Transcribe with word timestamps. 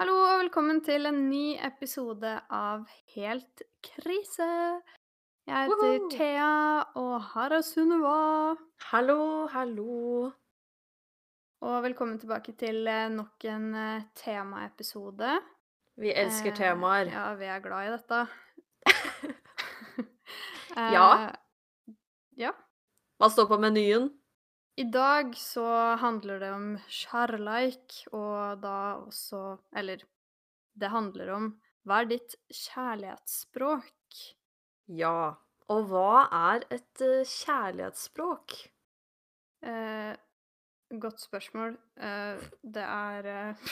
Hallo 0.00 0.14
og 0.16 0.38
velkommen 0.40 0.78
til 0.80 1.04
en 1.04 1.18
ny 1.28 1.58
episode 1.60 2.30
av 2.56 2.86
Helt 3.12 3.60
krise. 3.84 4.46
Jeg 5.44 5.66
heter 5.66 5.74
Woohoo! 5.76 6.06
Thea, 6.14 6.84
og 6.96 7.26
her 7.34 7.54
er 7.58 7.60
Sunniva. 7.60 8.54
Hallo, 8.88 9.18
hallo. 9.52 10.30
Og 11.60 11.76
velkommen 11.84 12.16
tilbake 12.22 12.54
til 12.56 12.88
eh, 12.88 13.10
nok 13.12 13.44
en 13.52 13.66
eh, 13.76 14.06
temaepisode. 14.16 15.34
Vi 16.00 16.14
elsker 16.16 16.54
Eh, 16.54 16.56
temaer. 16.62 17.12
Ja, 17.12 17.26
vi 17.36 17.52
er 17.52 17.60
glad 17.60 17.90
i 17.90 17.92
dette. 17.98 18.22
Ja. 20.96 21.12
Eh, 21.36 21.94
ja. 22.46 22.56
Hva 23.20 23.28
står 23.28 23.52
på 23.52 23.60
menyen? 23.60 24.08
I 24.80 24.84
dag 24.88 25.34
så 25.36 25.64
handler 26.00 26.38
det 26.40 26.50
om 26.54 26.68
kjærleik, 26.88 27.98
og 28.16 28.62
da 28.62 28.76
også 29.02 29.58
Eller 29.76 30.00
det 30.80 30.88
handler 30.88 31.32
om 31.34 31.50
hva 31.84 32.02
er 32.02 32.08
ditt 32.10 32.36
kjærlighetsspråk? 32.54 34.20
Ja. 35.00 35.36
Og 35.72 35.86
hva 35.90 36.26
er 36.32 36.64
et 36.72 37.02
eh, 37.04 37.28
kjærlighetsspråk? 37.28 38.56
Eh, 39.64 40.12
godt 41.02 41.24
spørsmål. 41.24 41.76
Eh, 42.00 42.44
det 42.62 42.84
er 42.84 43.30
eh, 43.34 43.70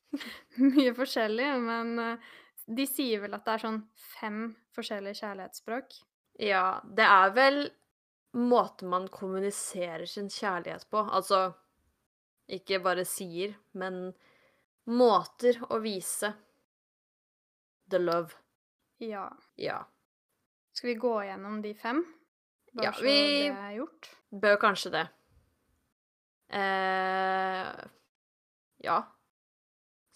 mye 0.76 0.94
forskjellig, 0.98 1.50
men 1.66 1.94
eh, 2.06 2.30
de 2.66 2.86
sier 2.90 3.22
vel 3.26 3.34
at 3.38 3.46
det 3.46 3.56
er 3.56 3.66
sånn 3.66 3.82
fem 4.16 4.40
forskjellige 4.78 5.22
kjærlighetsspråk. 5.24 6.00
Ja, 6.40 6.80
det 6.86 7.06
er 7.06 7.34
vel 7.36 7.62
måten 8.32 8.88
man 8.88 9.08
kommuniserer 9.08 10.06
sin 10.06 10.28
kjærlighet 10.30 10.86
på. 10.90 11.02
Altså 11.02 11.52
ikke 12.50 12.80
bare 12.82 13.04
sier, 13.06 13.54
men 13.72 14.12
måter 14.90 15.60
å 15.70 15.78
vise 15.82 16.32
the 17.90 17.98
love. 17.98 18.34
Ja. 18.98 19.28
Ja. 19.56 19.84
Skal 20.72 20.92
vi 20.92 20.98
gå 21.02 21.14
gjennom 21.26 21.62
de 21.62 21.74
fem? 21.74 22.04
Bare 22.72 22.84
Ja, 22.84 22.92
så 22.92 23.02
vi- 23.02 23.48
det 23.48 23.56
er 23.56 23.72
gjort? 23.76 24.10
Bør 24.30 24.56
kanskje 24.56 24.90
det. 24.90 25.08
Eh, 26.50 27.88
ja. 28.78 29.02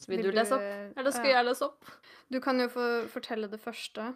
Vil, 0.08 0.22
du 0.22 0.32
lese 0.32 0.54
opp, 0.54 0.98
eller 0.98 1.10
skal 1.10 1.26
ja. 1.26 1.36
jeg 1.38 1.44
lese 1.44 1.62
opp? 1.62 1.84
Du 2.28 2.40
kan 2.40 2.58
jo 2.60 2.68
få 2.68 3.08
fortelle 3.08 3.48
det 3.48 3.60
første. 3.60 4.14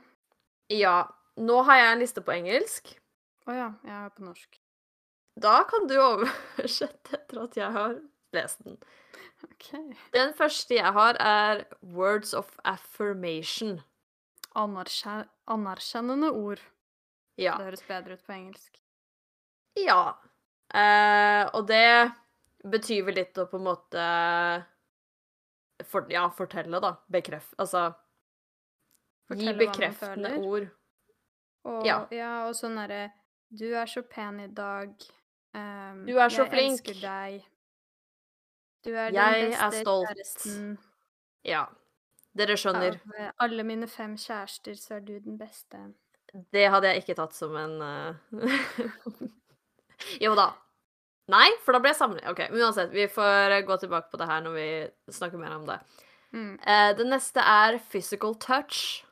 Ja. 0.69 1.08
Nå 1.36 1.62
har 1.64 1.76
jeg 1.76 1.92
en 1.92 1.98
liste 1.98 2.20
på 2.20 2.32
engelsk. 2.34 2.97
Å 3.48 3.54
ja, 3.56 3.68
jeg 3.86 3.96
er 3.96 4.10
på 4.12 4.24
norsk. 4.27 4.58
Da 5.38 5.62
kan 5.70 5.86
du 5.88 5.94
oversette 6.02 7.16
etter 7.16 7.42
at 7.44 7.56
jeg 7.56 7.72
har 7.72 7.98
lest 8.36 8.64
den. 8.66 8.77
OK. 9.46 9.68
Den 10.12 10.34
første 10.36 10.77
jeg 10.77 10.92
har, 10.96 11.16
er 11.22 11.62
words 11.80 12.34
of 12.36 12.50
affirmation. 12.69 13.78
Anerkjen 14.58 15.28
anerkjennende 15.48 16.32
ord. 16.34 16.60
Ja. 17.38 17.54
Det 17.56 17.70
høres 17.70 17.84
bedre 17.86 18.19
ut 18.19 18.24
på 18.26 18.34
engelsk. 18.34 18.80
Ja. 19.78 20.16
Eh, 20.74 21.44
og 21.54 21.69
det 21.70 22.10
betyr 22.69 23.06
vel 23.06 23.20
litt 23.20 23.38
å 23.38 23.46
på 23.48 23.60
en 23.60 23.69
måte 23.69 24.08
for, 25.86 26.04
Ja, 26.12 26.26
fortelle, 26.34 26.80
da. 26.82 26.96
Bekreft... 27.08 27.54
Altså 27.62 27.92
Fortelle 29.28 29.54
Gi 29.54 29.60
bekreftende 29.62 30.34
ord. 30.42 30.69
Og, 31.69 31.86
Ja. 31.86 32.00
ja, 32.10 32.32
og 32.48 32.56
sånn 32.58 32.76
derre 32.80 33.06
Du 33.50 33.64
er 33.74 33.86
så 33.86 34.02
pen 34.02 34.41
i 34.41 34.48
dag. 34.52 34.92
Um, 35.54 36.04
Du 36.06 36.18
er 36.18 36.28
så 36.28 36.44
jeg 36.44 36.52
flink. 36.52 36.80
elsker 36.80 37.00
deg. 37.00 37.44
Du 38.84 38.91
er 38.92 39.10
Jeg 39.12 39.42
den 39.42 39.52
er 39.52 39.70
stolt. 39.80 40.08
kjæresten. 40.08 40.78
Ja. 41.44 41.64
Dere 42.36 42.56
skjønner. 42.56 43.00
Av 43.00 43.14
eh, 43.19 43.30
alle 43.41 43.64
mine 43.64 43.88
fem 43.88 44.16
kjærester, 44.16 44.76
så 44.78 44.94
er 44.98 45.00
du 45.00 45.19
den 45.19 45.38
beste. 45.38 45.80
Det 46.52 46.69
hadde 46.70 46.92
jeg 46.92 47.02
ikke 47.02 47.16
tatt 47.16 47.34
som 47.34 47.56
en 47.56 47.80
uh... 47.82 48.14
Jo 50.25 50.34
da. 50.38 50.53
Nei, 51.28 51.48
for 51.65 51.72
da 51.75 51.80
ble 51.82 51.91
jeg 51.91 51.98
samlet. 51.98 52.28
OK, 52.30 52.44
men 52.53 52.62
uansett. 52.62 52.92
Vi 52.92 53.09
får 53.10 53.56
eh, 53.56 53.65
gå 53.66 53.76
tilbake 53.80 54.12
på 54.12 54.20
det 54.20 54.28
her 54.28 54.44
når 54.44 54.54
vi 54.54 54.69
snakker 55.12 55.41
mer 55.41 55.56
om 55.56 55.66
det. 55.69 55.80
Mm. 56.36 56.54
Uh, 56.60 56.92
det 56.97 57.09
neste 57.09 57.41
er 57.41 57.80
physical 57.91 58.36
touch. 58.36 59.03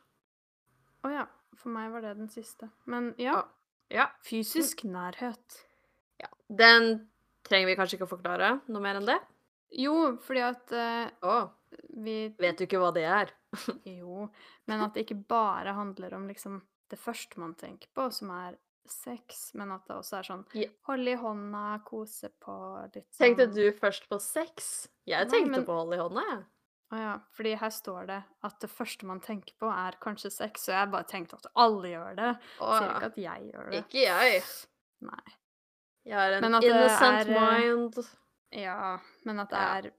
Å 1.03 1.11
ja. 1.13 1.27
For 1.57 1.73
meg 1.73 1.89
var 1.91 2.05
det 2.05 2.15
den 2.19 2.29
siste. 2.29 2.69
Men 2.85 3.11
ja. 3.17 3.41
Å, 3.41 3.56
Ja. 3.93 4.09
Fysisk 4.25 4.83
nærhet. 4.87 5.63
ja. 6.21 6.29
Den 6.47 7.07
trenger 7.47 7.69
vi 7.71 7.75
kanskje 7.79 7.97
ikke 7.97 8.07
å 8.09 8.15
forklare 8.17 8.51
noe 8.67 8.83
mer 8.83 8.99
enn 8.99 9.07
det. 9.07 9.17
Jo, 9.77 10.17
fordi 10.23 10.43
at 10.47 10.73
uh, 10.75 11.09
oh. 11.27 11.49
vi 12.03 12.27
vet 12.39 12.59
du 12.59 12.65
ikke 12.67 12.79
hva 12.81 12.93
det 12.95 13.07
er? 13.07 13.33
Jo, 13.99 14.27
men 14.67 14.83
at 14.83 14.95
det 14.95 15.05
ikke 15.05 15.21
bare 15.29 15.75
handler 15.75 16.15
om 16.17 16.27
liksom 16.27 16.61
det 16.91 16.99
første 16.99 17.39
man 17.39 17.55
tenker 17.59 17.89
på, 17.95 18.07
som 18.15 18.31
er 18.35 18.57
sex, 18.87 19.49
men 19.59 19.71
at 19.75 19.87
det 19.87 19.97
også 19.97 20.19
er 20.19 20.27
sånn 20.27 20.43
yeah. 20.55 20.71
hold 20.87 21.09
i 21.11 21.15
hånda, 21.19 21.63
kose 21.87 22.29
på 22.43 22.53
litt 22.93 23.09
sånn 23.11 23.23
Tenkte 23.25 23.47
du 23.51 23.65
først 23.75 24.07
på 24.07 24.19
sex? 24.23 24.87
Jeg 25.07 25.27
Nei, 25.27 25.31
tenkte 25.33 25.57
men- 25.57 25.65
på 25.67 25.75
hold 25.75 25.95
i 25.95 25.99
hånda, 25.99 26.23
jeg. 26.31 26.45
Å 26.87 26.99
ja, 27.01 27.13
fordi 27.35 27.51
her 27.59 27.71
står 27.75 28.05
det 28.07 28.17
at 28.47 28.61
det 28.63 28.69
første 28.71 29.07
man 29.09 29.19
tenker 29.19 29.57
på, 29.59 29.67
er 29.67 29.97
kanskje 29.99 30.31
sex, 30.31 30.67
så 30.67 30.71
jeg 30.71 30.91
bare 30.93 31.07
tenkte 31.09 31.35
at 31.35 31.49
alle 31.59 31.91
gjør 31.91 32.15
det. 32.15 32.29
Å, 32.63 32.69
Sier 32.77 32.93
ikke 32.93 33.09
at 33.11 33.17
jeg 33.19 33.49
gjør 33.51 33.71
det. 33.73 33.81
Ikke 33.83 34.03
jeg. 34.05 34.43
Nei. 35.07 35.33
Jeg 36.07 36.15
har 36.15 36.35
en 36.37 36.45
innocent 36.47 37.17
er, 37.27 37.31
eh, 37.33 37.47
mind. 37.67 37.97
Ja, 38.55 38.77
men 39.27 39.43
at 39.43 39.51
det 39.51 39.63
er 39.65 39.89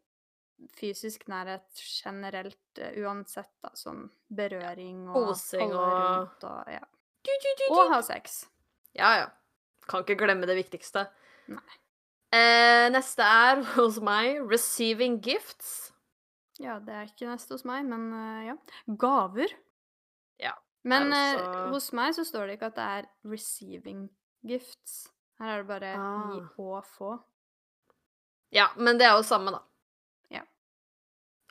fysisk 0.79 1.27
nærhet 1.29 1.83
generelt 1.85 2.81
uh, 2.81 2.95
uansett, 3.05 3.51
da, 3.63 3.75
sånn 3.77 4.07
berøring 4.33 5.05
og 5.13 5.35
Osing 5.35 5.69
og- 5.69 5.83
rundt 5.85 6.49
og 6.49 6.73
ja. 6.73 6.81
Du, 7.27 7.31
du, 7.45 7.51
du, 7.61 7.67
Og 7.75 7.93
ha 7.93 8.01
sex. 8.01 8.47
Ja, 8.97 9.13
ja. 9.19 9.29
Kan 9.89 10.07
ikke 10.07 10.17
glemme 10.23 10.49
det 10.49 10.57
viktigste. 10.57 11.05
Nei. 11.53 11.77
Eh, 12.33 12.89
neste 12.93 13.25
er 13.25 13.61
hos 13.77 14.01
meg 14.01 14.41
receiving 14.49 15.21
gifts. 15.21 15.93
Ja, 16.59 16.79
det 16.83 16.95
er 16.95 17.07
ikke 17.07 17.29
neste 17.31 17.55
hos 17.55 17.65
meg, 17.69 17.85
men 17.87 18.09
eh, 18.13 18.47
ja. 18.51 18.57
Gaver. 18.99 19.53
Ja, 20.43 20.55
Men 20.85 21.13
er 21.15 21.39
eh, 21.39 21.69
hos 21.73 21.91
meg 21.97 22.15
så 22.17 22.25
står 22.27 22.47
det 22.49 22.57
ikke 22.59 22.71
at 22.73 22.79
det 22.79 22.87
er 22.99 23.09
receiving 23.31 24.09
gifts. 24.47 25.09
Her 25.39 25.53
er 25.55 25.63
det 25.63 25.69
bare 25.69 25.93
gi 25.93 25.99
Ah. 25.99 26.49
og 26.59 26.85
få. 26.87 27.13
Ja, 28.55 28.69
men 28.77 28.99
det 28.99 29.07
er 29.07 29.15
jo 29.19 29.23
samme, 29.27 29.53
da. 29.55 29.61
Ja. 30.35 30.43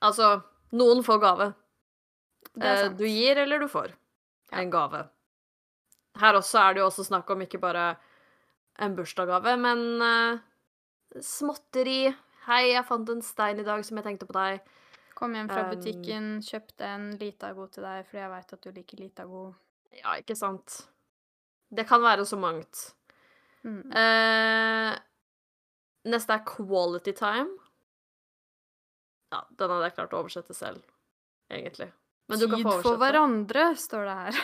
Altså, 0.01 0.41
noen 0.75 1.03
får 1.05 1.19
gave. 1.23 1.53
Det 2.57 2.65
er 2.67 2.83
Eh, 2.87 2.95
du 2.97 3.05
gir 3.05 3.37
eller 3.37 3.59
du 3.59 3.67
får 3.67 3.93
Ja. 4.51 4.59
en 4.59 4.69
gave. 4.71 5.05
Her 6.17 6.33
også 6.33 6.59
er 6.59 6.73
det 6.73 6.79
jo 6.81 6.87
også 6.89 7.05
snakk 7.05 7.29
om 7.29 7.41
ikke 7.41 7.59
bare 7.61 7.95
en 8.79 8.95
bursdagsgave, 8.95 9.57
men 9.59 10.01
eh, 10.01 10.39
småtteri. 11.21 12.15
Hei, 12.47 12.71
jeg 12.73 12.85
fant 12.87 13.09
en 13.09 13.21
stein 13.21 13.59
i 13.59 13.63
dag 13.63 13.83
som 13.85 13.97
jeg 13.97 14.05
tenkte 14.05 14.25
på 14.27 14.33
deg. 14.33 14.61
Kom 15.17 15.33
hjem 15.33 15.47
fra 15.49 15.63
Um, 15.65 15.71
butikken, 15.73 16.25
kjøpte 16.45 16.85
en 16.85 17.07
Litago 17.17 17.65
til 17.73 17.85
deg 17.87 18.05
fordi 18.05 18.21
jeg 18.21 18.31
veit 18.35 18.53
at 18.53 18.65
du 18.65 18.69
liker 18.75 18.99
Litago. 19.01 19.45
Ja, 19.97 20.13
ikke 20.21 20.35
sant? 20.37 20.75
Det 21.73 21.87
kan 21.89 22.03
være 22.03 22.25
så 22.29 22.37
mangt. 22.37 22.83
Mm. 23.65 23.81
Uh, 23.89 24.93
neste 26.13 26.37
er 26.37 26.45
quality 26.45 27.15
time. 27.17 27.57
Ja, 29.33 29.41
den 29.57 29.73
hadde 29.73 29.89
jeg 29.89 29.97
klart 29.97 30.13
å 30.13 30.21
oversette 30.21 30.55
selv, 30.55 30.85
egentlig. 31.51 31.89
Men 32.29 32.39
du 32.39 32.45
kan 32.51 32.61
Tid 32.61 32.85
for 32.85 32.99
hverandre, 33.01 33.65
står 33.79 34.07
det 34.07 34.15
her. 34.21 34.39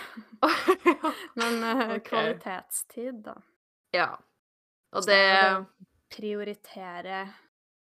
Men 1.40 1.62
uh, 1.62 1.86
okay. 2.00 2.04
kvalitetstid, 2.10 3.22
da. 3.30 3.38
ja. 3.96 4.12
Og 4.94 5.06
det 5.10 5.18
er 5.18 5.64
prioritere 6.14 7.24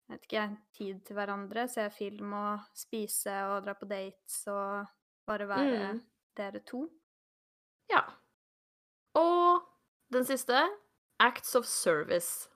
vet 0.08 0.24
ikke, 0.26 0.44
tid 0.78 1.00
til 1.06 1.16
hverandre, 1.18 1.66
se 1.68 1.84
film 1.94 2.32
og 2.38 2.66
spise 2.76 3.34
og 3.50 3.64
dra 3.66 3.74
på 3.78 3.88
dates 3.90 4.40
og 4.48 4.86
bare 5.28 5.48
være 5.50 5.92
Mm. 5.94 6.02
dere 6.36 6.60
to. 6.64 6.86
Ja. 7.90 8.02
Og 9.14 9.62
den 10.12 10.24
siste 10.24 10.60
acts 11.20 11.54
of 11.56 11.64
service. 11.66 12.48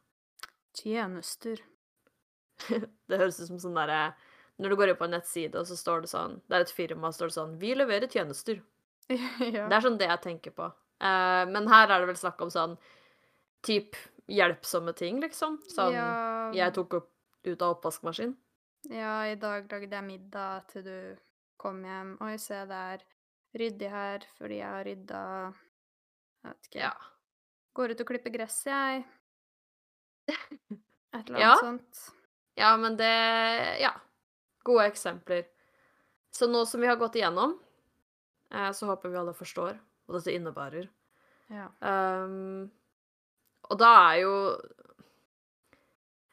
Tjenester. 0.75 1.57
Det 3.09 3.19
høres 3.19 3.41
ut 3.41 3.49
som 3.49 3.59
sånn 3.59 3.75
derre 3.77 4.15
Når 4.63 4.69
du 4.71 4.77
går 4.79 4.93
inn 4.93 4.97
på 5.01 5.05
en 5.09 5.11
nettside, 5.17 5.57
og 5.59 5.67
så 5.67 5.75
står 5.77 6.03
det 6.05 6.11
sånn 6.13 6.37
Det 6.47 6.55
er 6.57 6.61
et 6.67 6.71
firma, 6.73 7.09
og 7.09 7.15
står 7.17 7.31
det 7.33 7.35
sånn 7.37 7.57
Vi 7.59 7.73
leverer 7.75 8.07
tjenester. 8.13 8.61
ja. 9.11 9.67
Det 9.69 9.75
er 9.77 9.83
sånn 9.85 9.99
det 9.99 10.07
jeg 10.09 10.23
tenker 10.23 10.55
på. 10.57 10.69
Uh, 11.03 11.43
men 11.51 11.67
her 11.69 11.91
er 11.91 11.99
det 12.05 12.07
vel 12.13 12.21
snakk 12.21 12.41
om 12.45 12.53
sånn 12.55 12.77
typ 13.67 13.97
hjelpsomme 14.31 14.95
ting, 14.97 15.19
liksom. 15.21 15.59
Sånn 15.73 15.93
ja, 15.97 16.53
Jeg 16.55 16.73
tok 16.77 16.95
opp 17.01 17.11
ut 17.45 17.63
av 17.63 17.77
oppvaskmaskinen? 17.79 18.37
ja, 18.91 19.27
i 19.31 19.37
dag 19.39 19.71
lagde 19.71 19.95
jeg 19.95 20.05
middag 20.05 20.65
til 20.73 20.83
du 20.87 20.97
kom 21.63 21.85
hjem. 21.87 22.17
Oi, 22.21 22.37
se, 22.43 22.57
det 22.67 22.79
er 22.95 23.05
ryddig 23.55 23.91
her 23.93 24.25
fordi 24.39 24.57
jeg 24.59 24.67
har 24.73 24.85
rydda 24.89 25.21
Jeg 26.43 26.51
vet 26.51 26.67
ikke. 26.71 26.81
Ja. 26.83 26.93
Går 27.79 27.93
ut 27.95 28.01
og 28.03 28.09
klipper 28.09 28.35
gresset, 28.35 28.73
jeg. 28.73 29.05
Et 31.13 31.29
eller 31.29 31.41
Ja. 31.41 31.53
annet 31.53 31.61
sånt. 31.63 32.03
Ja, 32.59 32.77
men 32.77 32.97
det 32.97 33.13
Ja. 33.81 33.93
Gode 34.65 34.87
eksempler. 34.91 35.45
Så 36.33 36.47
nå 36.49 36.65
som 36.67 36.81
vi 36.81 36.87
har 36.87 36.97
gått 36.97 37.15
igjennom, 37.19 37.59
eh, 38.51 38.71
så 38.73 38.87
håper 38.87 39.11
vi 39.11 39.19
alle 39.19 39.35
forstår 39.35 39.79
hva 40.07 40.19
dette 40.19 40.33
innebærer. 40.35 40.89
Ja. 41.51 41.67
Um, 41.81 42.71
og 43.71 43.79
da 43.79 43.91
er 44.13 44.21
jo 44.23 44.35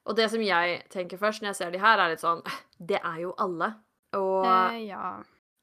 Og 0.09 0.15
det 0.17 0.25
som 0.33 0.41
jeg 0.41 0.79
tenker 0.89 1.21
først 1.21 1.44
når 1.44 1.51
jeg 1.51 1.59
ser 1.59 1.73
de 1.73 1.81
her, 1.81 2.01
er 2.01 2.13
litt 2.13 2.23
sånn 2.23 2.41
Det 2.81 2.97
er 2.97 3.19
jo 3.21 3.35
alle. 3.38 3.73
Og 4.17 4.47
Eh, 4.50 4.88
ja. 4.89 5.19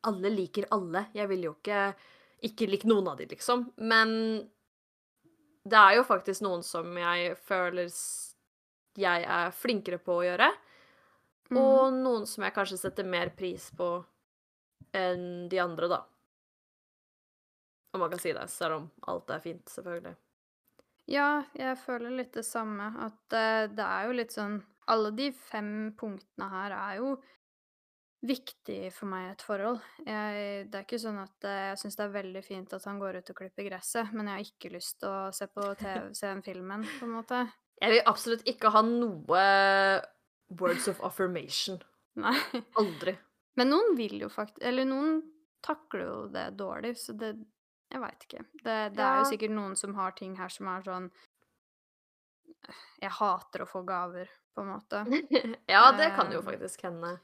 alle 0.06 0.30
liker 0.30 0.68
alle. 0.70 1.08
Jeg 1.16 1.28
vil 1.32 1.48
jo 1.48 1.56
ikke 1.58 1.88
ikke 2.46 2.68
like 2.68 2.86
noen 2.86 3.08
av 3.08 3.16
de, 3.18 3.26
liksom. 3.30 3.64
Men 3.76 4.10
det 5.66 5.78
er 5.78 5.96
jo 5.98 6.04
faktisk 6.06 6.44
noen 6.44 6.62
som 6.62 6.92
jeg 7.00 7.32
føler 7.48 7.88
jeg 8.96 9.24
er 9.28 9.54
flinkere 9.56 9.98
på 10.00 10.20
å 10.20 10.24
gjøre. 10.24 10.50
Mm. 11.50 11.58
Og 11.60 11.96
noen 11.96 12.26
som 12.28 12.44
jeg 12.46 12.54
kanskje 12.56 12.78
setter 12.80 13.08
mer 13.08 13.32
pris 13.36 13.68
på 13.76 13.88
enn 14.96 15.48
de 15.50 15.58
andre, 15.62 15.90
da. 15.90 16.00
Om 17.94 18.04
man 18.04 18.12
kan 18.12 18.22
si 18.22 18.32
det, 18.36 18.46
selv 18.52 18.78
om 18.78 18.86
alt 19.10 19.30
er 19.32 19.42
fint, 19.44 19.64
selvfølgelig. 19.72 20.14
Ja, 21.10 21.44
jeg 21.54 21.78
føler 21.78 22.14
litt 22.18 22.34
det 22.34 22.44
samme. 22.46 22.90
At 23.06 23.36
eh, 23.36 23.66
det 23.70 23.86
er 23.86 24.08
jo 24.08 24.18
litt 24.18 24.34
sånn 24.34 24.58
Alle 24.90 25.10
de 25.14 25.30
fem 25.34 25.92
punktene 25.98 26.50
her 26.50 26.74
er 26.74 27.00
jo 27.00 27.16
viktig 28.26 28.90
for 28.94 29.10
meg 29.10 29.26
i 29.26 29.30
et 29.34 29.44
forhold. 29.44 29.78
Jeg, 30.06 30.66
det 30.70 30.78
er 30.78 30.86
ikke 30.86 31.00
sånn 31.02 31.20
at 31.22 31.46
eh, 31.46 31.62
jeg 31.70 31.80
syns 31.82 31.98
det 31.98 32.04
er 32.06 32.16
veldig 32.16 32.42
fint 32.46 32.74
at 32.74 32.86
han 32.88 32.98
går 33.02 33.20
ut 33.20 33.32
og 33.32 33.38
klipper 33.38 33.68
gresset, 33.68 34.10
men 34.16 34.30
jeg 34.30 34.38
har 34.38 34.50
ikke 34.50 34.72
lyst 34.74 34.98
til 35.02 35.12
å 35.12 35.30
se 35.36 35.48
på 35.50 35.68
TV, 35.78 36.08
se 36.18 36.30
den 36.30 36.42
filmen, 36.46 36.86
på 36.98 37.06
en 37.06 37.16
måte. 37.18 37.42
Jeg 37.82 37.92
vil 37.92 38.06
absolutt 38.08 38.46
ikke 38.48 38.72
ha 38.72 38.82
noe 38.86 39.42
words 40.58 40.88
of 40.90 41.02
affirmation. 41.06 41.78
Nei. 42.24 42.38
Aldri. 42.80 43.16
Men 43.60 43.72
noen 43.72 43.94
vil 43.98 44.22
jo 44.22 44.30
faktisk 44.32 44.62
Eller 44.64 44.86
noen 44.88 45.18
takler 45.64 46.06
jo 46.06 46.16
det 46.32 46.46
dårlig, 46.56 46.94
så 47.00 47.12
det 47.16 47.34
Jeg 47.92 48.02
veit 48.02 48.26
ikke. 48.26 48.42
Det, 48.64 48.76
det 48.96 49.04
er 49.04 49.20
jo 49.20 49.28
sikkert 49.30 49.54
noen 49.54 49.76
som 49.78 49.94
har 49.98 50.14
ting 50.18 50.34
her 50.40 50.50
som 50.52 50.68
er 50.72 50.82
sånn 50.86 51.08
Jeg 53.02 53.12
hater 53.20 53.62
å 53.62 53.68
få 53.70 53.84
gaver, 53.86 54.30
på 54.54 54.64
en 54.64 54.72
måte. 54.72 55.04
ja, 55.74 55.84
det 55.94 56.10
kan 56.16 56.32
jo 56.34 56.42
Um, 56.42 56.48
faktisk 56.50 56.82
hende. 56.88 57.16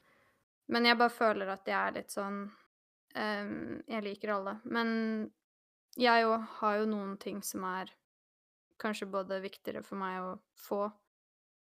Men 0.71 0.87
jeg 0.87 0.99
bare 1.01 1.11
føler 1.11 1.51
at 1.51 1.67
jeg 1.67 1.77
er 1.79 1.97
litt 1.97 2.15
sånn 2.15 2.45
um, 2.47 3.81
Jeg 3.91 4.05
liker 4.07 4.37
alle. 4.37 4.57
Men 4.63 4.89
jeg 5.99 6.25
òg 6.25 6.47
har 6.61 6.79
jo 6.79 6.89
noen 6.89 7.17
ting 7.21 7.43
som 7.45 7.65
er 7.67 7.91
kanskje 8.81 9.09
både 9.11 9.43
viktigere 9.43 9.83
for 9.85 9.99
meg 9.99 10.21
å 10.23 10.35
få, 10.59 10.87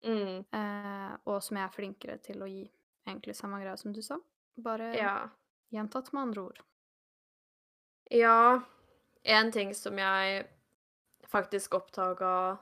Mm, 0.02 0.46
uh, 0.50 1.14
og 1.30 1.44
som 1.46 1.60
jeg 1.60 1.68
er 1.68 1.74
flinkere 1.76 2.18
til 2.26 2.42
å 2.42 2.50
gi. 2.50 2.64
Egentlig 3.06 3.36
samme 3.38 3.60
greia 3.62 3.78
som 3.78 3.94
du 3.94 4.02
sa, 4.06 4.18
bare 4.62 4.92
ja. 4.98 5.16
gjentatt 5.74 6.12
med 6.14 6.22
andre 6.28 6.46
ord. 6.50 6.62
Ja, 8.12 8.62
en 9.24 9.52
ting 9.52 9.74
som 9.76 9.98
jeg 10.00 10.44
faktisk 11.32 11.76
oppdaga 11.78 12.58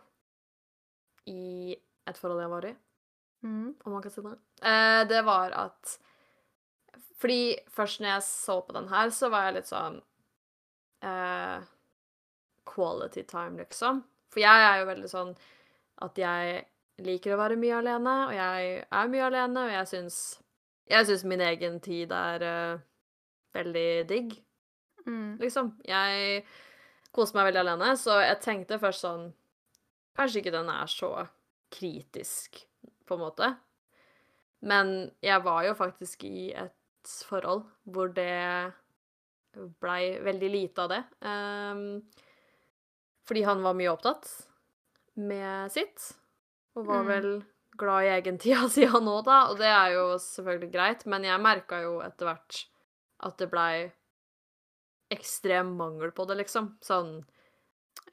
i 1.30 1.76
et 2.10 2.18
forhold 2.18 2.42
jeg 2.42 2.52
var 2.52 2.68
i, 2.70 2.76
mm. 3.46 3.66
om 3.86 3.96
man 3.96 4.04
kan 4.04 4.14
si 4.14 4.24
det, 4.26 4.36
eh, 4.66 5.02
det 5.10 5.24
var 5.26 5.56
at 5.58 5.98
Fordi 7.20 7.58
først 7.68 8.00
når 8.00 8.10
jeg 8.10 8.24
så 8.24 8.62
på 8.62 8.74
den 8.74 8.88
her, 8.88 9.10
så 9.10 9.30
var 9.30 9.46
jeg 9.46 9.58
litt 9.58 9.68
sånn 9.68 9.98
eh, 11.04 11.66
Quality 12.70 13.24
time, 13.28 13.58
liksom. 13.58 14.04
For 14.32 14.40
jeg 14.40 14.66
er 14.66 14.80
jo 14.80 14.86
veldig 14.88 15.10
sånn 15.10 15.34
at 16.06 16.18
jeg 16.18 16.62
liker 17.04 17.34
å 17.34 17.40
være 17.42 17.58
mye 17.60 17.80
alene, 17.82 18.14
og 18.28 18.36
jeg 18.36 18.70
er 18.86 19.12
mye 19.12 19.26
alene, 19.26 19.66
og 19.66 19.74
jeg 19.74 19.90
syns 19.94 20.20
Jeg 20.90 21.06
syns 21.06 21.24
min 21.28 21.42
egen 21.46 21.76
tid 21.86 22.12
er 22.16 22.42
uh, 22.42 22.80
veldig 23.54 23.90
digg 24.10 24.32
Mm. 25.08 25.38
liksom. 25.40 25.72
Jeg 25.88 26.44
koser 27.16 27.36
meg 27.40 27.48
veldig 27.50 27.62
alene, 27.64 27.94
så 27.98 28.20
jeg 28.22 28.40
tenkte 28.44 28.80
først 28.82 29.06
sånn 29.06 29.30
Kanskje 30.20 30.42
ikke 30.42 30.52
den 30.52 30.68
er 30.70 30.86
så 30.92 31.10
kritisk, 31.72 32.58
på 33.08 33.16
en 33.16 33.22
måte. 33.22 33.48
Men 34.68 34.90
jeg 35.24 35.40
var 35.46 35.64
jo 35.64 35.76
faktisk 35.80 36.26
i 36.28 36.50
et 36.52 37.14
forhold 37.30 37.64
hvor 37.88 38.12
det 38.12 38.74
blei 39.80 40.20
veldig 40.26 40.50
lite 40.52 40.84
av 40.84 40.90
det. 40.92 41.00
Um, 41.24 42.02
fordi 43.30 43.46
han 43.48 43.64
var 43.64 43.78
mye 43.80 43.94
opptatt 43.94 44.28
med 45.16 45.72
sitt, 45.72 46.10
og 46.76 46.86
var 46.90 47.04
Mm. 47.04 47.08
vel 47.08 47.44
glad 47.80 48.04
i 48.04 48.12
egen 48.18 48.38
tida 48.38 48.68
si 48.76 48.84
han 48.86 49.08
òg, 49.08 49.24
da. 49.26 49.40
Og 49.54 49.58
det 49.58 49.72
er 49.72 49.94
jo 49.96 50.18
selvfølgelig 50.20 50.72
greit, 50.74 51.06
men 51.06 51.24
jeg 51.24 51.40
merka 51.42 51.80
jo 51.86 52.02
etter 52.04 52.26
hvert 52.28 52.66
at 53.24 53.38
det 53.38 53.50
blei 53.52 53.92
ekstrem 55.12 55.76
mangel 55.78 56.12
på 56.12 56.26
det, 56.30 56.36
liksom. 56.44 56.76
Sånn 56.82 57.24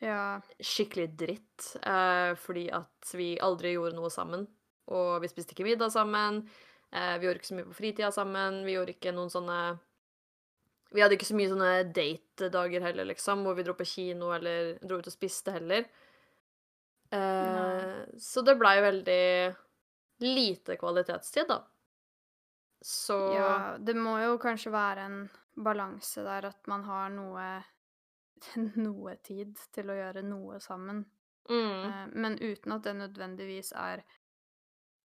Ja. 0.00 0.40
skikkelig 0.60 1.16
dritt. 1.16 1.76
Eh, 1.82 2.34
fordi 2.34 2.70
at 2.72 3.12
vi 3.14 3.38
aldri 3.38 3.74
gjorde 3.74 3.94
noe 3.96 4.10
sammen. 4.10 4.46
Og 4.88 5.20
vi 5.22 5.28
spiste 5.28 5.54
ikke 5.54 5.64
middag 5.66 5.90
sammen. 5.92 6.48
Eh, 6.92 7.18
vi 7.18 7.26
gjorde 7.26 7.40
ikke 7.40 7.50
så 7.52 7.56
mye 7.58 7.68
på 7.70 7.74
fritida 7.80 8.10
sammen. 8.12 8.64
Vi 8.64 8.72
gjorde 8.76 8.94
ikke 8.94 9.14
noen 9.14 9.30
sånne 9.30 9.78
Vi 10.94 11.00
hadde 11.02 11.16
ikke 11.16 11.26
så 11.26 11.34
mye 11.34 11.48
sånne 11.50 11.92
date-dager 11.92 12.80
heller, 12.80 13.04
liksom, 13.04 13.42
hvor 13.42 13.56
vi 13.56 13.64
dro 13.66 13.74
på 13.74 13.84
kino 13.84 14.30
eller 14.32 14.78
dro 14.86 14.98
ut 15.00 15.06
og 15.08 15.12
spiste 15.12 15.50
heller. 15.52 15.84
Eh, 17.12 18.04
så 18.18 18.42
det 18.44 18.54
blei 18.58 18.76
veldig 18.80 19.56
lite 20.20 20.76
kvalitetstid, 20.80 21.48
da. 21.50 21.60
Så 22.86 23.16
ja. 23.34 23.48
Det 23.82 23.96
må 23.98 24.12
jo 24.22 24.36
kanskje 24.38 24.70
være 24.70 25.06
en 25.08 25.16
balanse 25.56 26.22
der 26.22 26.46
at 26.52 26.68
man 26.70 26.84
har 26.86 27.08
noe 27.10 27.46
noe 28.78 29.16
tid 29.26 29.56
til 29.74 29.90
å 29.90 29.96
gjøre 29.96 30.22
noe 30.22 30.60
sammen. 30.62 31.04
mm. 31.48 31.84
Eh, 31.88 32.06
Men 32.14 32.36
uten 32.38 32.72
at 32.76 32.84
det 32.86 32.94
nødvendigvis 33.00 33.72
er 33.74 34.04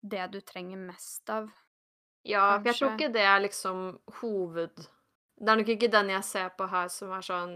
det 0.02 0.26
du 0.34 0.40
trenger 0.40 0.76
mest 0.82 1.30
av. 1.30 1.48
Ja, 2.26 2.58
for 2.58 2.66
jeg 2.68 2.76
tror 2.78 2.92
ikke 2.96 3.12
det 3.14 3.22
er 3.26 3.40
liksom 3.44 3.78
hoved... 4.20 4.84
Det 5.42 5.50
er 5.50 5.56
nok 5.58 5.70
ikke 5.74 5.88
den 5.90 6.10
jeg 6.12 6.22
ser 6.28 6.50
på 6.54 6.66
her 6.70 6.88
som 6.92 7.10
er 7.16 7.24
sånn 7.26 7.54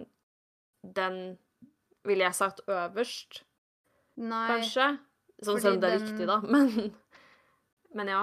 Den 0.82 1.18
ville 2.06 2.24
jeg 2.24 2.34
sagt 2.38 2.62
øverst, 2.66 3.42
Nei, 4.16 4.46
kanskje. 4.48 4.88
Sånn 5.44 5.60
selv 5.60 5.74
om 5.76 5.80
det 5.84 5.90
er 5.92 5.98
den- 5.98 6.08
viktig, 6.08 6.26
da. 6.26 6.40
Men, 6.54 6.94
men 7.94 8.08
ja. 8.14 8.22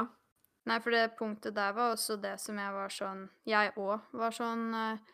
Nei, 0.69 0.80
for 0.80 0.95
det 0.95 1.18
punktet 1.19 1.56
der 1.57 1.75
var 1.75 1.94
også 1.94 2.18
det 2.21 2.38
som 2.42 2.60
jeg 2.60 2.74
var 2.75 2.94
sånn 2.94 3.27
Jeg 3.50 3.74
òg 3.75 4.15
var 4.15 4.36
sånn 4.36 4.65
eh, 4.77 5.13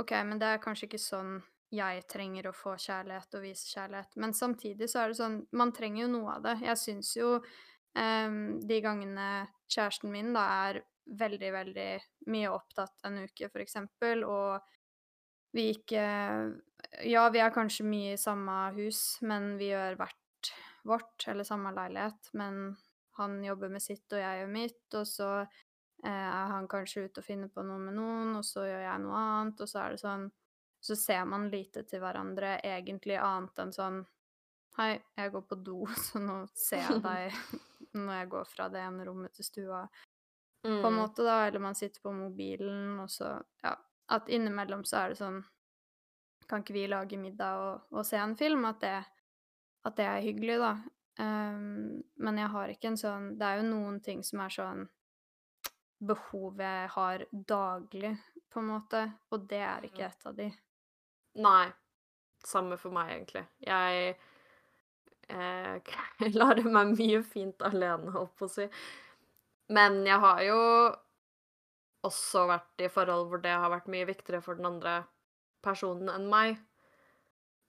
OK, 0.00 0.12
men 0.26 0.38
det 0.40 0.48
er 0.50 0.62
kanskje 0.62 0.88
ikke 0.88 1.02
sånn 1.02 1.38
jeg 1.70 2.02
trenger 2.10 2.48
å 2.50 2.56
få 2.56 2.74
kjærlighet 2.82 3.36
og 3.38 3.44
vise 3.44 3.68
kjærlighet. 3.70 4.16
Men 4.18 4.32
samtidig 4.34 4.88
så 4.90 5.04
er 5.04 5.12
det 5.12 5.18
sånn 5.20 5.36
Man 5.54 5.70
trenger 5.74 6.02
jo 6.02 6.08
noe 6.16 6.32
av 6.36 6.46
det. 6.48 6.56
Jeg 6.66 6.80
syns 6.82 7.12
jo 7.14 7.36
um, 7.38 8.40
de 8.58 8.80
gangene 8.82 9.28
kjæresten 9.70 10.10
min 10.10 10.32
da 10.34 10.46
er 10.66 10.80
veldig, 11.20 11.52
veldig 11.54 11.90
mye 12.30 12.50
opptatt 12.50 13.06
en 13.06 13.22
uke, 13.24 13.48
for 13.50 13.62
eksempel, 13.62 14.24
og 14.26 14.60
vi 15.54 15.70
ikke 15.76 16.04
Ja, 17.06 17.28
vi 17.30 17.42
er 17.42 17.54
kanskje 17.54 17.86
mye 17.86 18.14
i 18.14 18.20
samme 18.20 18.56
hus, 18.78 19.20
men 19.26 19.56
vi 19.60 19.70
gjør 19.70 19.98
hvert 20.00 20.52
vårt, 20.86 21.26
eller 21.28 21.46
samme 21.46 21.72
leilighet, 21.76 22.30
men 22.34 22.72
han 23.18 23.42
jobber 23.44 23.68
med 23.72 23.82
sitt, 23.82 24.06
og 24.12 24.18
jeg 24.22 24.40
gjør 24.40 24.52
mitt, 24.54 24.94
og 24.94 25.06
så 25.08 25.28
eh, 25.40 26.08
er 26.08 26.52
han 26.54 26.68
kanskje 26.70 27.04
ute 27.08 27.20
og 27.22 27.26
finner 27.26 27.48
på 27.52 27.64
noe 27.66 27.78
med 27.82 27.94
noen, 27.98 28.36
og 28.38 28.44
så 28.46 28.64
gjør 28.68 28.84
jeg 28.86 29.02
noe 29.04 29.18
annet, 29.24 29.60
og 29.60 29.68
så 29.68 29.82
er 29.84 29.96
det 29.96 30.02
sånn 30.04 30.30
Så 30.80 30.96
ser 30.96 31.24
man 31.28 31.50
lite 31.52 31.82
til 31.84 32.00
hverandre 32.00 32.54
egentlig 32.64 33.18
annet 33.20 33.58
enn 33.60 33.72
sånn 33.76 33.98
Hei, 34.78 34.94
jeg 35.18 35.32
går 35.34 35.42
på 35.50 35.58
do, 35.66 35.80
så 36.06 36.22
nå 36.22 36.38
ser 36.56 36.86
jeg 36.86 37.02
deg 37.04 37.34
når 37.98 38.14
jeg 38.20 38.30
går 38.36 38.44
fra 38.48 38.68
det 38.72 38.80
ene 38.86 39.04
rommet 39.08 39.34
til 39.36 39.44
stua 39.48 39.82
på 40.62 40.86
en 40.88 40.92
Mm. 40.92 40.98
måte, 40.98 41.24
da, 41.24 41.46
eller 41.46 41.60
man 41.64 41.74
sitter 41.74 42.02
på 42.04 42.12
mobilen, 42.12 42.98
og 43.00 43.08
så 43.10 43.30
Ja, 43.64 43.74
at 44.12 44.28
innimellom 44.28 44.82
så 44.84 44.96
er 45.04 45.08
det 45.14 45.16
sånn 45.22 45.38
Kan 46.50 46.60
ikke 46.64 46.74
vi 46.76 46.86
lage 46.90 47.16
middag 47.20 47.60
og, 47.64 47.86
og 47.94 48.04
se 48.06 48.18
en 48.20 48.34
film? 48.36 48.64
At 48.68 48.80
det, 48.84 48.94
at 49.86 49.96
det 49.96 50.04
er 50.04 50.24
hyggelig, 50.24 50.58
da. 50.60 50.72
Ehm, 51.18 52.02
men 52.16 52.38
jeg 52.38 52.48
har 52.54 52.68
ikke 52.72 52.88
en 52.92 52.96
sånn 53.00 53.24
Det 53.38 53.46
er 53.46 53.56
jo 53.60 53.66
noen 53.66 53.98
ting 54.04 54.22
som 54.24 54.40
er 54.44 54.52
sånn 54.54 54.86
behov 56.00 56.60
jeg 56.62 56.88
har 56.94 57.24
daglig, 57.32 58.14
på 58.50 58.60
en 58.62 58.70
måte, 58.70 59.02
og 59.30 59.42
det 59.50 59.60
er 59.62 59.84
ikke 59.86 60.06
et 60.06 60.26
av 60.26 60.34
de. 60.38 60.46
Nei. 61.44 61.66
Samme 62.46 62.78
for 62.80 62.90
meg, 62.96 63.10
egentlig. 63.12 63.42
Jeg 63.66 64.14
eh, 65.28 65.92
lærer 66.40 66.70
meg 66.72 66.94
mye 66.96 67.20
fint 67.26 67.60
alene, 67.68 68.14
holdt 68.16 68.32
på 68.40 68.48
å 68.48 68.52
si. 68.54 68.66
Men 69.70 70.00
jeg 70.08 70.18
har 70.24 70.40
jo 70.48 70.58
også 72.06 72.46
vært 72.48 72.80
i 72.86 72.88
forhold 72.90 73.28
hvor 73.28 73.42
det 73.44 73.52
har 73.52 73.70
vært 73.72 73.90
mye 73.92 74.08
viktigere 74.08 74.40
for 74.44 74.56
den 74.58 74.68
andre 74.70 75.02
personen 75.64 76.08
enn 76.14 76.28
meg. 76.32 76.56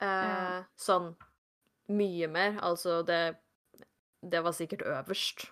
Eh, 0.01 0.07
Ja. 0.07 0.63
Sånn 0.79 1.11
mye 1.91 2.27
mer. 2.31 2.59
Altså, 2.61 3.01
det 3.07 3.37
Det 4.23 4.43
var 4.43 4.51
sikkert 4.53 4.83
øverst 4.85 5.47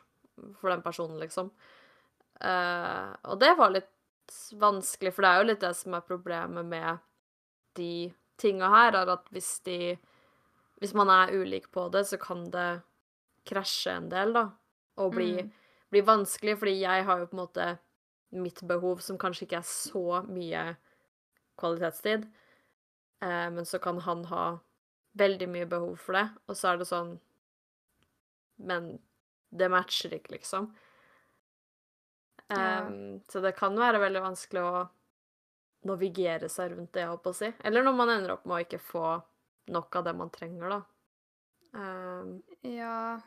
for 0.62 0.70
den 0.70 0.82
personen, 0.86 1.20
liksom. 1.20 1.50
Uh, 2.40 3.16
og 3.24 3.40
det 3.42 3.58
var 3.58 3.72
litt 3.74 3.90
vanskelig, 4.62 5.12
for 5.14 5.26
det 5.26 5.30
er 5.30 5.40
jo 5.42 5.48
litt 5.50 5.64
det 5.64 5.72
som 5.76 5.94
er 5.98 6.06
problemet 6.06 6.66
med 6.66 7.00
de 7.76 8.14
tinga 8.38 8.70
her, 8.70 8.94
er 8.96 9.10
at 9.10 9.26
hvis 9.34 9.60
de 9.66 9.98
Hvis 10.80 10.94
man 10.94 11.10
er 11.10 11.34
ulik 11.36 11.72
på 11.72 11.90
det, 11.92 12.06
så 12.08 12.18
kan 12.18 12.46
det 12.52 12.82
krasje 13.46 13.92
en 13.92 14.10
del, 14.10 14.32
da. 14.34 14.46
Og 14.98 15.12
bli, 15.12 15.42
Mm. 15.44 15.52
bli 15.92 16.02
vanskelig, 16.02 16.58
fordi 16.58 16.80
jeg 16.80 17.04
har 17.06 17.20
jo 17.20 17.26
på 17.26 17.34
en 17.36 17.48
måte 17.48 17.78
mitt 18.32 18.62
behov, 18.68 19.02
som 19.02 19.18
kanskje 19.18 19.44
ikke 19.44 19.58
er 19.58 19.68
så 19.68 20.24
mye 20.28 20.78
kvalitetstid. 21.58 22.24
Eh, 23.22 23.50
men 23.50 23.66
så 23.66 23.78
kan 23.82 24.00
han 24.00 24.24
ha 24.26 24.60
veldig 25.20 25.48
mye 25.52 25.68
behov 25.70 25.96
for 26.02 26.18
det, 26.18 26.28
og 26.48 26.58
så 26.58 26.72
er 26.72 26.82
det 26.82 26.88
sånn 26.90 27.18
Men 28.60 28.92
det 29.50 29.70
matcher 29.72 30.14
ikke, 30.18 30.34
liksom. 30.36 30.68
Ja. 32.50 32.82
Em, 32.86 33.22
så 33.30 33.42
det 33.42 33.54
kan 33.58 33.78
være 33.80 34.02
veldig 34.02 34.22
vanskelig 34.26 34.64
å 34.66 34.82
navigere 35.88 36.50
seg 36.52 36.74
rundt 36.74 36.92
det, 36.94 37.06
jeg 37.06 37.12
holdt 37.12 37.24
på 37.24 37.34
å 37.34 37.38
si. 37.40 37.50
Eller 37.66 37.86
når 37.86 37.96
man 37.96 38.12
ender 38.14 38.34
opp 38.36 38.46
med 38.46 38.58
å 38.58 38.64
ikke 38.66 38.82
få 38.84 39.06
nok 39.74 40.00
av 40.00 40.08
det 40.10 40.16
man 40.18 40.32
trenger, 40.34 40.76
da. 40.76 40.82
Um, 41.72 42.40
Ja, 42.66 43.20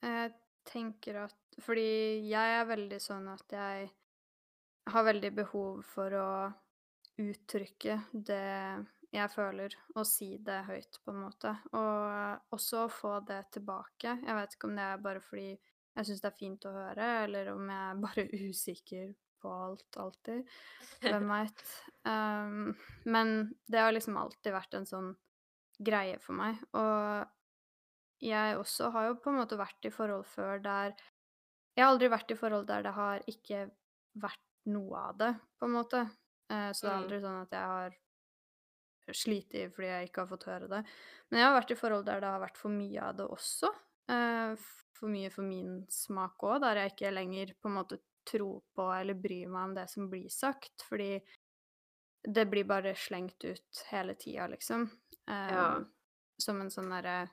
jeg 0.00 0.32
tenker 0.64 1.26
at 1.26 1.36
Fordi 1.60 2.24
jeg 2.24 2.54
er 2.56 2.64
veldig 2.64 2.96
sånn 3.02 3.26
at 3.28 3.52
jeg 3.52 3.90
har 4.88 5.04
veldig 5.04 5.30
behov 5.36 5.82
for 5.84 6.14
å 6.16 6.30
uttrykke 7.20 7.98
det 8.12 8.86
jeg 9.12 9.30
føler, 9.32 9.74
og 9.96 10.06
si 10.06 10.36
det 10.38 10.60
høyt, 10.68 10.98
på 11.04 11.10
en 11.14 11.22
måte. 11.24 11.50
Og 11.74 12.54
også 12.54 12.84
få 12.94 13.16
det 13.26 13.40
tilbake. 13.56 14.16
Jeg 14.22 14.36
vet 14.38 14.54
ikke 14.54 14.68
om 14.70 14.76
det 14.78 14.84
er 14.86 15.02
bare 15.02 15.20
fordi 15.24 15.48
jeg 15.96 16.06
syns 16.06 16.20
det 16.22 16.28
er 16.30 16.38
fint 16.38 16.66
å 16.70 16.74
høre, 16.76 17.08
eller 17.24 17.50
om 17.54 17.64
jeg 17.72 17.88
er 17.88 17.98
bare 18.04 18.24
usikker 18.50 19.10
på 19.40 19.50
alt 19.56 19.96
alltid. 19.98 20.46
Hvem 21.02 21.26
veit. 21.34 21.64
Um, 22.06 22.70
men 23.10 23.34
det 23.66 23.80
har 23.82 23.92
liksom 23.96 24.18
alltid 24.20 24.52
vært 24.54 24.76
en 24.78 24.86
sånn 24.86 25.10
greie 25.80 26.18
for 26.22 26.36
meg. 26.36 26.60
Og 26.76 27.26
jeg 28.20 28.58
også 28.60 28.90
har 28.94 29.06
jo 29.08 29.16
på 29.24 29.32
en 29.32 29.38
måte 29.40 29.56
vært 29.58 29.86
i 29.88 29.92
forhold 29.94 30.26
før 30.28 30.58
der 30.60 30.92
Jeg 31.76 31.84
har 31.86 31.92
aldri 31.94 32.08
vært 32.12 32.32
i 32.34 32.36
forhold 32.36 32.66
der 32.68 32.82
det 32.84 32.90
har 32.92 33.22
ikke 33.30 33.60
vært 34.20 34.42
noe 34.68 34.98
av 35.08 35.16
det, 35.16 35.30
på 35.58 35.66
en 35.66 35.72
måte. 35.72 36.00
Eh, 36.52 36.70
så 36.76 36.84
det 36.84 36.90
er 36.90 36.96
Mm. 36.98 37.02
aldri 37.04 37.20
sånn 37.22 37.38
at 37.42 37.52
jeg 37.56 37.68
har 37.72 37.94
slitt 39.16 39.56
fordi 39.74 39.88
jeg 39.88 40.10
ikke 40.10 40.24
har 40.24 40.30
fått 40.30 40.48
høre 40.50 40.68
det. 40.70 40.82
Men 41.30 41.40
jeg 41.40 41.48
har 41.48 41.56
vært 41.56 41.74
i 41.74 41.78
forhold 41.78 42.06
der 42.08 42.22
det 42.22 42.30
har 42.30 42.42
vært 42.42 42.60
for 42.60 42.74
mye 42.74 43.08
av 43.08 43.18
det 43.18 43.26
også. 43.26 43.72
Eh, 44.10 44.68
for 45.00 45.12
mye 45.12 45.30
for 45.32 45.46
min 45.46 45.82
smak 45.92 46.42
òg, 46.44 46.60
der 46.64 46.82
jeg 46.82 46.94
ikke 46.94 47.12
lenger 47.14 47.54
på 47.60 47.70
en 47.70 47.78
måte 47.78 48.00
tror 48.28 48.60
på 48.76 48.86
eller 48.92 49.16
bryr 49.16 49.48
meg 49.48 49.70
om 49.70 49.76
det 49.78 49.86
som 49.90 50.10
blir 50.10 50.28
sagt, 50.32 50.84
fordi 50.88 51.14
det 52.28 52.44
blir 52.50 52.66
bare 52.68 52.94
slengt 52.94 53.44
ut 53.44 53.84
hele 53.90 54.14
tida, 54.14 54.46
liksom. 54.52 54.90
Ja. 55.26 55.80
Som 56.40 56.60
en 56.60 56.72
sånn 56.72 56.90
derre 56.92 57.30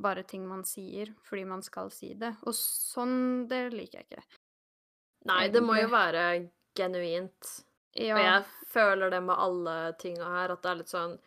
Bare 0.00 0.22
ting 0.26 0.46
man 0.48 0.62
sier 0.66 1.10
fordi 1.28 1.42
man 1.46 1.60
skal 1.62 1.90
si 1.92 2.14
det. 2.18 2.30
Og 2.48 2.54
sånn, 2.56 3.44
det 3.50 3.68
liker 3.74 4.00
jeg 4.00 4.06
ikke. 4.08 4.22
Nei, 5.28 5.42
det 5.52 5.60
må 5.62 5.76
jo 5.76 5.90
være 5.92 6.22
genuint. 6.74 7.50
Ja. 7.94 8.14
Og 8.16 8.22
jeg 8.24 8.44
føler 8.74 9.10
det 9.14 9.20
med 9.22 9.36
alle 9.38 9.74
tinga 10.02 10.24
her, 10.24 10.52
at 10.56 10.62
det 10.64 10.70
er 10.72 10.80
litt 10.80 10.90
sånn 10.90 11.18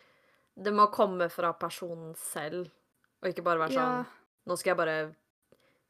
Det 0.58 0.72
må 0.74 0.88
komme 0.92 1.28
fra 1.30 1.52
personen 1.54 2.14
selv, 2.18 2.68
og 3.22 3.28
ikke 3.30 3.44
bare 3.46 3.62
være 3.62 3.72
Ja. 3.76 3.84
sånn 3.86 4.50
Nå 4.50 4.56
skal 4.58 4.70
jeg 4.74 4.80
bare 4.80 5.14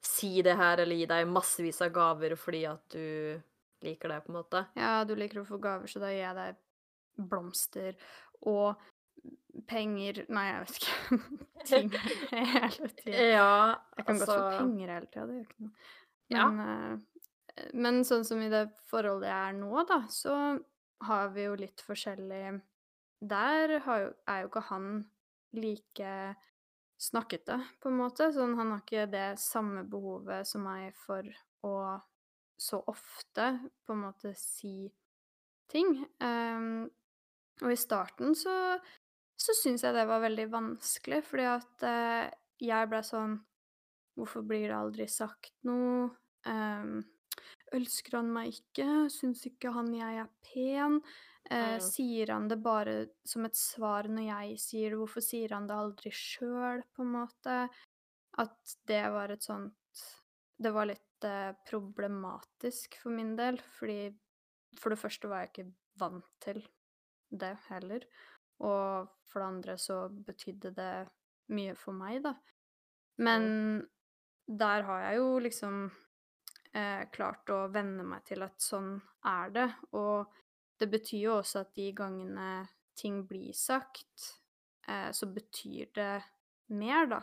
si 0.03 0.43
det 0.43 0.55
her, 0.57 0.79
eller 0.79 0.95
gi 0.97 1.07
deg 1.11 1.27
massevis 1.31 1.81
av 1.83 1.91
gaver 1.93 2.37
fordi 2.39 2.61
at 2.71 2.85
du 2.95 3.41
liker 3.83 4.09
det, 4.09 4.21
på 4.25 4.31
en 4.33 4.37
måte. 4.39 4.61
Ja, 4.79 5.05
du 5.05 5.15
liker 5.15 5.41
å 5.43 5.47
få 5.47 5.59
gaver, 5.63 5.87
så 5.91 6.01
da 6.03 6.09
gir 6.11 6.23
jeg 6.25 6.35
deg 6.39 6.57
blomster 7.29 7.95
og 8.47 8.77
penger 9.67 10.25
Nei, 10.31 10.45
jeg 10.53 10.61
vet 10.65 10.79
ikke. 10.79 11.19
Ting 11.69 11.91
hele 12.31 12.89
tida. 13.03 13.27
Ja, 13.35 13.51
Jeg 13.99 14.07
kan 14.07 14.19
godt 14.23 14.29
få 14.31 14.37
altså 14.39 14.59
penger 14.59 14.93
hele 14.95 15.07
tida, 15.11 15.27
det 15.27 15.35
gjør 15.39 15.47
ikke 15.49 15.65
noe. 15.67 15.73
Ja. 16.31 16.49
Men, 16.51 16.61
eh, 16.69 17.18
men 17.75 18.03
sånn 18.07 18.27
som 18.27 18.41
i 18.43 18.51
det 18.53 18.67
forholdet 18.91 19.31
jeg 19.31 19.53
er 19.53 19.57
nå, 19.59 19.73
da, 19.89 20.03
så 20.13 20.35
har 21.09 21.31
vi 21.35 21.47
jo 21.47 21.55
litt 21.59 21.83
forskjellig 21.87 22.59
Der 23.31 23.73
jo, 23.77 23.97
er 24.27 24.43
jo 24.43 24.51
ikke 24.51 24.65
han 24.69 24.91
like 25.57 26.13
snakkete, 26.99 27.57
på 27.83 27.91
en 27.91 27.99
måte. 27.99 28.29
Sånn, 28.35 28.57
han 28.59 28.73
har 28.75 28.83
ikke 28.83 29.07
det 29.11 29.29
samme 29.43 29.85
behovet 29.87 30.47
som 30.47 30.67
meg 30.67 30.95
for 30.99 31.27
å 31.67 31.75
så 32.59 32.81
ofte 32.91 33.53
på 33.87 33.95
en 33.95 34.03
måte 34.03 34.33
si 34.39 34.89
ting. 35.71 36.01
Um, 36.19 36.89
og 37.63 37.75
i 37.75 37.79
starten 37.79 38.35
så, 38.39 38.55
så 39.39 39.55
syns 39.59 39.85
jeg 39.87 39.95
det 39.95 40.07
var 40.11 40.25
veldig 40.25 40.49
vanskelig, 40.51 41.23
fordi 41.27 41.47
at 41.51 41.87
uh, 41.87 42.25
jeg 42.63 42.91
ble 42.91 43.05
sånn 43.07 43.39
Hvorfor 44.19 44.43
blir 44.43 44.65
det 44.67 44.75
aldri 44.75 45.05
sagt 45.07 45.53
noe? 45.63 46.09
Ehm, 46.51 47.05
ønsker 47.75 48.17
han 48.19 48.31
meg 48.33 48.53
ikke? 48.55 48.87
Syns 49.13 49.45
ikke 49.49 49.73
han 49.75 49.93
jeg 49.95 50.23
er 50.25 50.29
pen? 50.47 51.01
Eh, 51.51 51.79
Mm. 51.79 51.81
sier 51.81 52.31
han 52.33 52.49
det 52.49 52.59
bare 52.63 53.09
som 53.25 53.45
et 53.47 53.57
svar 53.57 54.05
når 54.05 54.27
jeg 54.27 54.59
sier 54.61 54.91
det? 54.91 54.99
Hvorfor 54.99 55.23
sier 55.25 55.49
han 55.55 55.67
det 55.67 55.77
aldri 55.77 56.11
sjøl, 56.13 56.83
på 56.95 57.03
en 57.03 57.13
måte? 57.13 57.69
At 58.39 58.77
det 58.87 59.03
var 59.11 59.31
et 59.31 59.43
sånt 59.43 59.75
Det 60.61 60.73
var 60.75 60.87
litt 60.87 61.25
eh, 61.25 61.53
problematisk 61.71 62.97
for 63.01 63.11
min 63.15 63.37
del, 63.37 63.59
fordi 63.79 64.11
for 64.77 64.91
det 64.91 64.99
første 64.99 65.29
var 65.31 65.45
jeg 65.45 65.51
ikke 65.53 65.73
vant 65.99 66.25
til 66.41 66.67
det 67.31 67.57
heller. 67.69 68.03
Og 68.61 69.09
for 69.25 69.39
det 69.41 69.47
andre 69.49 69.77
så 69.79 70.09
betydde 70.11 70.75
det 70.75 71.09
mye 71.55 71.77
for 71.79 71.93
meg, 71.95 72.23
da. 72.25 72.35
Men 73.19 73.87
der 74.49 74.83
har 74.83 75.01
jeg 75.13 75.17
jo 75.21 75.39
liksom 75.39 75.91
eh, 76.79 77.05
klart 77.15 77.51
å 77.55 77.65
venne 77.75 78.05
meg 78.07 78.25
til 78.29 78.45
at 78.47 78.57
sånn 78.63 78.93
er 79.27 79.51
det. 79.55 79.67
Og 79.99 80.27
det 80.79 80.89
betyr 80.93 81.25
jo 81.25 81.37
også 81.41 81.65
at 81.65 81.73
de 81.79 81.89
gangene 81.99 82.51
ting 82.99 83.23
blir 83.27 83.53
sagt, 83.55 84.29
eh, 84.89 85.11
så 85.15 85.27
betyr 85.35 85.91
det 85.99 86.13
mer, 86.69 87.07
da, 87.11 87.21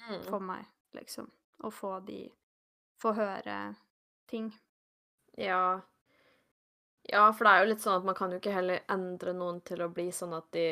Mm. 0.00 0.22
for 0.30 0.40
meg, 0.40 0.64
liksom. 0.96 1.26
Å 1.64 1.70
få 1.72 1.98
de 2.06 2.30
Få 3.00 3.14
høre 3.16 3.74
ting. 4.28 4.50
Ja. 5.38 5.80
Ja, 7.08 7.32
for 7.32 7.44
det 7.44 7.52
er 7.52 7.62
jo 7.64 7.68
litt 7.70 7.80
sånn 7.80 7.96
at 7.96 8.04
man 8.04 8.14
kan 8.18 8.30
jo 8.34 8.36
ikke 8.38 8.52
heller 8.52 8.82
endre 8.92 9.32
noen 9.32 9.62
til 9.64 9.80
å 9.80 9.88
bli 9.88 10.10
sånn 10.12 10.34
at 10.36 10.50
de 10.52 10.66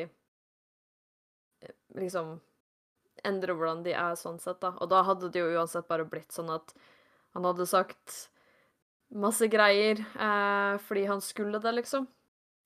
eh, 1.62 1.72
liksom 1.96 2.34
endrer 3.24 3.56
hvordan 3.56 3.82
de 3.86 3.94
er 3.96 4.14
sånn 4.20 4.38
sett, 4.42 4.60
da. 4.60 4.74
Og 4.80 4.90
da 4.92 5.02
hadde 5.08 5.30
det 5.32 5.40
jo 5.40 5.54
uansett 5.56 5.88
bare 5.88 6.04
blitt 6.04 6.30
sånn 6.36 6.52
at 6.54 6.74
han 7.36 7.44
hadde 7.44 7.66
sagt 7.68 8.16
masse 9.08 9.48
greier 9.48 10.00
eh, 10.00 10.78
fordi 10.84 11.04
han 11.08 11.20
skulle 11.24 11.60
det, 11.62 11.72
liksom. 11.80 12.08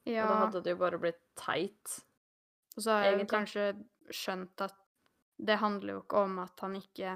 Og 0.02 0.14
da 0.16 0.38
hadde 0.40 0.62
det 0.64 0.74
jo 0.74 0.80
bare 0.80 0.98
blitt 0.98 1.20
teit. 1.38 1.98
og 2.76 2.82
så 2.82 2.96
har 2.96 3.12
jeg 3.12 3.28
kanskje 3.30 3.66
skjønt 4.10 4.64
at 4.64 4.74
det 5.42 5.58
handler 5.62 5.96
jo 5.96 6.00
ikke 6.02 6.24
om 6.26 6.40
at 6.42 6.62
han 6.62 6.74
ikke 6.78 7.12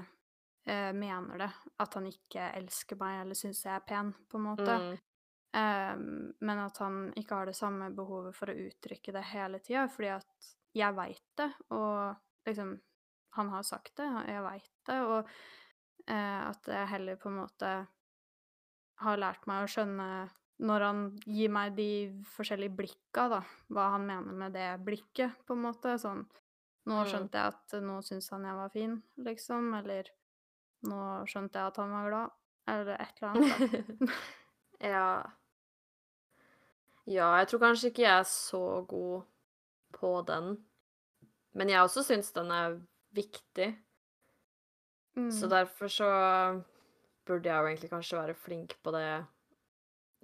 eh, 0.67 0.93
mener 0.95 1.43
det. 1.43 1.49
At 1.83 1.97
han 1.99 2.07
ikke 2.07 2.51
elsker 2.59 2.99
meg 2.99 3.21
eller 3.21 3.39
syns 3.39 3.63
jeg 3.65 3.75
er 3.75 3.85
pen, 3.87 4.13
på 4.31 4.39
en 4.39 4.47
måte. 4.47 4.77
Mm. 4.83 4.97
Ehm, 5.57 6.33
men 6.39 6.59
at 6.59 6.77
han 6.83 7.13
ikke 7.15 7.39
har 7.39 7.49
det 7.49 7.55
samme 7.57 7.89
behovet 7.95 8.35
for 8.35 8.51
å 8.51 8.57
uttrykke 8.67 9.13
det 9.15 9.23
hele 9.31 9.61
tida, 9.63 9.87
fordi 9.91 10.11
at 10.17 10.49
jeg 10.77 10.97
veit 10.97 11.25
det, 11.39 11.51
og 11.75 12.47
liksom 12.47 12.77
Han 13.37 13.49
har 13.51 13.61
sagt 13.61 13.91
det, 13.99 14.05
og 14.07 14.29
jeg 14.31 14.41
veit 14.41 14.69
det, 14.87 14.95
og 14.97 15.27
at 16.15 16.67
jeg 16.71 16.87
heller 16.93 17.15
på 17.19 17.29
en 17.29 17.39
måte 17.41 17.71
har 19.03 19.17
lært 19.21 19.45
meg 19.47 19.63
å 19.65 19.69
skjønne 19.71 20.07
når 20.57 20.81
han 20.81 21.01
gir 21.29 21.51
meg 21.53 21.75
de 21.77 21.89
forskjellige 22.33 22.73
blikka, 22.79 23.27
da, 23.29 23.41
hva 23.69 23.91
han 23.93 24.07
mener 24.07 24.33
med 24.33 24.53
det 24.57 24.69
blikket, 24.85 25.35
på 25.45 25.53
en 25.53 25.65
måte. 25.67 25.97
Sånn 26.01 26.25
Nå 26.87 27.01
Mm. 27.03 27.07
skjønte 27.11 27.35
jeg 27.35 27.51
at 27.51 27.73
nå 27.83 27.97
syns 28.01 28.29
han 28.31 28.45
jeg 28.47 28.55
var 28.55 28.69
fin, 28.71 29.03
liksom, 29.17 29.73
eller 29.75 30.07
nå 30.87 30.99
skjønte 31.27 31.59
jeg 31.59 31.67
at 31.67 31.79
han 31.81 31.91
var 31.91 32.05
glad, 32.07 32.31
eller 32.67 33.01
et 33.01 33.19
eller 33.19 33.33
annet, 33.33 33.99
da. 33.99 34.13
ja. 34.95 35.09
Ja, 37.07 37.27
jeg 37.41 37.47
tror 37.51 37.59
kanskje 37.59 37.91
ikke 37.91 38.05
jeg 38.05 38.19
er 38.21 38.23
så 38.31 38.61
god 38.87 39.27
på 39.99 40.13
den. 40.27 40.65
Men 41.59 41.69
jeg 41.69 41.83
også 41.83 42.03
syns 42.07 42.31
den 42.35 42.51
er 42.51 42.79
viktig. 43.15 43.67
Så 45.17 45.45
Mm. 45.45 45.49
derfor 45.49 45.87
så 45.87 46.07
burde 47.25 47.49
jeg 47.49 47.57
jo 47.57 47.67
egentlig 47.67 47.89
kanskje 47.89 48.17
være 48.17 48.33
flink 48.33 48.75
på 48.83 48.91
det 48.91 49.25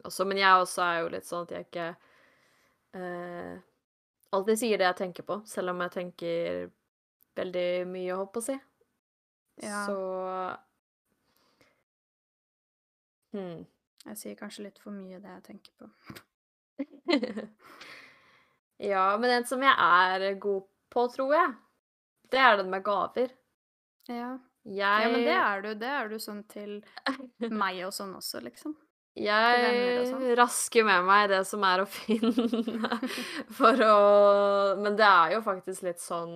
også. 0.03 0.25
Men 0.25 0.38
jeg 0.38 0.62
også 0.62 0.81
er 0.81 1.00
jo 1.00 1.09
litt 1.09 1.25
sånn 1.25 1.47
at 1.47 1.51
jeg 1.51 1.65
ikke 1.65 1.95
eh, 2.93 3.57
alltid 4.31 4.59
sier 4.59 4.77
det 4.77 4.85
jeg 4.85 4.95
tenker 4.95 5.23
på, 5.23 5.41
selv 5.45 5.69
om 5.73 5.81
jeg 5.81 5.91
tenker 5.91 6.69
veldig 7.35 7.88
mye, 7.89 8.15
holdt 8.15 8.33
på 8.33 8.39
å 8.43 8.47
si. 8.47 8.59
Ja. 9.63 9.85
Så 9.88 9.97
hmm. 13.33 13.65
Jeg 14.05 14.17
sier 14.17 14.35
kanskje 14.35 14.63
litt 14.67 14.79
for 14.79 14.91
mye 14.93 15.19
det 15.19 15.29
jeg 15.29 15.43
tenker 15.50 15.71
på. 15.79 15.89
Ja, 18.83 19.17
men 19.17 19.31
en 19.31 19.45
som 19.47 19.62
jeg 19.63 19.73
er 19.79 20.33
god 20.41 20.65
på, 20.91 21.05
tror 21.13 21.33
jeg, 21.33 21.51
det 22.33 22.39
er 22.41 22.57
den 22.59 22.71
med 22.73 22.83
gaver. 22.83 23.31
Ja. 24.09 24.33
Jeg 24.63 25.03
ja, 25.03 25.10
men 25.12 25.25
det 25.27 25.36
er 25.36 25.62
du. 25.65 25.70
Det 25.75 25.89
er 25.91 26.08
du 26.10 26.17
sånn 26.24 26.43
til 26.48 26.77
meg 27.51 27.82
og 27.84 27.91
sånn 27.96 28.13
også, 28.15 28.39
liksom. 28.46 28.75
venner 29.20 30.00
og 30.00 30.05
Jeg 30.05 30.08
sånn. 30.10 30.24
rasker 30.39 30.86
med 30.88 31.03
meg 31.05 31.27
det 31.29 31.41
som 31.46 31.63
er 31.67 31.84
å 31.84 31.89
finne 32.00 33.00
for 33.53 33.84
å 33.86 33.98
Men 34.79 34.96
det 34.98 35.05
er 35.10 35.36
jo 35.36 35.41
faktisk 35.46 35.84
litt 35.86 36.00
sånn 36.01 36.32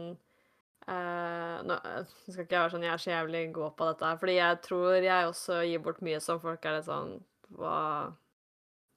eh, 0.87 1.55
Nå 1.65 1.77
nå 1.79 2.03
skal 2.27 2.43
ikke 2.43 2.53
jeg 2.57 2.61
være 2.65 2.73
sånn 2.75 2.85
jeg 2.85 2.93
er 2.93 3.01
så 3.05 3.13
jævlig 3.15 3.41
god 3.55 3.75
på 3.79 3.87
dette 3.89 4.11
her, 4.11 4.19
fordi 4.21 4.35
jeg 4.37 4.59
tror 4.67 4.99
jeg 5.07 5.31
også 5.31 5.61
gir 5.71 5.81
bort 5.87 6.03
mye 6.05 6.19
som 6.21 6.43
folk 6.43 6.65
er 6.69 6.77
litt 6.77 6.85
sånn 6.91 7.15
Hva 7.57 7.79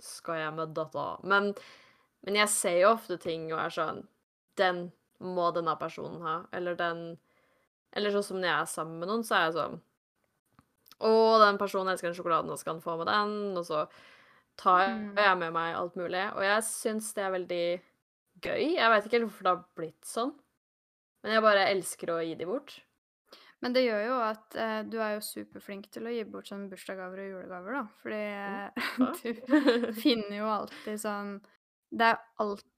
skal 0.03 0.43
jeg 0.43 0.53
med 0.59 0.75
dette? 0.77 1.07
Men, 1.29 1.51
men 2.27 2.39
jeg 2.43 2.49
ser 2.53 2.79
jo 2.83 2.93
ofte 2.97 3.17
ting 3.23 3.49
og 3.53 3.61
er 3.65 3.75
sånn 3.79 4.05
Den 4.61 4.89
må 5.21 5.51
denne 5.53 5.75
personen 5.77 6.23
ha. 6.25 6.39
Eller 6.57 6.77
den 6.81 7.03
Eller 7.97 8.11
sånn 8.15 8.23
som 8.27 8.37
når 8.41 8.49
jeg 8.51 8.61
er 8.65 8.71
sammen 8.71 8.99
med 9.03 9.09
noen, 9.11 9.25
så 9.27 9.35
er 9.39 9.47
jeg 9.49 9.57
sånn 9.59 9.81
å, 11.01 11.11
den 11.41 11.59
personen 11.61 11.93
elsker 11.95 12.11
den 12.11 12.17
sjokoladen, 12.19 12.51
og 12.53 12.59
skal 12.61 12.75
han 12.77 12.83
få 12.85 12.97
med 13.01 13.09
den? 13.09 13.33
Og 13.57 13.65
så 13.67 13.87
tar 14.61 14.83
jeg, 14.85 14.99
Mm. 15.17 15.39
med 15.41 15.53
meg 15.57 15.75
alt 15.79 15.95
mulig. 15.97 16.25
Og 16.37 16.43
jeg 16.45 16.63
syns 16.67 17.15
det 17.17 17.25
er 17.25 17.31
veldig 17.33 17.65
gøy. 18.45 18.65
Jeg 18.77 18.91
vet 18.93 19.05
ikke 19.07 19.17
helt 19.19 19.29
hvorfor 19.31 19.47
det 19.49 19.55
har 19.55 19.65
blitt 19.81 20.05
sånn. 20.05 20.35
Men 21.25 21.33
jeg 21.33 21.43
bare 21.43 21.69
elsker 21.73 22.13
å 22.13 22.21
gi 22.25 22.35
de 22.37 22.45
bort. 22.49 22.81
Men 23.63 23.73
det 23.77 23.83
gjør 23.85 24.07
jo 24.07 24.15
at 24.25 24.55
eh, 24.57 24.83
du 24.89 24.99
er 25.01 25.15
jo 25.19 25.21
superflink 25.25 25.91
til 25.93 26.07
å 26.09 26.13
gi 26.15 26.23
bort 26.25 26.49
sånn 26.49 26.69
bursdagsgaver 26.71 27.19
og 27.21 27.33
julegaver, 27.35 27.73
da. 27.77 27.83
Fordi 28.01 28.21
hva? 29.01 29.11
eh, 29.25 29.41
du 29.89 29.93
finner 30.01 30.37
jo 30.39 30.47
alltid 30.49 31.01
sånn 31.03 31.35
Det 31.93 32.07
er 32.13 32.21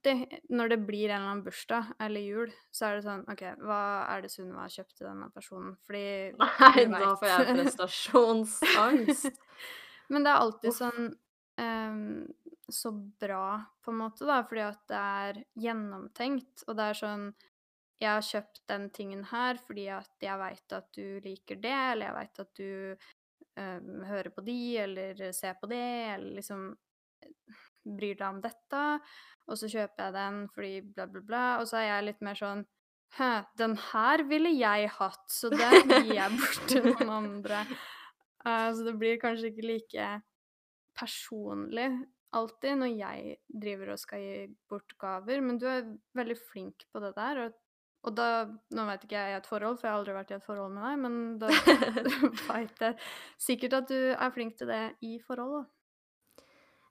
alltid 0.03 0.39
Når 0.49 0.69
det 0.69 0.79
blir 0.87 1.09
en 1.09 1.17
eller 1.17 1.31
annen 1.31 1.45
bursdag 1.45 1.85
eller 2.01 2.21
jul, 2.21 2.53
så 2.71 2.87
er 2.87 2.97
det 2.97 3.05
sånn 3.07 3.25
OK, 3.31 3.43
hva 3.63 3.83
er 4.11 4.23
det 4.23 4.31
Sunniva 4.33 4.65
har 4.65 4.75
kjøpt 4.75 4.97
til 4.97 5.07
denne 5.09 5.31
personen? 5.35 5.77
Fordi 5.87 6.33
Nei, 6.43 6.87
da 6.91 7.15
får 7.17 7.29
jeg 7.29 7.57
prestasjonsangst. 7.63 9.41
Men 10.13 10.27
det 10.27 10.33
er 10.33 10.43
alltid 10.43 10.77
sånn 10.77 11.09
um, 11.63 12.27
så 12.73 12.93
bra, 12.93 13.63
på 13.85 13.93
en 13.93 13.99
måte, 14.01 14.27
da, 14.29 14.43
fordi 14.49 14.63
at 14.65 14.85
det 14.89 15.01
er 15.01 15.41
gjennomtenkt. 15.61 16.65
Og 16.67 16.77
det 16.79 16.91
er 16.91 17.03
sånn 17.03 17.33
Jeg 18.03 18.11
har 18.11 18.25
kjøpt 18.27 18.63
den 18.67 18.89
tingen 18.91 19.27
her 19.31 19.59
fordi 19.63 19.89
at 19.95 20.25
jeg 20.25 20.39
veit 20.41 20.73
at 20.75 20.89
du 20.97 21.21
liker 21.23 21.61
det, 21.63 21.81
eller 21.93 22.09
jeg 22.09 22.17
veit 22.17 22.41
at 22.43 22.57
du 22.59 22.71
um, 23.61 24.01
hører 24.09 24.33
på 24.35 24.47
de, 24.47 24.63
eller 24.83 25.29
ser 25.37 25.55
på 25.61 25.71
det, 25.71 25.85
eller 26.17 26.41
liksom 26.41 26.73
bryr 27.85 28.17
deg 28.19 28.29
om 28.29 28.41
dette. 28.45 28.85
Og 29.51 29.59
så 29.59 29.71
kjøper 29.71 30.07
jeg 30.07 30.17
den 30.17 30.39
fordi 30.55 30.73
bla, 30.87 31.09
bla, 31.11 31.25
bla. 31.27 31.45
Og 31.61 31.69
så 31.71 31.81
er 31.81 31.89
jeg 31.89 32.09
litt 32.11 32.25
mer 32.25 32.39
sånn 32.39 32.65
Hæ, 33.13 33.43
den 33.61 33.75
her 33.77 34.23
ville 34.25 34.49
jeg 34.57 34.89
hatt, 34.95 35.27
så 35.29 35.51
den 35.53 35.91
gir 35.91 36.15
jeg 36.17 36.37
bort 36.41 36.63
til 36.71 36.87
noen 36.87 37.11
andre. 37.13 37.59
Uh, 38.41 38.71
så 38.73 38.87
det 38.87 38.95
blir 38.97 39.19
kanskje 39.21 39.51
ikke 39.51 39.67
like 39.69 40.07
personlig 40.97 41.91
alltid 42.33 42.79
når 42.81 42.95
jeg 42.97 43.35
driver 43.63 43.93
og 43.93 44.01
skal 44.01 44.23
gi 44.23 44.39
bort 44.71 44.95
gaver, 45.01 45.43
men 45.45 45.59
du 45.61 45.67
er 45.69 45.85
veldig 46.17 46.39
flink 46.41 46.87
på 46.89 47.03
det 47.05 47.13
der. 47.19 47.43
Og, 47.45 47.59
og 48.09 48.17
da 48.17 48.29
Nå 48.73 48.87
vet 48.89 49.05
ikke 49.05 49.21
jeg 49.21 49.35
i 49.35 49.39
et 49.43 49.51
forhold, 49.51 49.77
for 49.77 49.89
jeg 49.89 49.93
har 49.93 50.01
aldri 50.01 50.17
vært 50.17 50.33
i 50.33 50.39
et 50.39 50.47
forhold 50.47 50.73
med 50.73 50.89
deg, 50.89 51.03
men 51.05 51.19
da 51.43 51.53
veit 52.49 52.87
jeg 52.87 52.97
sikkert 53.51 53.79
at 53.83 53.93
du 53.93 53.99
er 54.15 54.35
flink 54.35 54.57
til 54.57 54.73
det 54.73 54.83
i 55.05 55.19
forhold, 55.27 55.61
da. 55.61 56.47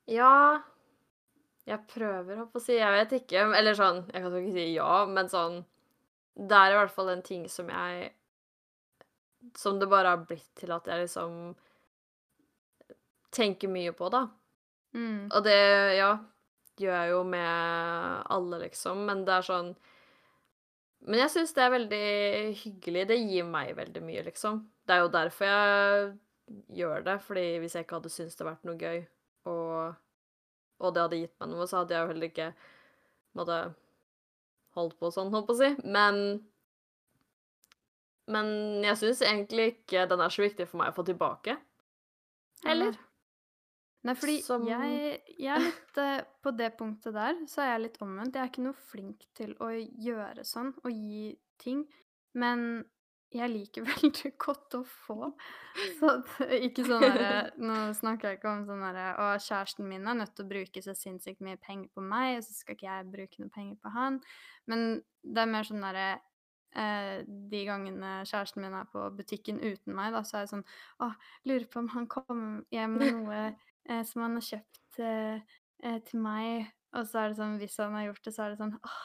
Ja 0.10 0.36
Jeg 1.70 1.86
prøver, 1.92 2.40
holdt 2.40 2.54
på 2.54 2.60
å 2.62 2.64
si. 2.64 2.78
Jeg 2.80 2.96
vet 2.96 3.14
ikke. 3.22 3.46
Eller 3.58 3.78
sånn 3.78 4.02
Jeg 4.10 4.24
kan 4.24 4.34
jo 4.34 4.42
ikke 4.42 4.56
si 4.56 4.66
ja, 4.74 4.94
men 5.10 5.30
sånn 5.32 5.62
Det 6.34 6.58
er 6.58 6.74
i 6.74 6.80
hvert 6.80 6.96
fall 6.96 7.12
en 7.14 7.24
ting 7.26 7.46
som 7.52 7.70
jeg 7.70 8.10
Som 9.60 9.82
det 9.82 9.90
bare 9.92 10.16
har 10.16 10.26
blitt 10.26 10.50
til 10.58 10.74
at 10.74 10.90
jeg 10.90 11.06
liksom 11.06 11.54
tenker 13.32 13.70
mye 13.72 13.94
på, 13.96 14.10
da. 14.12 14.26
Mm. 14.92 15.30
Og 15.32 15.44
det, 15.46 15.56
ja, 15.96 16.10
gjør 16.82 16.98
jeg 16.98 17.12
jo 17.14 17.22
med 17.24 18.26
alle, 18.36 18.58
liksom, 18.66 19.06
men 19.08 19.22
det 19.24 19.38
er 19.38 19.46
sånn 19.48 19.70
Men 21.08 21.22
jeg 21.24 21.32
syns 21.32 21.56
det 21.56 21.64
er 21.64 21.72
veldig 21.74 22.02
hyggelig. 22.60 23.06
Det 23.10 23.18
gir 23.22 23.48
meg 23.48 23.72
veldig 23.78 24.04
mye, 24.06 24.26
liksom. 24.28 24.60
Det 24.86 24.98
er 24.98 25.02
jo 25.02 25.14
derfor 25.16 25.48
jeg 25.48 26.12
gjør 26.82 27.08
det, 27.08 27.16
fordi 27.26 27.46
hvis 27.64 27.78
jeg 27.78 27.86
ikke 27.88 27.98
hadde 28.02 28.12
syntes 28.14 28.36
det 28.36 28.44
hadde 28.44 28.52
vært 28.52 28.68
noe 28.68 28.78
gøy, 28.82 29.00
og, 29.50 29.96
og 30.82 30.94
det 30.96 31.04
hadde 31.06 31.20
gitt 31.22 31.36
meg 31.42 31.52
noe, 31.54 31.68
så 31.70 31.82
hadde 31.82 31.96
jeg 31.96 32.04
jo 32.04 32.12
heller 32.12 32.30
ikke 32.32 32.48
måtte 33.38 33.58
holdt 34.78 34.98
på 35.00 35.12
sånn, 35.14 35.32
holdt 35.34 35.48
på 35.50 35.56
å 35.58 35.60
si. 35.62 35.70
Men 35.86 36.22
Men 38.32 38.48
jeg 38.86 38.98
syns 39.00 39.22
egentlig 39.26 39.66
ikke 39.74 40.06
den 40.08 40.22
er 40.24 40.32
så 40.32 40.44
viktig 40.46 40.68
for 40.70 40.80
meg 40.80 40.92
å 40.92 40.96
få 40.96 41.04
tilbake. 41.08 41.58
Heller. 42.64 42.94
Nei, 44.06 44.14
fordi 44.18 44.36
Som- 44.46 44.66
jeg, 44.66 45.22
jeg 45.38 45.52
er 45.56 45.60
litt 45.66 45.98
uh, 46.02 46.22
På 46.42 46.54
det 46.58 46.72
punktet 46.78 47.14
der 47.14 47.36
så 47.50 47.62
er 47.62 47.72
jeg 47.74 47.82
litt 47.88 48.00
omvendt. 48.02 48.34
Jeg 48.38 48.44
er 48.46 48.50
ikke 48.52 48.64
noe 48.66 48.78
flink 48.92 49.26
til 49.38 49.52
å 49.62 49.70
gjøre 49.76 50.46
sånn 50.48 50.72
og 50.84 50.92
gi 50.94 51.36
ting. 51.62 51.84
Men 52.34 52.86
jeg 53.36 53.52
liker 53.52 53.86
veldig 53.92 54.32
godt 54.42 54.76
å 54.78 54.82
få. 54.88 55.32
Så 56.00 56.10
at, 56.18 56.34
ikke 56.58 56.86
sånn 56.88 57.04
derre 57.06 57.52
Nå 57.68 57.78
snakker 57.98 58.32
jeg 58.32 58.40
ikke 58.40 58.52
om 58.52 58.66
sånn 58.68 58.84
derre 58.84 59.06
Å, 59.22 59.30
kjæresten 59.40 59.88
min 59.88 60.10
er 60.10 60.18
nødt 60.20 60.34
til 60.36 60.46
å 60.46 60.52
bruke 60.52 60.84
så 60.84 60.96
sinnssykt 60.98 61.44
mye 61.46 61.60
penger 61.62 61.88
på 61.96 62.04
meg, 62.04 62.40
og 62.40 62.46
så 62.48 62.58
skal 62.58 62.78
ikke 62.78 62.90
jeg 62.90 63.14
bruke 63.14 63.44
noe 63.44 63.56
penger 63.56 63.80
på 63.80 63.94
han. 63.96 64.20
Men 64.72 64.86
det 65.24 65.44
er 65.44 65.54
mer 65.54 65.68
sånn 65.68 65.86
derre 65.86 66.10
eh, 66.76 67.24
De 67.54 67.64
gangene 67.68 68.14
kjæresten 68.28 68.66
min 68.66 68.78
er 68.82 68.92
på 68.92 69.08
butikken 69.16 69.62
uten 69.64 69.96
meg, 69.98 70.12
da, 70.16 70.26
så 70.28 70.40
er 70.40 70.46
jeg 70.46 70.54
sånn 70.58 70.68
Å, 71.06 71.12
lurer 71.48 71.68
på 71.72 71.84
om 71.84 71.90
han 71.96 72.12
kommer 72.12 72.62
hjem 72.74 73.00
med 73.00 73.18
noe 73.22 73.42
eh, 73.48 74.04
som 74.08 74.26
han 74.26 74.38
har 74.40 74.48
kjøpt 74.52 75.02
eh, 75.08 75.58
eh, 75.88 76.00
til 76.08 76.24
meg. 76.24 76.72
Og 76.98 77.08
så 77.08 77.24
er 77.24 77.32
det 77.32 77.40
sånn, 77.40 77.60
hvis 77.62 77.80
han 77.80 77.96
har 77.96 78.10
gjort 78.10 78.26
det, 78.28 78.36
så 78.36 78.46
er 78.46 78.54
det 78.54 78.60
sånn 78.60 78.74
åh, 78.76 79.04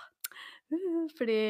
uh, 0.75 1.03
Fordi 1.19 1.41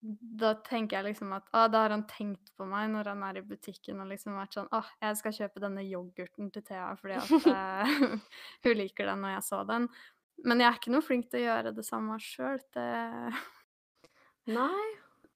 da 0.00 0.54
tenker 0.64 0.96
jeg 0.96 1.10
liksom 1.10 1.32
at 1.36 1.48
ah, 1.52 1.66
da 1.68 1.82
har 1.84 1.92
han 1.92 2.06
tenkt 2.08 2.54
på 2.56 2.64
meg 2.68 2.88
når 2.92 3.10
han 3.12 3.24
er 3.26 3.40
i 3.40 3.44
butikken 3.44 4.00
og 4.00 4.08
liksom 4.08 4.38
vært 4.38 4.56
sånn 4.56 4.70
ah, 4.72 4.88
jeg 5.02 5.18
skal 5.18 5.34
kjøpe 5.36 5.60
denne 5.60 5.84
yoghurten 5.84 6.48
til 6.54 6.64
Thea 6.64 6.94
fordi 6.96 7.18
at 7.20 7.50
eh, 7.52 8.16
hun 8.64 8.78
liker 8.78 9.10
den 9.10 9.20
når 9.24 9.36
jeg 9.36 9.46
så 9.50 9.60
den. 9.68 9.90
Men 10.40 10.62
jeg 10.62 10.70
er 10.70 10.78
ikke 10.80 10.94
noe 10.94 11.04
flink 11.04 11.28
til 11.28 11.42
å 11.42 11.48
gjøre 11.50 11.74
det 11.76 11.84
samme 11.84 12.16
sjøl. 12.24 12.62
Nei. 14.58 14.86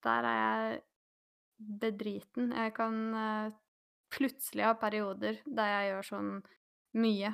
Der 0.04 0.28
er 0.28 0.38
jeg 0.38 0.80
bedriten. 1.80 2.50
Jeg 2.56 2.72
kan 2.76 2.96
uh, 3.16 3.52
plutselig 4.12 4.64
ha 4.64 4.74
perioder 4.80 5.40
der 5.44 5.70
jeg 5.72 5.90
gjør 5.90 6.08
sånn 6.08 6.30
mye, 7.00 7.30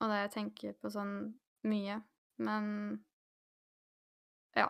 og 0.00 0.12
der 0.12 0.22
jeg 0.24 0.32
tenker 0.34 0.76
på 0.80 0.92
sånn 0.92 1.16
mye. 1.68 1.98
Men 2.44 2.68
ja. 4.56 4.68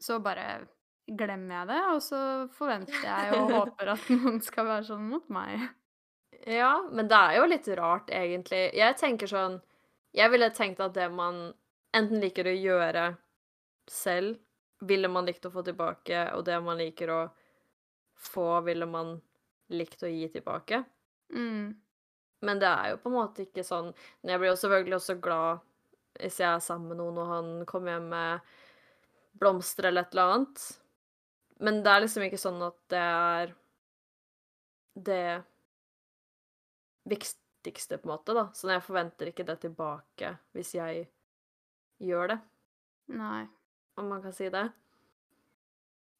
Så 0.00 0.18
bare 0.24 0.66
glemmer 1.06 1.60
jeg 1.60 1.68
det, 1.70 1.82
og 1.94 2.00
så 2.02 2.20
forventer 2.56 3.04
jeg 3.04 3.34
og 3.36 3.52
håper 3.56 3.92
at 3.94 4.08
noen 4.12 4.40
skal 4.44 4.68
være 4.68 4.88
sånn 4.88 5.06
mot 5.10 5.28
meg. 5.32 5.68
Ja, 6.46 6.72
men 6.92 7.08
det 7.10 7.18
er 7.18 7.38
jo 7.38 7.46
litt 7.50 7.68
rart, 7.78 8.10
egentlig. 8.14 8.68
Jeg 8.76 8.98
tenker 9.00 9.30
sånn 9.30 9.60
Jeg 10.16 10.30
ville 10.32 10.48
tenkt 10.54 10.80
at 10.80 10.94
det 10.94 11.08
man 11.12 11.48
enten 11.96 12.20
liker 12.22 12.48
å 12.48 12.54
gjøre 12.54 13.06
selv, 13.90 14.38
ville 14.80 15.08
man 15.08 15.26
likt 15.26 15.46
å 15.48 15.52
få 15.52 15.62
tilbake, 15.64 16.26
og 16.36 16.44
det 16.46 16.58
man 16.60 16.78
liker 16.78 17.12
å 17.12 17.20
få, 18.16 18.60
ville 18.66 18.86
man 18.88 19.16
likt 19.72 20.02
å 20.04 20.10
gi 20.10 20.28
tilbake. 20.32 20.82
Mm. 21.32 21.74
Men 22.46 22.60
det 22.62 22.68
er 22.68 22.92
jo 22.92 23.00
på 23.02 23.10
en 23.10 23.16
måte 23.16 23.42
ikke 23.42 23.64
sånn 23.66 23.88
Men 24.20 24.30
jeg 24.30 24.38
blir 24.38 24.50
jo 24.52 24.58
selvfølgelig 24.60 24.96
også 25.00 25.14
glad 25.24 25.62
hvis 26.20 26.36
jeg 26.38 26.46
er 26.48 26.62
sammen 26.64 26.92
med 26.92 27.00
noen, 27.00 27.18
og 27.20 27.28
han 27.28 27.48
kommer 27.68 27.92
hjem 27.92 28.06
med 28.08 28.52
blomster 29.36 29.90
eller 29.90 30.06
et 30.06 30.14
eller 30.14 30.30
annet. 30.32 30.62
Men 31.64 31.80
det 31.84 31.92
er 31.92 32.02
liksom 32.04 32.24
ikke 32.26 32.40
sånn 32.40 32.60
at 32.66 32.76
det 32.92 33.02
er 33.02 33.52
det 34.96 35.42
viktigste, 37.08 37.98
på 37.98 38.08
en 38.08 38.12
måte, 38.12 38.34
da. 38.36 38.48
Så 38.56 38.70
jeg 38.72 38.84
forventer 38.84 39.30
ikke 39.30 39.46
det 39.48 39.58
tilbake 39.64 40.34
hvis 40.56 40.74
jeg 40.76 41.06
gjør 42.02 42.34
det, 42.34 42.38
Nei. 43.16 43.46
om 43.96 44.10
man 44.12 44.22
kan 44.24 44.34
si 44.36 44.50
det. 44.52 44.66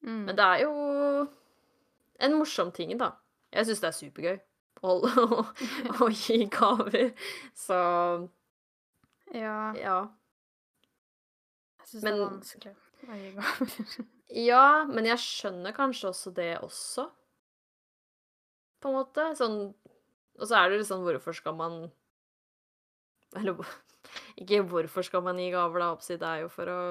Mm. 0.05 0.23
Men 0.29 0.35
det 0.37 0.45
er 0.45 0.63
jo 0.63 0.73
en 2.25 2.37
morsom 2.37 2.71
ting, 2.73 2.95
da. 2.97 3.11
Jeg 3.53 3.69
syns 3.69 3.83
det 3.83 3.89
er 3.91 3.97
supergøy 3.97 4.37
å, 4.81 4.97
å, 5.25 5.45
å 6.05 6.09
gi 6.13 6.41
gaver. 6.53 7.13
Så 7.57 7.77
Ja, 9.35 9.73
ja. 9.75 9.97
jeg 11.81 11.89
syns 11.91 12.03
det 12.03 12.13
er 12.13 12.21
vanskelig 12.23 12.75
Ja, 14.35 14.83
men 14.89 15.07
jeg 15.07 15.21
skjønner 15.23 15.75
kanskje 15.75 16.09
også 16.11 16.33
det 16.35 16.57
også. 16.59 17.07
På 18.83 18.91
en 18.91 18.97
måte. 18.99 19.29
Sånn 19.39 19.59
Og 20.37 20.45
så 20.45 20.57
er 20.59 20.69
det 20.69 20.81
litt 20.81 20.89
sånn 20.89 21.05
Hvorfor 21.05 21.33
skal 21.33 21.55
man 21.57 21.77
Eller 23.37 23.57
ikke 24.41 24.61
hvorfor 24.69 25.05
skal 25.05 25.23
man 25.25 25.39
gi 25.41 25.47
gaver, 25.53 25.81
da, 25.81 25.93
oppsi, 25.95 26.17
det 26.19 26.27
er 26.27 26.43
jo 26.45 26.51
for 26.53 26.71
å 26.71 26.81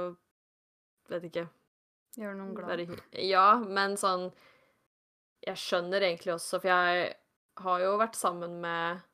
Vet 1.06 1.28
ikke. 1.28 1.44
Gjøre 2.18 2.34
noen 2.34 2.54
glad. 2.56 2.80
Ja, 3.22 3.60
men 3.62 3.94
sånn 4.00 4.30
Jeg 5.46 5.60
skjønner 5.60 6.02
egentlig 6.02 6.34
også, 6.34 6.58
for 6.58 6.72
jeg 6.72 7.12
har 7.62 7.82
jo 7.84 7.92
vært 8.00 8.16
sammen 8.18 8.56
med 8.64 9.04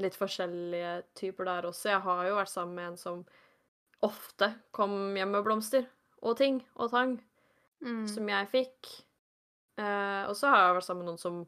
litt 0.00 0.14
forskjellige 0.16 0.92
typer 1.18 1.48
der 1.48 1.66
også. 1.68 1.90
Jeg 1.90 2.04
har 2.04 2.22
jo 2.28 2.36
vært 2.38 2.52
sammen 2.52 2.78
med 2.78 2.92
en 2.92 3.00
som 3.00 3.24
ofte 4.06 4.48
kom 4.74 4.94
hjem 5.18 5.34
med 5.34 5.44
blomster 5.44 5.88
og 6.22 6.36
ting 6.38 6.62
og 6.76 6.90
tang 6.94 7.18
Mm. 7.82 8.06
som 8.06 8.28
jeg 8.30 8.46
fikk. 8.52 8.88
Eh, 9.76 10.22
og 10.28 10.36
så 10.38 10.46
har 10.52 10.60
jeg 10.68 10.74
vært 10.76 10.86
sammen 10.86 11.02
med 11.02 11.08
noen 11.10 11.18
som 11.18 11.40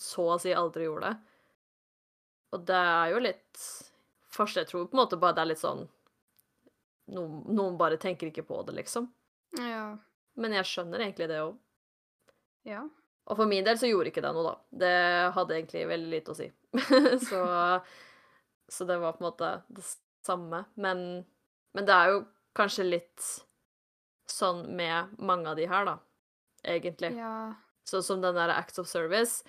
så 0.00 0.22
å 0.32 0.38
si 0.40 0.54
aldri 0.56 0.86
gjorde 0.86 1.10
det. 1.10 1.18
Og 2.54 2.62
det 2.64 2.78
er 2.80 3.10
jo 3.12 3.18
litt 3.20 3.64
Først 4.30 4.56
Jeg 4.56 4.68
tror 4.70 4.86
på 4.86 4.94
en 4.94 5.00
måte 5.02 5.18
bare 5.18 5.34
det 5.34 5.42
er 5.42 5.48
litt 5.50 5.60
sånn 5.60 5.82
noen, 7.10 7.40
noen 7.50 7.76
bare 7.76 7.98
tenker 7.98 8.28
ikke 8.30 8.44
på 8.46 8.60
det, 8.64 8.76
liksom. 8.78 9.08
Ja. 9.58 9.98
Men 10.38 10.52
jeg 10.54 10.68
skjønner 10.70 11.02
egentlig 11.02 11.26
det 11.28 11.40
òg. 11.42 11.56
Ja. 12.70 12.84
Og 13.26 13.36
for 13.36 13.50
min 13.50 13.64
del 13.66 13.76
så 13.76 13.90
gjorde 13.90 14.12
ikke 14.12 14.22
det 14.22 14.30
noe, 14.36 14.44
da. 14.46 14.54
Det 14.70 15.34
hadde 15.34 15.56
egentlig 15.58 15.82
veldig 15.90 16.10
lite 16.14 16.30
å 16.30 16.38
si. 16.38 16.46
så, 17.28 17.42
så 18.70 18.86
det 18.86 19.00
var 19.02 19.18
på 19.18 19.24
en 19.24 19.28
måte 19.28 19.50
det 19.74 19.84
samme. 20.24 20.62
Men, 20.76 21.26
men 21.74 21.84
det 21.90 21.96
er 21.98 22.14
jo 22.14 22.22
kanskje 22.56 22.86
litt 22.86 23.32
sånn 24.32 24.64
med 24.76 25.16
mange 25.18 25.50
av 25.50 25.58
de 25.58 25.66
her, 25.70 25.88
da. 25.88 25.98
Egentlig. 26.64 27.14
ja. 27.16 27.34
Sånn 27.88 28.04
som 28.04 28.20
den 28.22 28.36
der 28.36 28.52
Acts 28.54 28.78
of 28.78 28.88
Service, 28.88 29.40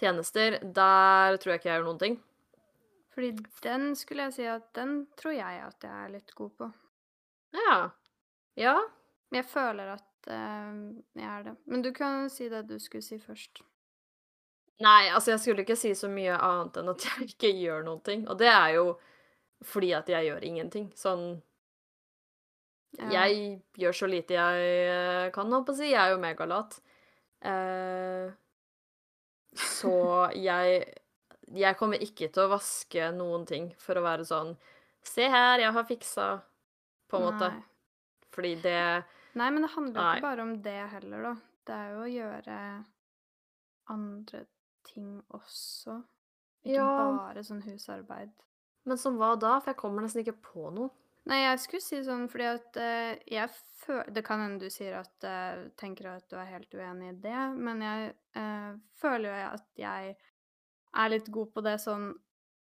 tjenester, 0.00 0.58
der 0.62 1.36
tror 1.40 1.54
jeg 1.54 1.60
ikke 1.60 1.70
jeg 1.70 1.78
gjør 1.78 1.86
noen 1.90 2.00
ting. 2.02 2.16
Fordi 3.16 3.30
den 3.64 3.94
skulle 3.96 4.26
jeg 4.26 4.36
si 4.36 4.48
at 4.50 4.66
den 4.76 4.98
tror 5.16 5.36
jeg 5.36 5.60
at 5.64 5.84
jeg 5.86 6.04
er 6.04 6.10
litt 6.12 6.34
god 6.36 6.52
på. 6.58 6.66
Ja. 7.56 7.78
Ja. 8.60 8.74
Men 9.30 9.40
jeg 9.40 9.48
føler 9.48 9.94
at 9.94 10.28
uh, 10.28 10.74
jeg 11.16 11.30
er 11.30 11.46
det. 11.46 11.54
Men 11.64 11.84
du 11.84 11.92
kan 11.96 12.28
si 12.32 12.50
det 12.52 12.66
du 12.68 12.76
skulle 12.82 13.06
si 13.06 13.18
først. 13.22 13.62
Nei, 14.84 15.08
altså 15.08 15.32
jeg 15.32 15.40
skulle 15.40 15.64
ikke 15.64 15.78
si 15.80 15.94
så 15.96 16.10
mye 16.12 16.36
annet 16.36 16.76
enn 16.76 16.92
at 16.92 17.06
jeg 17.06 17.30
ikke 17.30 17.52
gjør 17.56 17.86
noen 17.86 18.02
ting. 18.04 18.26
Og 18.28 18.36
det 18.40 18.50
er 18.52 18.74
jo 18.76 18.90
fordi 19.64 19.94
at 19.96 20.10
jeg 20.12 20.28
gjør 20.28 20.44
ingenting. 20.44 20.90
Sånn. 20.98 21.38
Jeg 22.96 23.62
gjør 23.76 23.92
så 23.92 24.06
lite 24.08 24.34
jeg 24.36 25.32
kan, 25.34 25.50
holdt 25.52 25.66
på 25.68 25.74
å 25.74 25.78
si. 25.78 25.90
Jeg 25.92 26.00
er 26.00 26.14
jo 26.14 26.20
megalat. 26.22 26.78
Eh, 27.44 28.30
så 29.56 29.92
jeg 30.36 30.84
Jeg 31.54 31.76
kommer 31.78 32.00
ikke 32.02 32.26
til 32.32 32.42
å 32.42 32.50
vaske 32.50 33.10
noen 33.14 33.44
ting 33.46 33.68
for 33.78 33.94
å 34.00 34.02
være 34.02 34.24
sånn 34.26 34.56
Se 35.06 35.28
her, 35.30 35.60
jeg 35.62 35.70
har 35.72 35.84
fiksa, 35.86 36.24
på 37.06 37.20
en 37.20 37.22
måte. 37.28 37.50
Nei. 37.52 37.62
Fordi 38.34 38.54
det 38.64 39.04
Nei, 39.38 39.50
men 39.52 39.62
det 39.62 39.70
handler 39.76 40.00
jo 40.00 40.16
ikke 40.16 40.24
bare 40.26 40.42
om 40.42 40.54
det 40.64 40.78
heller, 40.90 41.22
da. 41.22 41.34
Det 41.66 41.74
er 41.76 41.92
jo 41.92 42.00
å 42.02 42.10
gjøre 42.10 42.56
andre 43.94 44.40
ting 44.88 45.22
også. 45.36 46.00
Ikke 46.64 46.74
Ja. 46.74 47.12
bare 47.20 47.44
sånn 47.44 47.62
husarbeid. 47.62 48.32
Men 48.84 48.98
som 48.98 49.16
hva 49.18 49.38
da? 49.38 49.60
For 49.60 49.70
jeg 49.72 49.76
kommer 49.78 50.02
nesten 50.02 50.24
ikke 50.24 50.40
på 50.42 50.72
noe. 50.74 50.90
Nei, 51.26 51.40
jeg 51.42 51.58
skulle 51.58 51.82
si 51.82 51.98
sånn 52.06 52.28
fordi 52.30 52.46
at 52.52 52.76
eh, 52.78 53.16
jeg 53.34 53.50
føler 53.80 54.12
Det 54.14 54.22
kan 54.26 54.42
hende 54.44 54.66
du 54.66 54.72
sier 54.72 54.94
at 55.00 55.26
uh, 55.26 55.66
tenker 55.78 56.08
at 56.12 56.26
du 56.30 56.36
er 56.38 56.48
helt 56.52 56.74
uenig 56.74 57.10
i 57.12 57.18
det, 57.26 57.40
men 57.54 57.82
jeg 57.84 58.12
eh, 58.38 58.70
føler 58.98 59.28
jo 59.28 59.48
at 59.50 59.66
jeg 59.78 60.14
er 60.96 61.12
litt 61.12 61.28
god 61.34 61.52
på 61.54 61.62
det 61.66 61.76
sånn 61.82 62.08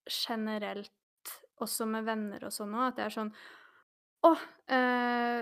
generelt, 0.09 1.31
også 1.63 1.88
med 1.89 2.05
venner 2.07 2.45
og 2.45 2.53
sånn 2.53 2.75
òg, 2.75 2.91
at 2.91 3.01
jeg 3.01 3.09
er 3.09 3.15
sånn 3.15 3.31
Å, 4.27 4.33
eh, 4.75 5.41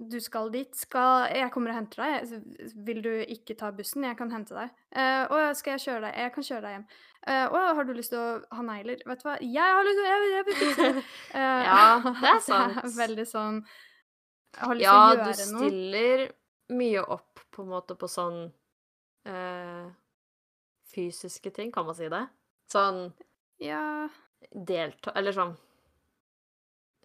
du 0.00 0.16
skal 0.24 0.48
dit. 0.54 0.72
Skal 0.74 1.28
Jeg 1.36 1.50
kommer 1.52 1.70
og 1.74 1.76
henter 1.76 2.00
deg. 2.02 2.72
Vil 2.86 3.02
du 3.04 3.10
ikke 3.28 3.56
ta 3.60 3.68
bussen? 3.76 4.04
Jeg 4.08 4.16
kan 4.16 4.30
hente 4.32 4.54
deg. 4.56 4.70
Å, 4.96 5.40
skal 5.58 5.76
jeg 5.76 5.82
kjøre 5.84 6.00
deg? 6.06 6.14
Jeg 6.24 6.32
kan 6.34 6.46
kjøre 6.46 6.62
deg 6.64 6.72
hjem. 6.78 6.86
Å, 7.52 7.60
har 7.76 7.84
du 7.84 7.92
lyst 7.98 8.14
til 8.14 8.18
å 8.22 8.56
ha 8.56 8.62
negler? 8.64 9.02
Vet 9.06 9.20
du 9.20 9.26
hva? 9.28 9.34
Jeg 9.44 9.76
har 9.76 9.84
lyst 9.84 10.00
til 10.00 10.08
Jeg, 10.08 10.20
vil- 10.24 10.34
jeg 10.38 10.46
fikse. 10.48 11.04
Eh, 11.36 11.62
Ja, 11.68 12.00
det 12.22 12.30
er 12.32 12.40
sant. 12.46 12.78
Det 12.80 12.88
er 12.90 12.96
veldig 13.02 13.26
sånn 13.28 13.58
Jeg 13.60 14.64
har 14.66 14.74
lyst 14.80 14.86
Ja, 14.88 14.96
å 14.96 15.10
du 15.12 15.20
gjøre 15.20 15.48
noe. 15.52 15.68
stiller 15.68 16.24
mye 16.80 17.04
opp 17.18 17.44
på 17.52 17.62
en 17.66 17.70
måte 17.74 17.96
på 17.98 18.08
sånn 18.08 18.40
uh, 19.28 19.86
fysiske 20.94 21.50
ting, 21.54 21.70
kan 21.74 21.86
man 21.86 21.94
si 21.98 22.08
det? 22.08 22.24
Sånn 22.72 23.10
Ja, 23.60 24.08
delta 24.50 25.12
Eller 25.18 25.34
sånn 25.36 25.56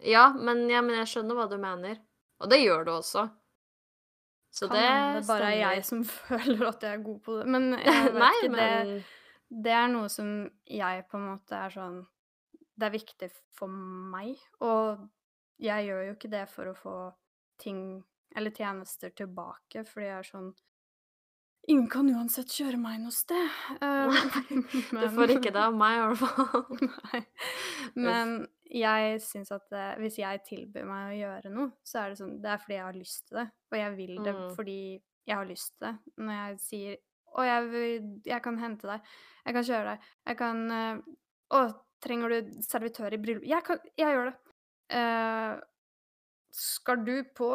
Ja, 0.05 0.29
men, 0.37 0.63
ja, 0.69 0.81
men 0.85 0.95
jeg 1.01 1.07
skjønner 1.11 1.37
hva 1.39 1.45
du 1.51 1.57
mener. 1.61 1.99
Og 2.43 2.51
det 2.51 2.61
gjør 2.61 2.85
du 2.87 2.91
også. 2.95 3.27
Så 4.55 4.69
kan 4.71 4.77
det 4.77 4.87
hende 4.87 5.19
det 5.19 5.27
bare 5.27 5.51
er 5.51 5.61
jeg 5.61 5.85
som 5.87 6.03
føler 6.29 6.67
at 6.69 6.83
jeg 6.83 6.97
er 6.97 7.05
god 7.05 7.19
på 7.25 7.37
det. 7.39 7.45
Men 7.51 7.69
jeg 7.85 8.03
vet 8.07 8.19
Nei, 8.23 8.33
ikke, 8.41 8.51
men 8.55 8.91
det, 8.91 8.99
det 9.67 9.77
er 9.77 9.87
noe 9.91 10.11
som 10.11 10.35
jeg 10.71 11.07
på 11.11 11.19
en 11.19 11.29
måte 11.33 11.59
er 11.59 11.75
sånn 11.75 12.01
Det 12.75 12.87
er 12.87 12.95
viktig 12.95 13.31
for 13.55 13.71
meg, 13.71 14.35
og 14.63 15.05
jeg 15.63 15.87
gjør 15.87 16.01
jo 16.09 16.15
ikke 16.17 16.31
det 16.33 16.43
for 16.51 16.71
å 16.71 16.75
få 16.75 16.95
ting 17.61 17.79
eller 18.35 18.51
tjenester 18.51 19.13
tilbake, 19.15 19.85
fordi 19.87 20.09
jeg 20.09 20.17
er 20.19 20.27
sånn 20.27 20.49
Ingen 21.71 21.87
kan 21.89 22.09
uansett 22.13 22.51
kjøre 22.53 22.77
meg 22.77 22.99
noe 23.01 23.13
sted. 23.15 23.47
Eh, 23.81 24.17
Du 25.01 25.07
får 25.15 25.31
ikke 25.33 25.53
det 25.55 25.63
av 25.63 25.73
meg, 25.73 25.95
i 25.97 26.03
hvert 26.03 26.19
fall. 26.21 26.83
Nei. 26.91 27.21
Men 27.97 28.35
jeg 28.65 29.19
syns 29.21 29.51
at 29.51 29.71
eh, 29.77 29.95
hvis 30.01 30.17
jeg 30.19 30.41
tilbyr 30.47 30.85
meg 30.89 31.09
å 31.11 31.17
gjøre 31.19 31.51
noe, 31.53 31.71
så 31.85 31.99
er 32.01 32.09
det 32.09 32.17
sånn 32.19 32.41
Det 32.41 32.49
er 32.49 32.57
fordi 32.63 32.75
jeg 32.77 32.85
har 32.85 32.97
lyst 32.97 33.27
til 33.27 33.37
det, 33.37 33.45
og 33.71 33.77
jeg 33.77 33.91
vil 33.97 34.15
det 34.23 34.33
Mm. 34.35 34.55
fordi 34.55 34.79
jeg 35.27 35.35
har 35.35 35.45
lyst 35.45 35.77
til 35.77 35.87
det. 35.87 35.93
Når 36.17 36.33
jeg 36.39 36.59
sier 36.59 36.97
'Å, 37.35 37.43
jeg, 37.43 37.69
vil, 37.69 38.03
jeg 38.25 38.41
kan 38.41 38.57
hente 38.57 38.87
deg. 38.87 39.01
Jeg 39.45 39.53
kan 39.53 39.63
kjøre 39.63 39.85
deg. 39.89 40.03
Jeg 40.27 40.37
kan 40.37 40.71
eh, 40.71 41.01
Å, 41.51 41.61
trenger 42.01 42.29
du 42.29 42.51
servitør 42.63 43.13
i 43.13 43.17
bryllup? 43.17 43.43
Jeg 43.43 43.63
kan 43.63 43.79
Jeg 43.97 44.13
gjør 44.15 44.29
det. 44.31 44.35
Eh, 44.95 45.59
skal 46.51 47.03
du 47.03 47.23
på 47.35 47.49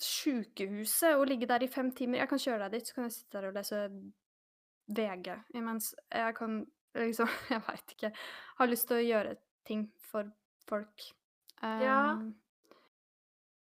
sjukehuset 0.00 1.16
og 1.16 1.26
ligge 1.28 1.46
der 1.46 1.62
i 1.62 1.68
fem 1.70 1.90
timer? 1.92 2.18
Jeg 2.22 2.28
kan 2.28 2.38
kjøre 2.38 2.58
deg 2.68 2.78
dit, 2.78 2.86
så 2.88 2.94
kan 2.94 3.04
jeg 3.08 3.12
sitte 3.18 3.38
der 3.40 3.48
og 3.48 3.54
lese 3.58 3.80
VG 4.94 5.30
imens 5.54 5.94
jeg 6.12 6.34
kan 6.36 6.58
liksom 6.94 7.28
Jeg 7.50 7.62
veit 7.66 7.94
ikke. 7.96 8.12
Har 8.58 8.70
lyst 8.70 8.88
til 8.88 9.00
å 9.00 9.04
gjøre 9.04 9.36
ting 9.64 9.86
for 9.98 10.30
folk. 10.68 11.14
Ja. 11.60 12.12
Um, 12.12 12.34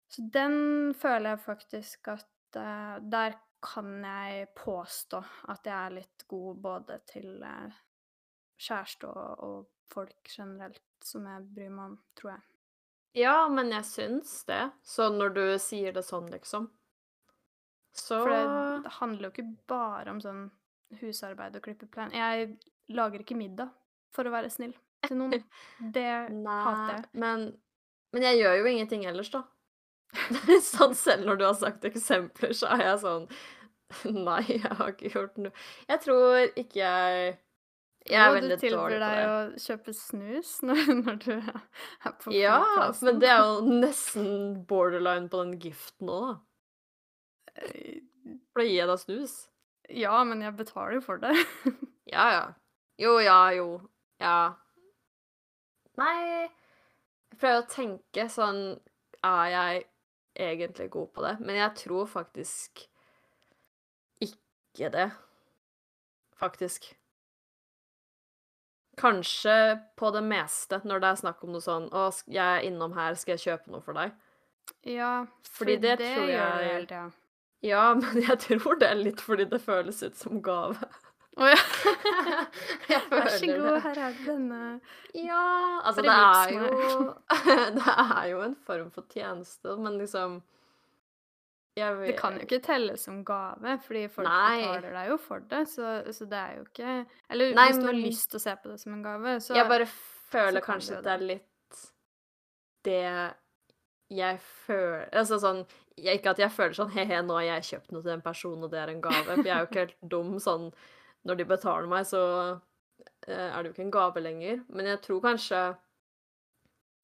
Så 0.09 0.23
den 0.33 0.95
føler 0.95 1.35
jeg 1.35 1.41
faktisk 1.45 2.09
at 2.09 2.57
uh, 2.57 2.97
Der 3.03 3.37
kan 3.63 4.05
jeg 4.05 4.49
påstå 4.57 5.23
at 5.49 5.67
jeg 5.67 5.75
er 5.77 5.95
litt 5.97 6.25
god 6.29 6.61
både 6.63 6.99
til 7.09 7.43
uh, 7.43 7.73
kjæreste 8.59 9.09
og, 9.09 9.43
og 9.45 9.91
folk 9.93 10.29
generelt 10.29 10.83
som 11.05 11.27
jeg 11.27 11.47
bryr 11.55 11.73
meg 11.73 11.93
om, 11.93 11.97
tror 12.19 12.33
jeg. 12.37 12.45
Ja, 13.17 13.37
men 13.49 13.73
jeg 13.73 13.87
syns 13.89 14.43
det. 14.49 14.63
Så 14.85 15.09
når 15.13 15.35
du 15.37 15.45
sier 15.63 15.95
det 15.97 16.05
sånn, 16.05 16.29
liksom 16.31 16.69
Så 17.97 18.21
For 18.21 18.33
det, 18.33 18.93
handler 18.99 19.29
jo 19.29 19.33
ikke 19.33 19.67
bare 19.71 20.13
om 20.13 20.21
sånn 20.21 20.51
husarbeid 21.01 21.57
og 21.57 21.65
klippe 21.65 21.89
plen. 21.91 22.13
Jeg 22.13 22.59
lager 22.93 23.25
ikke 23.25 23.39
middag 23.39 23.73
for 24.15 24.29
å 24.29 24.35
være 24.35 24.53
snill 24.53 24.77
til 25.09 25.21
noen. 25.21 25.45
Det 25.97 26.07
hater 26.07 26.95
jeg. 26.95 27.05
Men, 27.23 27.47
men 28.15 28.27
jeg 28.29 28.41
gjør 28.43 28.59
jo 28.61 28.71
ingenting 28.73 29.07
ellers, 29.09 29.31
da. 29.35 29.45
sånn 30.73 30.95
selv 30.97 31.27
når 31.27 31.41
du 31.41 31.45
har 31.49 31.57
sagt 31.59 31.85
eksempler, 31.89 32.53
så 32.57 32.71
er 32.77 32.85
jeg 32.93 33.01
sånn 33.03 33.27
Nei, 34.27 34.43
jeg 34.49 34.71
har 34.79 34.93
ikke 34.93 35.11
gjort 35.13 35.37
noe 35.39 35.53
Jeg 35.91 36.01
tror 36.03 36.47
ikke 36.59 36.79
jeg 36.79 37.27
Jeg 38.07 38.21
er 38.23 38.29
jo, 38.31 38.37
veldig 38.37 38.57
du 38.57 38.63
tilbyr 38.63 38.77
dårlig 38.79 38.97
på 38.97 39.03
deg 39.03 39.27
å 39.27 39.65
kjøpe 39.65 39.95
snus 39.99 40.53
når, 40.67 40.83
når 41.01 41.19
du 41.25 41.33
er 41.35 42.15
på 42.23 42.35
Ja, 42.35 42.61
men 43.07 43.21
det 43.23 43.31
er 43.35 43.43
jo 43.43 43.77
nesten 43.83 44.31
borderline 44.71 45.31
på 45.33 45.43
den 45.43 45.57
giften 45.63 46.11
òg, 46.15 46.29
da. 46.31 47.67
Eh, 47.67 47.99
For 48.53 48.63
da 48.63 48.67
gir 48.69 48.79
jeg 48.79 48.91
deg 48.91 49.03
snus. 49.03 49.35
Ja, 50.03 50.23
men 50.27 50.43
jeg 50.43 50.57
betaler 50.59 50.99
jo 50.99 51.03
for 51.05 51.23
det. 51.23 51.35
Ja, 52.11 52.27
ja. 52.31 52.47
Jo, 53.03 53.19
ja, 53.23 53.41
jo. 53.59 53.69
Ja. 54.23 54.55
Nei 55.97 56.17
Jeg 56.27 57.39
prøver 57.41 57.63
å 57.63 57.71
tenke 57.71 58.27
sånn 58.33 58.61
Er 59.25 59.47
jeg 59.53 59.87
egentlig 60.37 60.91
god 60.93 61.09
på 61.17 61.25
det? 61.25 61.35
Men 61.41 61.57
jeg 61.57 61.73
tror 61.81 62.09
faktisk 62.11 62.85
ikke 64.21 64.91
det. 64.93 65.07
Faktisk. 66.37 66.91
Kanskje 69.01 69.55
på 69.97 70.11
det 70.13 70.21
meste, 70.25 70.81
når 70.85 71.01
det 71.01 71.09
er 71.09 71.21
snakk 71.23 71.45
om 71.45 71.55
noe 71.55 71.65
sånn 71.65 71.89
'Å, 71.89 72.05
jeg 72.29 72.45
er 72.45 72.69
innom 72.69 72.93
her, 72.93 73.17
skal 73.17 73.37
jeg 73.37 73.45
kjøpe 73.47 73.73
noe 73.73 73.81
for 73.81 73.97
deg?' 73.97 74.13
Ja, 74.85 75.27
Fordi 75.43 75.77
det 75.81 75.97
tror 75.99 76.29
gjør 76.29 76.59
det 76.59 76.69
hele 76.69 76.87
tida. 76.87 77.13
Ja, 77.63 77.95
men 78.01 78.23
jeg 78.23 78.39
tror 78.45 78.79
det 78.81 78.89
er 78.91 79.01
litt 79.01 79.21
fordi 79.21 79.49
det 79.49 79.61
føles 79.63 80.03
ut 80.03 80.17
som 80.17 80.43
gave. 80.43 80.77
Å 81.37 81.49
ja. 81.51 81.57
Vær 83.13 83.27
så 83.29 83.47
god, 83.51 83.67
det. 83.67 83.81
her 83.85 83.99
er 84.07 84.15
det 84.17 84.25
denne 84.27 84.61
Ja, 85.21 85.41
altså 85.85 86.05
det 86.07 86.15
er 86.17 86.53
jo. 86.55 86.69
Det 87.77 87.95
er 87.97 88.29
jo 88.31 88.39
en 88.47 88.55
form 88.67 88.89
for 88.95 89.05
tjeneste, 89.13 89.75
men 89.77 89.99
liksom 90.01 90.39
jeg 91.77 91.99
Det 92.09 92.15
kan 92.17 92.39
jo 92.39 92.47
ikke 92.47 92.63
telles 92.65 93.03
som 93.05 93.19
gave, 93.29 93.75
fordi 93.85 94.07
folk 94.09 94.25
Nei. 94.25 94.63
betaler 94.63 94.95
deg 94.97 95.11
jo 95.11 95.19
for 95.21 95.43
det, 95.51 95.59
så 95.69 95.99
så 96.17 96.25
det 96.31 96.39
er 96.41 96.55
jo 96.57 96.63
ikke 96.71 96.95
Eller 97.29 97.53
Nei, 97.59 97.67
hvis 97.69 97.83
du 97.83 97.85
har 97.91 97.93
men- 97.99 98.07
lyst 98.07 98.31
til 98.33 98.41
å 98.41 98.45
se 98.47 98.55
på 98.63 98.71
det 98.73 98.79
som 98.81 98.95
en 98.97 99.03
gave, 99.05 99.35
så 99.45 99.59
Jeg 99.59 99.69
bare 99.69 99.89
føler 100.33 100.65
kan 100.65 100.79
kanskje 100.79 100.97
at 100.97 101.05
det 101.05 101.13
er 101.19 101.27
litt 101.35 101.83
det 102.87 103.03
jeg 104.17 104.39
føler 104.65 105.09
Altså 105.13 105.37
sånn 105.43 105.65
jeg, 105.99 106.21
Ikke 106.21 106.33
at 106.33 106.39
jeg 106.47 106.53
føler 106.55 106.77
sånn 106.77 106.93
He-he, 106.97 107.21
nå 107.25 107.37
har 107.41 107.47
jeg 107.51 107.69
kjøpt 107.75 107.93
noe 107.93 108.03
til 108.05 108.13
en 108.17 108.25
person, 108.25 108.63
og 108.65 108.71
det 108.73 108.81
er 108.83 108.91
en 108.93 109.01
gave. 109.01 109.23
For 109.25 109.43
jeg 109.43 109.53
er 109.55 109.63
jo 109.63 109.69
ikke 109.71 109.85
helt 109.87 109.97
dum 110.13 110.35
sånn 110.41 110.67
Når 111.27 111.37
de 111.41 111.45
betaler 111.49 111.89
meg, 111.91 112.07
så 112.07 112.21
eh, 113.27 113.49
er 113.51 113.63
det 113.63 113.71
jo 113.71 113.75
ikke 113.75 113.87
en 113.89 113.91
gave 113.97 114.23
lenger. 114.23 114.63
Men 114.71 114.87
jeg 114.93 115.01
tror 115.07 115.21
kanskje 115.25 115.61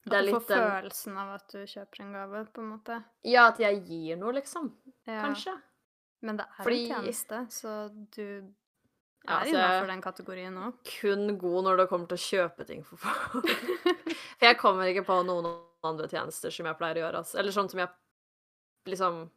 det 0.06 0.16
er 0.18 0.24
litt 0.26 0.34
At 0.34 0.42
du 0.42 0.46
får 0.48 0.56
den 0.58 0.70
følelsen 0.70 1.18
av 1.22 1.28
at 1.36 1.52
du 1.52 1.58
kjøper 1.70 2.00
en 2.02 2.12
gave, 2.16 2.40
på 2.54 2.62
en 2.62 2.70
måte. 2.72 2.96
Ja, 3.24 3.44
at 3.52 3.60
jeg 3.62 3.84
gir 3.86 4.16
noe, 4.18 4.32
liksom. 4.34 4.72
Ja. 5.06 5.20
Kanskje. 5.22 5.54
Men 6.22 6.36
det 6.40 6.46
er 6.48 6.64
Fordi- 6.64 6.80
en 6.90 6.96
tjeneste, 7.02 7.38
så 7.50 7.74
du 8.16 8.24
Ja, 9.28 9.40
er 9.40 9.44
så 9.44 9.46
jeg- 9.46 9.54
innafor 9.54 9.86
den 9.86 10.02
kategorien 10.02 10.54
òg. 10.58 10.72
kun 11.00 11.38
god 11.38 11.64
når 11.64 11.76
det 11.76 11.88
kommer 11.88 12.08
til 12.08 12.18
å 12.18 12.26
kjøpe 12.48 12.66
ting 12.66 12.82
for 12.82 12.96
folk. 12.96 13.48
For 14.38 14.46
jeg 14.46 14.58
kommer 14.58 14.84
ikke 14.90 15.06
på 15.06 15.24
noen 15.24 15.46
andre 15.84 16.08
tjenester 16.08 16.50
som 16.50 16.66
jeg 16.66 16.78
pleier 16.78 16.96
å 16.98 17.02
gjøre. 17.06 17.18
Altså. 17.22 17.38
Eller 17.38 17.52
sånn 17.52 17.70
som 17.70 17.78
jeg 17.78 17.88
liksom 18.86 19.30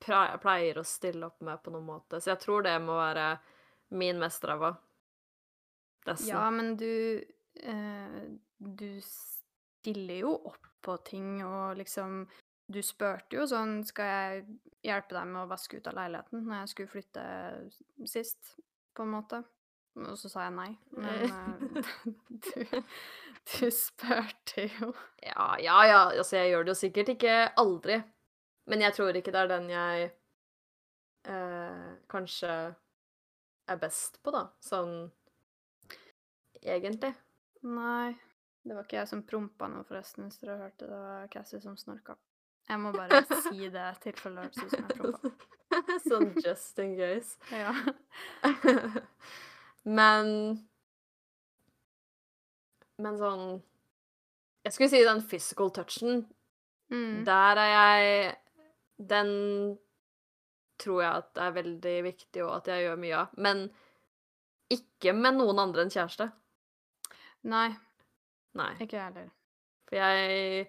pleier 0.00 0.80
å 0.80 0.86
stille 0.86 1.26
opp 1.26 1.40
med 1.46 1.62
på 1.62 1.72
noen 1.74 1.88
måte. 1.88 2.20
Så 2.20 2.32
jeg 2.32 2.42
tror 2.44 2.64
det 2.66 2.76
må 2.82 2.96
være 2.98 3.34
min 4.00 4.20
mest 4.20 4.44
ræva. 4.46 4.74
Nesten. 6.06 6.28
Ja, 6.30 6.46
men 6.50 6.76
du 6.80 7.24
eh, 7.60 8.22
Du 8.56 9.00
stiller 9.04 10.22
jo 10.22 10.32
opp 10.48 10.66
på 10.80 10.96
ting 11.04 11.42
og 11.44 11.76
liksom 11.76 12.22
Du 12.72 12.80
spurte 12.80 13.36
jo 13.36 13.44
sånn 13.48 13.82
Skal 13.84 14.08
jeg 14.08 14.44
hjelpe 14.86 15.12
deg 15.12 15.28
med 15.28 15.42
å 15.42 15.50
vaske 15.50 15.76
ut 15.76 15.90
av 15.90 15.98
leiligheten 15.98 16.46
når 16.46 16.62
jeg 16.62 16.72
skulle 16.72 16.94
flytte 16.94 17.24
sist, 18.08 18.54
på 18.96 19.04
en 19.04 19.12
måte? 19.12 19.42
Og 20.00 20.14
så 20.16 20.30
sa 20.30 20.46
jeg 20.46 20.54
nei. 20.54 20.70
Men 20.94 21.24
eh, 21.26 21.90
du, 22.46 22.80
du 23.52 23.66
spurte 23.74 24.68
jo. 24.78 24.92
Ja, 25.20 25.50
ja, 25.60 25.76
ja. 25.84 26.00
Altså, 26.14 26.38
jeg 26.38 26.54
gjør 26.54 26.64
det 26.64 26.72
jo 26.72 26.78
sikkert 26.78 27.12
ikke 27.12 27.34
aldri. 27.60 27.98
Men 28.68 28.84
jeg 28.84 28.96
tror 28.96 29.16
ikke 29.16 29.32
det 29.34 29.40
er 29.40 29.50
den 29.50 29.70
jeg 29.72 30.10
eh, 31.30 31.90
kanskje 32.10 32.52
er 33.70 33.80
best 33.80 34.20
på, 34.22 34.32
da. 34.34 34.46
Sånn 34.64 35.10
egentlig. 36.60 37.14
Nei. 37.62 38.16
Det 38.62 38.76
var 38.76 38.84
ikke 38.84 38.98
jeg 38.98 39.08
som 39.08 39.22
prompa 39.24 39.68
nå, 39.72 39.84
forresten, 39.88 40.26
hvis 40.28 40.40
dere 40.42 40.58
hørte 40.60 40.84
det. 40.84 40.96
Var 40.96 41.30
Cassie 41.32 41.62
som 41.64 41.78
snorka. 41.80 42.16
Jeg 42.68 42.80
må 42.82 42.92
bare 42.94 43.22
si 43.46 43.70
det 43.72 43.86
i 43.86 44.02
tilfelle 44.04 44.44
det 44.44 44.50
høres 44.50 44.60
ut 44.60 44.74
som 44.74 44.84
jeg 44.84 44.98
prompa. 44.98 45.32
sånn 46.08 46.32
just 46.44 46.82
in 46.82 46.96
case. 46.98 47.38
Ja. 47.62 47.72
Men 49.84 50.26
Men 53.00 53.16
sånn 53.16 53.44
Jeg 54.66 54.74
skulle 54.74 54.90
si 54.92 55.00
den 55.06 55.22
physical 55.24 55.72
touchen. 55.72 56.26
Mm. 56.92 57.22
Der 57.24 57.60
er 57.62 57.70
jeg 57.72 58.34
Den 59.00 59.30
tror 60.80 61.02
jeg 61.02 61.22
at 61.22 61.40
er 61.40 61.56
veldig 61.56 61.94
viktig, 62.06 62.42
og 62.44 62.54
at 62.58 62.70
jeg 62.72 62.86
gjør 62.86 63.00
mye 63.00 63.22
av. 63.22 63.32
Men 63.40 63.64
ikke 64.72 65.14
med 65.16 65.38
noen 65.40 65.60
andre 65.62 65.84
enn 65.84 65.92
kjæreste. 65.92 66.30
Nei, 67.50 67.68
Nei. 68.58 68.72
ikke 68.78 68.98
jeg 68.98 69.06
heller. 69.06 69.30
For 69.88 69.98
jeg 69.98 70.66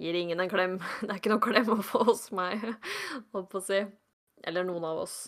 gir 0.00 0.18
ingen 0.18 0.40
en 0.40 0.50
klem. 0.50 0.78
Det 1.04 1.10
er 1.10 1.20
ikke 1.20 1.34
noen 1.34 1.44
klem 1.44 1.72
å 1.76 1.80
få 1.84 2.02
hos 2.08 2.26
meg, 2.36 2.64
holdt 3.34 3.50
på 3.52 3.60
å 3.60 3.66
si. 3.68 3.80
Eller 4.44 4.66
noen 4.66 4.84
av 4.88 5.04
oss. 5.04 5.18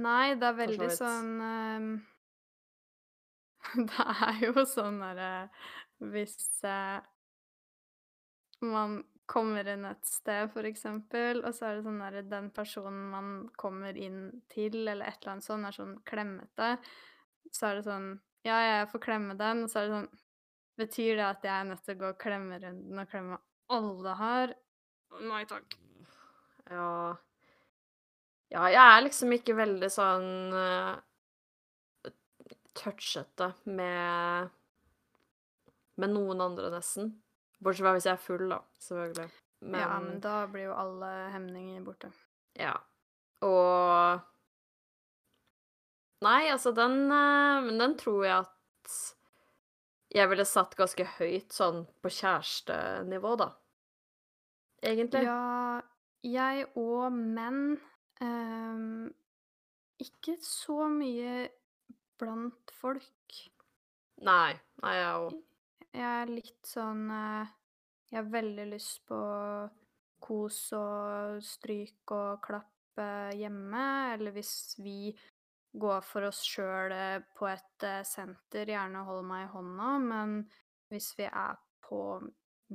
Nei, 0.00 0.34
det 0.34 0.48
er 0.48 0.56
veldig 0.58 0.88
sånn 0.96 1.28
ehm, 1.46 1.90
Det 3.90 4.06
er 4.26 4.40
jo 4.42 4.64
sånn 4.66 4.96
derre 4.98 5.28
Hvis 6.10 6.34
uh, 6.66 6.98
man 8.66 8.96
kommer 9.30 9.68
inn 9.70 9.84
et 9.86 10.06
sted, 10.06 10.48
for 10.52 10.66
eksempel, 10.66 11.42
og 11.44 11.54
så 11.54 11.68
er 11.68 11.78
det 11.78 11.84
sånn 11.86 12.00
der 12.02 12.22
Den 12.26 12.48
personen 12.54 13.04
man 13.12 13.28
kommer 13.60 13.96
inn 13.96 14.42
til, 14.52 14.82
eller 14.82 15.06
et 15.06 15.20
eller 15.20 15.36
annet 15.36 15.46
sånt, 15.46 15.68
er 15.68 15.76
sånn 15.76 15.94
klemmete, 16.08 16.72
så 17.54 17.70
er 17.70 17.78
det 17.78 17.86
sånn 17.86 18.10
Ja, 18.46 18.58
jeg 18.64 18.88
får 18.90 19.04
klemme 19.04 19.36
den, 19.38 19.64
og 19.64 19.70
så 19.72 19.80
er 19.82 19.88
det 19.88 19.96
sånn 19.98 20.10
Betyr 20.80 21.18
det 21.18 21.26
at 21.26 21.42
jeg 21.44 21.52
er 21.52 21.66
nødt 21.68 21.82
til 21.84 21.96
å 21.96 22.00
gå 22.00 22.10
klemmerunden 22.22 23.02
og 23.02 23.10
klemme 23.10 23.36
alle 23.70 24.14
her? 24.16 24.54
Nei 25.28 25.42
takk. 25.50 25.76
Ja 26.70 26.86
Ja, 28.50 28.64
jeg 28.72 28.80
er 28.82 29.04
liksom 29.04 29.34
ikke 29.36 29.58
veldig 29.58 29.90
sånn 29.92 30.54
uh, 30.56 30.96
touchete 32.74 33.52
med 33.68 34.50
med 36.00 36.14
noen 36.14 36.40
andre, 36.40 36.70
nesten. 36.72 37.10
Bortsett 37.60 37.84
fra 37.84 37.92
hvis 37.96 38.08
jeg 38.08 38.16
er 38.16 38.24
full, 38.24 38.46
da, 38.48 38.60
selvfølgelig. 38.80 39.28
Men, 39.60 39.80
Ja, 39.80 39.98
men 40.00 40.20
da 40.24 40.46
blir 40.48 40.70
jo 40.70 40.76
alle 40.76 41.10
hemninger 41.34 41.82
borte. 41.84 42.12
ja. 42.56 42.74
Og 43.44 44.20
Nei, 46.20 46.50
altså, 46.52 46.74
den 46.76 47.06
eh, 47.08 47.60
Men 47.64 47.78
den 47.80 47.94
tror 47.96 48.24
jeg 48.26 48.36
at 48.42 48.96
jeg 50.10 50.28
ville 50.28 50.44
satt 50.44 50.74
ganske 50.74 51.04
høyt 51.20 51.54
sånn 51.54 51.84
på 52.02 52.10
kjærestenivå, 52.10 53.36
da. 53.38 53.52
Egentlig. 54.82 55.22
Ja, 55.22 55.80
jeg 56.26 56.64
og 56.74 57.14
men 57.14 57.76
um, 58.18 59.06
ikke 60.02 60.34
så 60.42 60.88
mye 60.90 61.46
blant 62.18 62.74
folk. 62.80 63.38
Nei. 64.26 64.58
Nei, 64.82 64.96
jeg 64.98 65.12
òg. 65.14 65.38
Jeg 65.94 66.06
er 66.22 66.30
litt 66.30 66.66
sånn 66.68 67.06
eh, 67.10 67.50
Jeg 68.12 68.20
har 68.20 68.30
veldig 68.32 68.66
lyst 68.72 69.02
på 69.10 69.18
kos 70.20 70.58
og 70.76 71.40
stryk 71.44 72.12
og 72.14 72.42
klapp 72.44 73.00
eh, 73.00 73.32
hjemme, 73.40 73.84
eller 74.14 74.34
hvis 74.36 74.76
vi 74.84 75.12
går 75.80 76.02
for 76.04 76.26
oss 76.28 76.42
sjøl 76.44 76.92
på 77.38 77.48
et 77.48 77.86
eh, 77.88 78.02
senter, 78.06 78.68
gjerne 78.74 79.04
hold 79.08 79.24
meg 79.30 79.46
i 79.46 79.50
hånda, 79.54 79.90
men 80.04 80.36
hvis 80.92 81.12
vi 81.18 81.26
er 81.30 81.56
på 81.86 82.02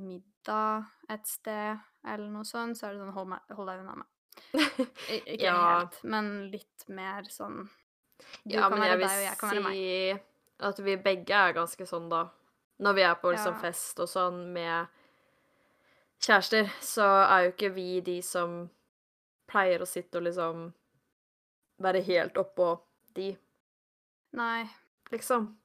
middag 0.00 0.88
et 1.12 1.28
sted 1.30 1.78
eller 2.06 2.28
noe 2.32 2.44
sånt, 2.48 2.76
så 2.76 2.88
er 2.88 2.96
det 2.96 3.04
sånn 3.04 3.14
hold, 3.16 3.30
meg, 3.36 3.54
hold 3.56 3.70
deg 3.70 3.84
unna 3.84 3.96
meg. 4.02 4.12
Ikke 5.36 5.40
Ja. 5.40 5.54
helt, 5.62 6.00
men 6.04 6.32
litt 6.52 6.84
mer 6.92 7.28
sånn 7.32 7.62
Du 8.44 8.56
Ja, 8.56 8.68
kan 8.68 8.78
men 8.78 8.82
være 8.82 8.98
deg, 9.00 9.20
og 9.20 9.24
jeg 9.30 9.38
kan 9.40 9.52
være 9.54 9.64
meg. 9.68 9.76
si 9.76 10.18
at 10.66 10.78
vi 10.80 10.96
begge 10.96 11.34
er 11.48 11.52
ganske 11.56 11.86
sånn, 11.88 12.08
da. 12.12 12.24
Når 12.80 12.94
vi 12.94 13.02
er 13.02 13.14
på 13.14 13.32
liksom 13.32 13.54
Ja. 13.54 13.60
fest 13.60 14.00
og 14.00 14.08
sånn 14.08 14.52
med 14.52 14.86
kjærester, 16.20 16.64
så 16.80 17.06
er 17.30 17.44
jo 17.46 17.52
ikke 17.52 17.74
vi 17.74 18.00
de 18.00 18.20
som 18.22 18.68
pleier 19.48 19.80
å 19.80 19.86
sitte 19.88 20.16
og 20.18 20.24
liksom 20.24 20.72
være 21.80 22.02
helt 22.04 22.34
oppå 22.34 22.80
de, 23.14 23.36
Nei. 24.32 24.68
liksom. 25.12 25.56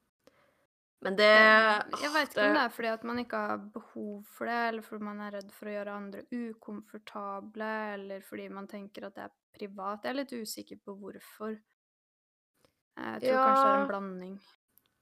Men 1.01 1.15
det 1.15 1.23
Jeg 1.25 2.11
veit 2.13 2.29
ikke 2.29 2.47
om 2.47 2.53
det- 2.53 2.61
er 2.61 2.69
fordi 2.69 2.87
at 2.93 3.03
man 3.03 3.17
ikke 3.17 3.37
har 3.47 3.57
behov 3.57 4.23
for 4.25 4.45
det, 4.45 4.53
eller 4.69 4.81
fordi 4.83 5.01
man 5.03 5.19
er 5.19 5.31
redd 5.31 5.51
for 5.51 5.65
å 5.65 5.69
gjøre 5.71 5.95
andre 5.95 6.21
ukomfortable, 6.31 7.93
eller 7.93 8.21
fordi 8.21 8.49
man 8.51 8.67
tenker 8.67 9.05
at 9.05 9.15
det 9.15 9.23
er 9.23 9.31
privat. 9.57 10.03
Jeg 10.03 10.09
er 10.11 10.13
litt 10.13 10.29
usikker 10.31 10.79
på 10.85 10.95
hvorfor. 10.99 11.59
Jeg 12.97 13.21
tror 13.21 13.39
kanskje 13.47 13.63
det 13.63 13.71
er 13.71 13.81
en 13.81 13.87
blanding. 13.87 14.39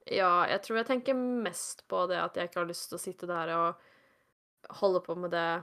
Ja, 0.08 0.46
jeg 0.48 0.62
tror 0.64 0.80
jeg 0.80 0.86
tenker 0.88 1.14
mest 1.14 1.84
på 1.90 2.06
det 2.08 2.16
at 2.20 2.36
jeg 2.36 2.48
ikke 2.48 2.62
har 2.62 2.70
lyst 2.70 2.88
til 2.90 2.96
å 2.96 3.02
sitte 3.02 3.28
der 3.28 3.52
og 3.54 4.70
holde 4.80 5.02
på 5.04 5.14
med 5.18 5.30
det 5.34 5.62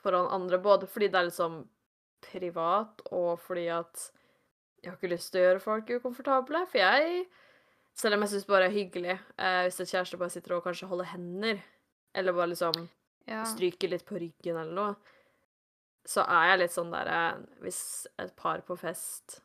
foran 0.00 0.30
andre, 0.32 0.58
både 0.62 0.88
fordi 0.88 1.10
det 1.12 1.18
er 1.20 1.28
liksom 1.28 1.60
privat, 2.24 3.00
og 3.12 3.40
fordi 3.40 3.66
at 3.72 4.10
jeg 4.80 4.90
har 4.90 4.96
ikke 4.96 5.12
lyst 5.12 5.32
til 5.32 5.40
å 5.42 5.44
gjøre 5.44 5.62
folk 5.64 5.90
ukomfortable. 5.98 6.62
For 6.70 6.80
jeg, 6.80 7.24
selv 7.96 8.16
om 8.16 8.24
jeg 8.24 8.32
syns 8.34 8.48
bare 8.48 8.68
er 8.70 8.74
hyggelig, 8.76 9.16
eh, 9.36 9.60
hvis 9.66 9.80
et 9.84 9.92
kjæreste 9.92 10.20
bare 10.20 10.32
sitter 10.32 10.56
og 10.56 10.64
kanskje 10.64 10.88
holder 10.88 11.10
hender, 11.12 11.62
eller 12.16 12.36
bare 12.36 12.52
liksom 12.54 12.88
Ja. 13.28 13.44
stryker 13.44 13.88
litt 13.92 14.06
på 14.08 14.18
ryggen 14.18 14.56
eller 14.56 14.72
noe, 14.74 14.94
så 16.08 16.24
er 16.24 16.48
jeg 16.50 16.58
litt 16.58 16.72
sånn 16.72 16.90
der 16.90 17.06
eh, 17.06 17.42
Hvis 17.60 18.06
et 18.18 18.32
par 18.36 18.62
på 18.66 18.76
fest 18.80 19.42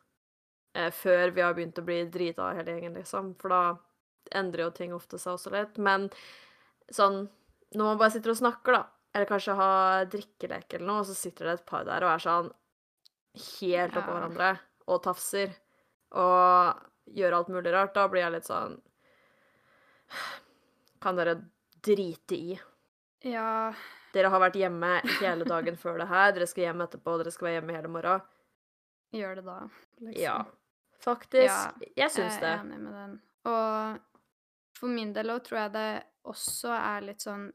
eh, 0.74 0.90
før 0.90 1.30
vi 1.36 1.42
har 1.44 1.54
begynt 1.54 1.78
å 1.78 1.84
bli 1.84 2.00
drita 2.10 2.54
hele 2.56 2.72
gjengen, 2.72 2.94
liksom, 2.96 3.34
for 3.38 3.48
da 3.52 3.60
endrer 4.34 4.66
jo 4.66 4.74
ting 4.74 4.94
ofte 4.94 5.18
seg 5.20 5.36
også 5.36 5.52
litt. 5.54 5.78
Men 5.82 6.08
sånn 6.92 7.26
når 7.74 7.90
man 7.90 7.98
bare 8.00 8.14
sitter 8.14 8.32
og 8.32 8.38
snakker, 8.38 8.76
da, 8.76 8.84
eller 9.16 9.28
kanskje 9.28 9.56
har 9.58 10.06
drikkelek 10.12 10.76
eller 10.76 10.86
noe, 10.86 11.02
og 11.02 11.08
så 11.08 11.16
sitter 11.16 11.48
det 11.48 11.58
et 11.58 11.66
par 11.68 11.86
der 11.88 12.04
og 12.06 12.12
er 12.12 12.22
sånn 12.22 12.50
helt 13.36 13.96
oppå 13.98 14.14
hverandre 14.14 14.52
og 14.86 15.02
tafser, 15.04 15.52
og 16.16 17.10
gjør 17.16 17.36
alt 17.40 17.50
mulig 17.52 17.74
rart, 17.74 17.94
da 17.96 18.06
blir 18.08 18.22
jeg 18.22 18.36
litt 18.36 18.48
sånn 18.48 18.78
Kan 21.02 21.18
dere 21.18 21.34
drite 21.84 22.36
i? 22.38 22.54
Ja. 23.26 23.74
Dere 24.14 24.30
har 24.32 24.40
vært 24.40 24.56
hjemme 24.58 24.92
hele 25.18 25.44
dagen 25.48 25.76
før 25.78 25.98
det 26.00 26.06
her, 26.10 26.30
dere 26.34 26.46
skal 26.48 26.68
hjem 26.68 26.84
etterpå, 26.86 27.18
dere 27.20 27.32
skal 27.34 27.48
være 27.48 27.58
hjemme 27.58 27.76
hele 27.76 27.90
morgen. 27.92 28.24
Gjør 29.14 29.40
det 29.40 29.44
da, 29.46 29.58
liksom. 30.06 30.22
Ja. 30.22 30.36
Faktisk. 31.02 31.44
Ja, 31.44 31.90
jeg 31.98 32.10
syns 32.14 32.38
Jeg 32.40 32.48
er 32.48 32.62
enig 32.62 32.78
med 32.82 32.94
den. 32.96 33.18
Og 33.46 34.15
for 34.76 34.92
min 34.92 35.12
del 35.16 35.32
òg 35.32 35.44
tror 35.46 35.62
jeg 35.64 35.74
det 35.76 35.90
også 36.28 36.74
er 36.76 37.06
litt 37.06 37.24
sånn 37.24 37.48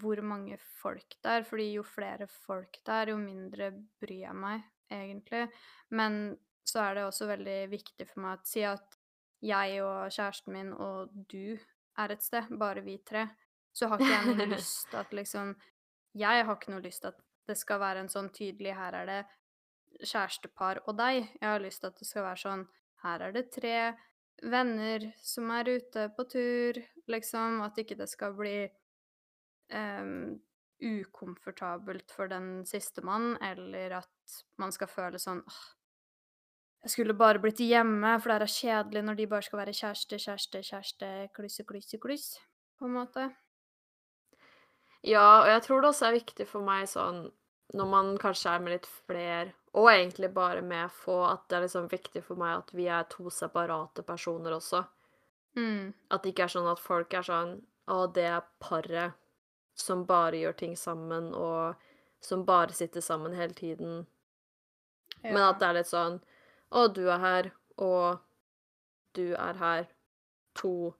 hvor 0.00 0.20
mange 0.26 0.56
folk 0.80 1.16
det 1.22 1.36
er. 1.38 1.46
Fordi 1.46 1.68
jo 1.76 1.84
flere 1.86 2.26
folk 2.26 2.80
det 2.82 2.96
er, 3.00 3.12
jo 3.14 3.20
mindre 3.20 3.70
bryr 4.02 4.24
jeg 4.26 4.38
meg, 4.38 4.64
egentlig. 4.92 5.46
Men 5.94 6.34
så 6.64 6.86
er 6.86 6.98
det 6.98 7.06
også 7.06 7.28
veldig 7.30 7.58
viktig 7.72 8.08
for 8.10 8.24
meg 8.24 8.40
å 8.40 8.48
si 8.48 8.64
at 8.66 8.98
jeg 9.44 9.80
og 9.84 10.08
kjæresten 10.14 10.54
min 10.56 10.72
og 10.72 11.12
du 11.30 11.58
er 12.00 12.14
et 12.14 12.24
sted, 12.24 12.48
bare 12.58 12.82
vi 12.82 12.96
tre, 13.06 13.26
så 13.74 13.90
har 13.90 14.00
ikke 14.00 14.14
jeg 14.14 14.32
noe 14.32 14.48
lyst 14.56 14.88
til 14.90 15.00
at 15.02 15.14
liksom 15.14 15.54
Jeg 16.14 16.44
har 16.46 16.54
ikke 16.54 16.70
noe 16.70 16.82
lyst 16.82 17.02
til 17.02 17.10
at 17.10 17.22
det 17.48 17.56
skal 17.58 17.80
være 17.82 18.04
en 18.04 18.10
sånn 18.10 18.30
tydelig 18.32 18.76
Her 18.78 18.94
er 19.00 19.08
det 19.10 19.20
kjærestepar 20.06 20.80
og 20.86 20.96
deg. 20.98 21.26
Jeg 21.40 21.48
har 21.48 21.62
lyst 21.62 21.82
til 21.82 21.90
at 21.90 21.98
det 21.98 22.06
skal 22.08 22.26
være 22.28 22.42
sånn 22.42 22.62
Her 23.04 23.26
er 23.26 23.34
det 23.34 23.48
tre 23.54 23.76
venner 24.42 25.06
som 25.22 25.50
er 25.54 25.70
ute 25.76 26.08
på 26.16 26.26
tur, 26.30 26.80
liksom. 27.10 27.60
At 27.64 27.78
ikke 27.80 27.98
det 27.98 28.08
skal 28.10 28.34
bli 28.36 28.56
um, 29.72 30.34
ukomfortabelt 30.82 32.12
for 32.12 32.28
den 32.32 32.66
sistemann, 32.68 33.36
eller 33.42 34.00
at 34.02 34.42
man 34.60 34.74
skal 34.74 34.90
føle 34.90 35.20
sånn 35.22 35.44
åh, 35.44 35.62
jeg 36.84 36.92
skulle 36.92 37.16
bare 37.16 37.40
blitt 37.40 37.62
hjemme, 37.64 38.10
for 38.20 38.28
det 38.28 38.44
er 38.44 38.52
kjedelig 38.52 39.02
når 39.06 39.16
de 39.16 39.26
bare 39.30 39.46
skal 39.46 39.60
være 39.62 39.72
kjæreste, 39.72 40.18
kjæreste, 40.20 40.60
kjæreste, 40.68 41.12
klusse, 41.32 41.64
klusse, 41.64 42.00
kluss, 42.02 42.26
på 42.76 42.84
en 42.84 42.92
måte. 42.98 43.24
Ja, 45.04 45.24
og 45.40 45.48
jeg 45.48 45.62
tror 45.64 45.80
det 45.80 45.88
også 45.88 46.10
er 46.10 46.18
viktig 46.18 46.46
for 46.48 46.64
meg 46.64 46.84
sånn 46.92 47.22
når 47.74 47.90
man 47.90 48.10
kanskje 48.22 48.52
er 48.54 48.62
med 48.62 48.76
litt 48.76 48.86
flere, 49.06 49.52
og 49.74 49.90
egentlig 49.90 50.30
bare 50.34 50.62
med 50.62 50.92
få, 50.94 51.16
at 51.26 51.48
det 51.50 51.56
er 51.56 51.64
liksom 51.66 51.88
viktig 51.90 52.22
for 52.22 52.38
meg 52.38 52.60
at 52.60 52.70
vi 52.76 52.86
er 52.86 53.06
to 53.10 53.30
separate 53.34 54.04
personer 54.06 54.54
også. 54.54 54.84
Mm. 55.58 55.90
At 56.10 56.22
det 56.22 56.34
ikke 56.34 56.46
er 56.46 56.54
sånn 56.54 56.70
at 56.70 56.82
folk 56.82 57.14
er 57.14 57.26
sånn 57.26 57.54
Å, 57.84 58.06
det 58.10 58.24
er 58.26 58.46
paret 58.64 59.12
som 59.78 60.06
bare 60.08 60.38
gjør 60.40 60.54
ting 60.56 60.72
sammen, 60.78 61.28
og 61.36 61.74
som 62.24 62.46
bare 62.48 62.72
sitter 62.74 63.04
sammen 63.04 63.34
hele 63.36 63.54
tiden. 63.54 64.06
Men 65.22 65.42
at 65.44 65.60
det 65.60 65.68
er 65.68 65.76
litt 65.78 65.90
sånn 65.90 66.18
Å, 66.70 66.86
du 66.88 67.04
er 67.10 67.20
her, 67.22 67.50
og 67.76 68.22
du 69.18 69.34
er 69.34 69.60
her. 69.60 69.86
To 70.58 70.94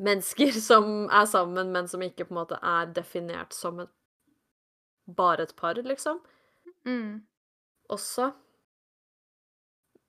mennesker 0.00 0.52
som 0.70 1.08
er 1.12 1.28
sammen, 1.28 1.72
men 1.72 1.88
som 1.88 2.02
ikke 2.02 2.26
på 2.26 2.34
en 2.34 2.40
måte 2.42 2.60
er 2.64 2.92
definert 2.96 3.56
som 3.56 3.80
et 3.84 3.92
bare 5.16 5.46
et 5.46 5.56
par, 5.56 5.74
liksom. 5.74 6.20
Mm. 6.86 7.20
Også. 7.90 8.30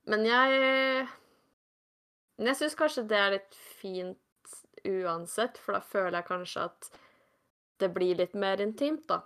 Men 0.09 0.25
jeg 0.25 1.07
Men 2.37 2.47
jeg 2.47 2.57
syns 2.57 2.75
kanskje 2.75 3.05
det 3.09 3.17
er 3.17 3.33
litt 3.35 3.57
fint 3.77 4.17
uansett, 4.87 5.59
for 5.61 5.77
da 5.77 5.81
føler 5.85 6.17
jeg 6.19 6.27
kanskje 6.29 6.63
at 6.65 6.87
det 7.81 7.89
blir 7.93 8.17
litt 8.17 8.33
mer 8.37 8.61
intimt, 8.63 9.03
da. 9.09 9.21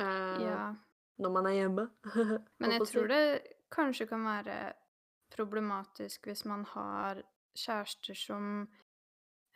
Eh, 0.00 0.42
ja. 0.44 0.74
Når 1.22 1.32
man 1.32 1.48
er 1.48 1.56
hjemme. 1.56 1.86
Men 2.60 2.76
jeg 2.76 2.88
tror 2.88 3.08
det 3.08 3.24
kanskje 3.72 4.08
kan 4.10 4.24
være 4.26 4.58
problematisk 5.32 6.28
hvis 6.28 6.44
man 6.48 6.66
har 6.74 7.22
kjærester 7.56 8.16
som 8.16 8.66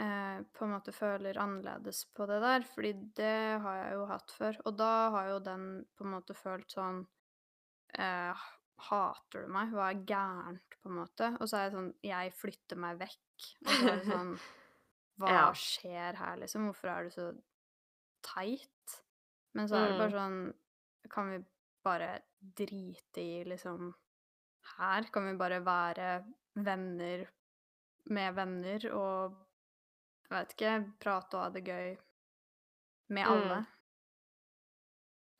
eh, 0.03 0.41
på 0.53 0.65
en 0.67 0.73
måte 0.75 0.93
føler 0.95 1.39
annerledes 1.41 2.05
på 2.17 2.27
det 2.31 2.41
der, 2.43 2.67
fordi 2.75 2.93
det 3.17 3.61
har 3.65 3.77
jeg 3.83 3.95
jo 3.97 4.05
hatt 4.11 4.35
før. 4.37 4.59
Og 4.69 4.77
da 4.79 4.91
har 5.15 5.31
jo 5.33 5.39
den 5.47 5.65
på 5.97 6.05
en 6.07 6.13
måte 6.17 6.37
følt 6.37 6.71
sånn 6.77 7.03
eh, 7.99 8.47
Hater 8.91 9.47
du 9.47 9.53
meg? 9.55 9.71
Hva 9.73 9.87
er 9.89 10.03
gærent, 10.05 10.75
på 10.83 10.91
en 10.91 10.99
måte? 10.99 11.31
Og 11.41 11.49
så 11.49 11.57
er 11.57 11.63
jeg 11.65 11.73
sånn 11.79 11.93
Jeg 12.05 12.33
flytter 12.37 12.77
meg 12.83 12.99
vekk. 13.01 13.47
Og 13.65 13.71
så 13.73 13.87
er 13.89 13.97
det 14.03 14.11
sånn 14.11 14.35
Hva 15.23 15.31
Ja. 15.33 15.45
skjer 15.57 16.19
her, 16.21 16.35
liksom? 16.43 16.67
Hvorfor 16.69 16.91
er 16.93 17.07
du 17.07 17.15
så 17.15 17.31
teit? 18.27 18.97
Men 19.57 19.71
så 19.71 19.79
er 19.81 19.87
det 19.95 20.01
bare 20.03 20.13
sånn 20.13 20.37
Kan 21.09 21.31
vi 21.33 21.39
bare 21.87 22.11
drite 22.61 23.23
i 23.25 23.39
liksom 23.49 23.95
Her 24.77 25.09
kan 25.15 25.31
vi 25.31 25.37
bare 25.41 25.63
være 25.65 26.11
venner 26.67 27.25
med 28.13 28.35
venner 28.37 28.85
og 28.93 29.41
jeg 30.31 30.47
vet 30.47 30.55
ikke, 30.57 30.93
prate 31.01 31.35
og 31.37 31.43
ha 31.43 31.49
det 31.51 31.65
gøy 31.65 31.97
med 33.09 33.27
Mm. 33.27 33.33
alle. 33.33 33.67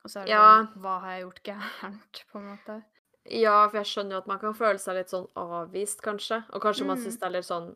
Og 0.03 0.09
så 0.11 0.19
er 0.21 0.23
det 0.25 0.29
Ja. 0.31 0.43
sånn 0.65 0.81
Hva 0.81 0.99
har 1.01 1.09
jeg 1.11 1.23
gjort 1.25 1.43
gærent, 1.43 2.23
på 2.31 2.39
en 2.39 2.45
måte? 2.57 2.83
Ja, 3.29 3.67
for 3.67 3.77
jeg 3.77 3.85
skjønner 3.85 4.11
jo 4.11 4.17
at 4.17 4.27
man 4.27 4.39
kan 4.39 4.53
føle 4.53 4.79
seg 4.79 4.95
litt 4.95 5.09
sånn 5.09 5.27
avvist, 5.35 6.01
kanskje. 6.01 6.45
Og 6.53 6.61
kanskje 6.61 6.85
man 6.85 6.97
Mm. 6.97 7.03
syns 7.03 7.19
det 7.19 7.23
er 7.23 7.29
litt 7.29 7.45
sånn 7.45 7.75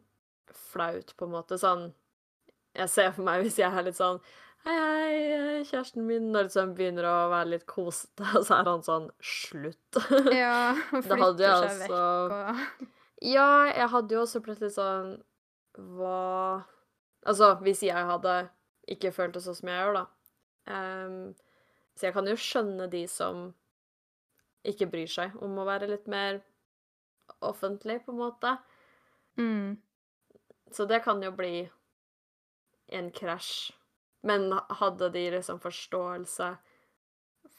flaut, 0.53 1.13
på 1.17 1.25
en 1.25 1.31
måte. 1.31 1.57
Sånn 1.59 1.93
Jeg 2.73 2.87
ser 2.89 3.11
for 3.11 3.21
meg 3.23 3.43
hvis 3.43 3.57
jeg 3.57 3.69
er 3.73 3.83
litt 3.83 3.95
sånn 3.95 4.21
Hei, 4.63 4.71
hei, 4.77 5.63
kjæresten 5.63 6.05
min 6.05 6.31
Når 6.31 6.43
liksom 6.45 6.73
begynner 6.75 7.03
å 7.03 7.29
være 7.29 7.49
litt 7.49 7.65
kosete, 7.65 8.21
og 8.35 8.43
så 8.47 8.59
er 8.59 8.63
han 8.63 8.81
sånn 8.81 9.09
Slutt. 9.21 10.31
Ja, 10.31 10.71
og 10.93 11.03
flytter 11.03 11.67
seg 11.67 11.79
vekk 11.81 11.89
altså- 11.89 12.31
og 12.31 12.87
Ja, 13.21 13.65
jeg 13.73 13.89
hadde 13.89 14.09
jo 14.11 14.21
også 14.21 14.39
plutselig 14.41 14.71
sånn 14.71 15.21
Hva 15.77 16.63
Altså, 17.25 17.53
hvis 17.61 17.83
jeg 17.85 18.07
hadde 18.07 18.35
ikke 18.89 19.11
følt 19.13 19.35
det 19.35 19.43
sånn 19.45 19.57
som 19.57 19.69
jeg 19.69 19.81
gjør, 19.83 19.99
da. 19.99 20.05
Um, 20.71 21.17
så 21.97 22.07
jeg 22.07 22.15
kan 22.15 22.29
jo 22.29 22.37
skjønne 22.39 22.87
de 22.91 23.03
som 23.09 23.51
ikke 24.67 24.87
bryr 24.89 25.09
seg 25.09 25.35
om 25.41 25.57
å 25.57 25.67
være 25.67 25.89
litt 25.89 26.07
mer 26.11 26.41
offentlig, 27.45 28.01
på 28.05 28.13
en 28.13 28.21
måte. 28.21 28.57
mm. 29.37 29.77
Så 30.71 30.85
det 30.87 31.01
kan 31.03 31.19
jo 31.19 31.33
bli 31.35 31.65
en 32.95 33.09
krasj. 33.11 33.73
Men 34.23 34.53
hadde 34.79 35.09
de 35.11 35.23
liksom 35.33 35.57
forståelse 35.59 36.47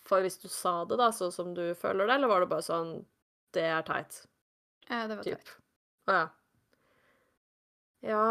for 0.06 0.24
hvis 0.24 0.38
du 0.40 0.48
sa 0.48 0.84
det, 0.88 0.96
da, 0.96 1.10
sånn 1.12 1.32
som 1.34 1.50
du 1.54 1.74
føler 1.78 2.06
det, 2.06 2.14
eller 2.14 2.30
var 2.30 2.42
det 2.42 2.48
bare 2.50 2.64
sånn 2.66 2.92
Det 3.52 3.66
er 3.68 3.82
teit. 3.84 4.22
Ja, 4.88 5.04
det 5.10 5.18
var 5.18 5.26
Typ. 5.26 5.42
teit. 5.44 5.52
Å 6.08 6.16
ja. 6.16 6.26
Ja 8.08 8.26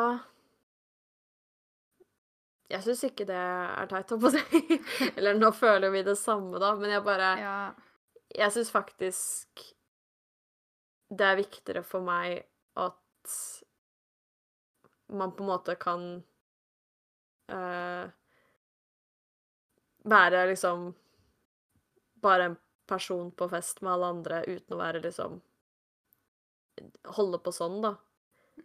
Jeg 2.71 2.83
syns 2.85 3.03
ikke 3.09 3.27
det 3.27 3.37
er 3.37 3.89
teit, 3.91 4.11
holdt 4.13 4.23
på 4.23 4.29
å 4.29 4.33
si. 4.35 4.79
Eller 5.17 5.35
nå 5.37 5.51
føler 5.55 5.91
vi 5.93 6.05
det 6.07 6.15
samme, 6.19 6.59
da, 6.61 6.73
men 6.79 6.95
jeg 6.95 7.05
bare 7.07 7.31
Ja. 7.41 7.55
Jeg 8.31 8.53
syns 8.55 8.69
faktisk 8.71 9.59
det 11.11 11.25
er 11.27 11.35
viktigere 11.35 11.81
for 11.83 12.03
meg 12.07 12.45
at 12.79 13.33
man 15.11 15.33
på 15.35 15.43
en 15.43 15.49
måte 15.49 15.75
kan 15.75 16.05
uh, 17.51 18.05
være 20.07 20.45
liksom 20.53 20.93
bare 22.23 22.45
en 22.51 22.57
person 22.87 23.31
på 23.31 23.49
fest 23.51 23.81
med 23.81 23.93
alle 23.93 24.13
andre 24.15 24.43
uten 24.47 24.75
å 24.75 24.81
være 24.81 25.03
liksom 25.03 25.41
Holde 27.13 27.37
på 27.43 27.51
sånn, 27.53 27.75
da. 27.83 27.91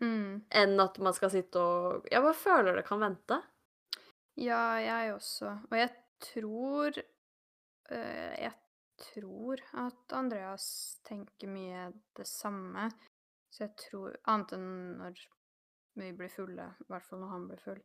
Mm. 0.01 0.47
Enn 0.49 0.81
at 0.81 0.97
man 1.03 1.13
skal 1.13 1.29
sitte 1.35 1.61
og 1.61 2.07
Jeg 2.09 2.23
bare 2.23 2.39
føler 2.39 2.79
det 2.79 2.85
kan 2.87 3.03
vente. 3.03 3.41
Ja, 4.37 4.77
jeg 4.83 5.15
også. 5.15 5.53
Og 5.71 5.79
jeg 5.79 5.91
tror 6.21 6.99
øh, 6.99 8.35
Jeg 8.43 8.53
tror 8.97 9.63
at 9.77 10.13
Andreas 10.17 10.69
tenker 11.05 11.49
mye 11.53 11.91
det 12.17 12.27
samme. 12.29 12.91
Så 13.51 13.65
jeg 13.67 13.75
tror 13.81 14.17
Annet 14.29 14.55
enn 14.57 14.71
når 15.01 15.25
vi 15.97 16.13
blir 16.13 16.29
fulle. 16.29 16.69
I 16.85 16.89
hvert 16.93 17.07
fall 17.09 17.23
når 17.23 17.33
han 17.33 17.47
blir 17.49 17.63
full. 17.65 17.83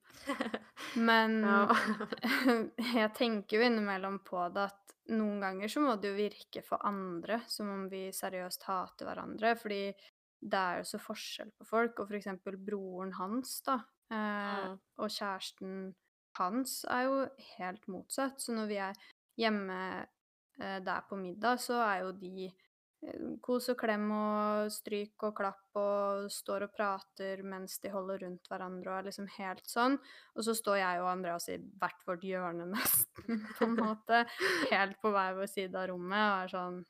Men 0.99 1.39
jeg 2.99 3.11
tenker 3.15 3.57
jo 3.57 3.67
innimellom 3.67 4.19
på 4.27 4.43
det 4.51 4.67
at 4.67 4.95
noen 5.11 5.39
ganger 5.43 5.71
så 5.71 5.83
må 5.83 5.95
det 5.99 6.11
jo 6.11 6.19
virke 6.19 6.63
for 6.65 6.83
andre 6.87 7.41
som 7.51 7.71
om 7.71 7.87
vi 7.91 8.09
seriøst 8.15 8.67
hater 8.67 9.07
hverandre. 9.07 9.55
Fordi 9.59 9.83
det 10.41 10.59
er 10.59 10.81
jo 10.81 10.87
så 10.91 10.99
forskjell 11.01 11.51
på 11.57 11.67
folk. 11.67 11.99
Og 11.99 12.11
for 12.11 12.19
eksempel 12.19 12.57
broren 12.59 13.13
hans, 13.17 13.59
da, 13.67 13.79
eh, 14.13 14.71
og 14.99 15.11
kjæresten 15.11 15.91
hans 16.41 16.81
er 16.89 17.07
jo 17.07 17.21
helt 17.57 17.87
motsatt. 17.91 18.41
Så 18.41 18.55
når 18.55 18.69
vi 18.71 18.81
er 18.81 18.99
hjemme 19.39 19.79
eh, 20.59 20.79
der 20.83 21.07
på 21.09 21.19
middag, 21.19 21.61
så 21.61 21.79
er 21.85 22.03
jo 22.05 22.11
de 22.17 22.47
eh, 22.49 23.25
kos 23.43 23.69
og 23.73 23.79
klem 23.79 24.07
og 24.15 24.71
stryk 24.73 25.27
og 25.27 25.35
klapp 25.37 25.79
og 25.79 26.29
står 26.33 26.67
og 26.67 26.73
prater 26.75 27.43
mens 27.47 27.79
de 27.83 27.91
holder 27.93 28.25
rundt 28.25 28.49
hverandre 28.51 28.91
og 28.91 28.97
er 28.99 29.09
liksom 29.09 29.29
helt 29.37 29.65
sånn. 29.69 29.97
Og 30.35 30.47
så 30.47 30.55
står 30.57 30.81
jeg 30.81 31.03
og 31.03 31.11
Andreas 31.15 31.49
i 31.51 31.59
hvert 31.81 32.07
vårt 32.07 32.25
hjørne 32.27 32.69
nesten, 32.75 33.45
på 33.57 33.69
en 33.69 33.77
måte. 33.79 34.25
Helt 34.71 34.99
på 35.01 35.13
hver 35.13 35.37
vår 35.39 35.51
side 35.51 35.77
av 35.77 35.91
rommet 35.93 36.21
og 36.21 36.39
er 36.45 36.55
sånn 36.55 36.81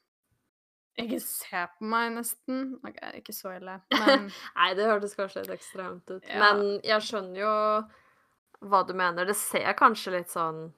Ikke 1.02 1.22
se 1.24 1.66
på 1.78 1.88
meg, 1.88 2.12
nesten. 2.18 2.76
OK, 2.84 3.00
ikke 3.22 3.34
så 3.36 3.56
ille, 3.56 3.80
men 3.96 4.28
Nei, 4.60 4.72
det 4.76 4.90
hørtes 4.90 5.16
kanskje 5.16 5.46
litt 5.46 5.60
ekstremt 5.62 6.10
ut. 6.12 6.26
Ja. 6.28 6.42
Men 6.44 6.82
jeg 6.84 7.08
skjønner 7.08 7.46
jo 7.46 7.56
hva 8.62 8.84
du 8.88 8.94
mener. 8.98 9.26
Det 9.26 9.36
ser 9.38 9.74
kanskje 9.78 10.14
litt 10.20 10.30
sånn 10.32 10.70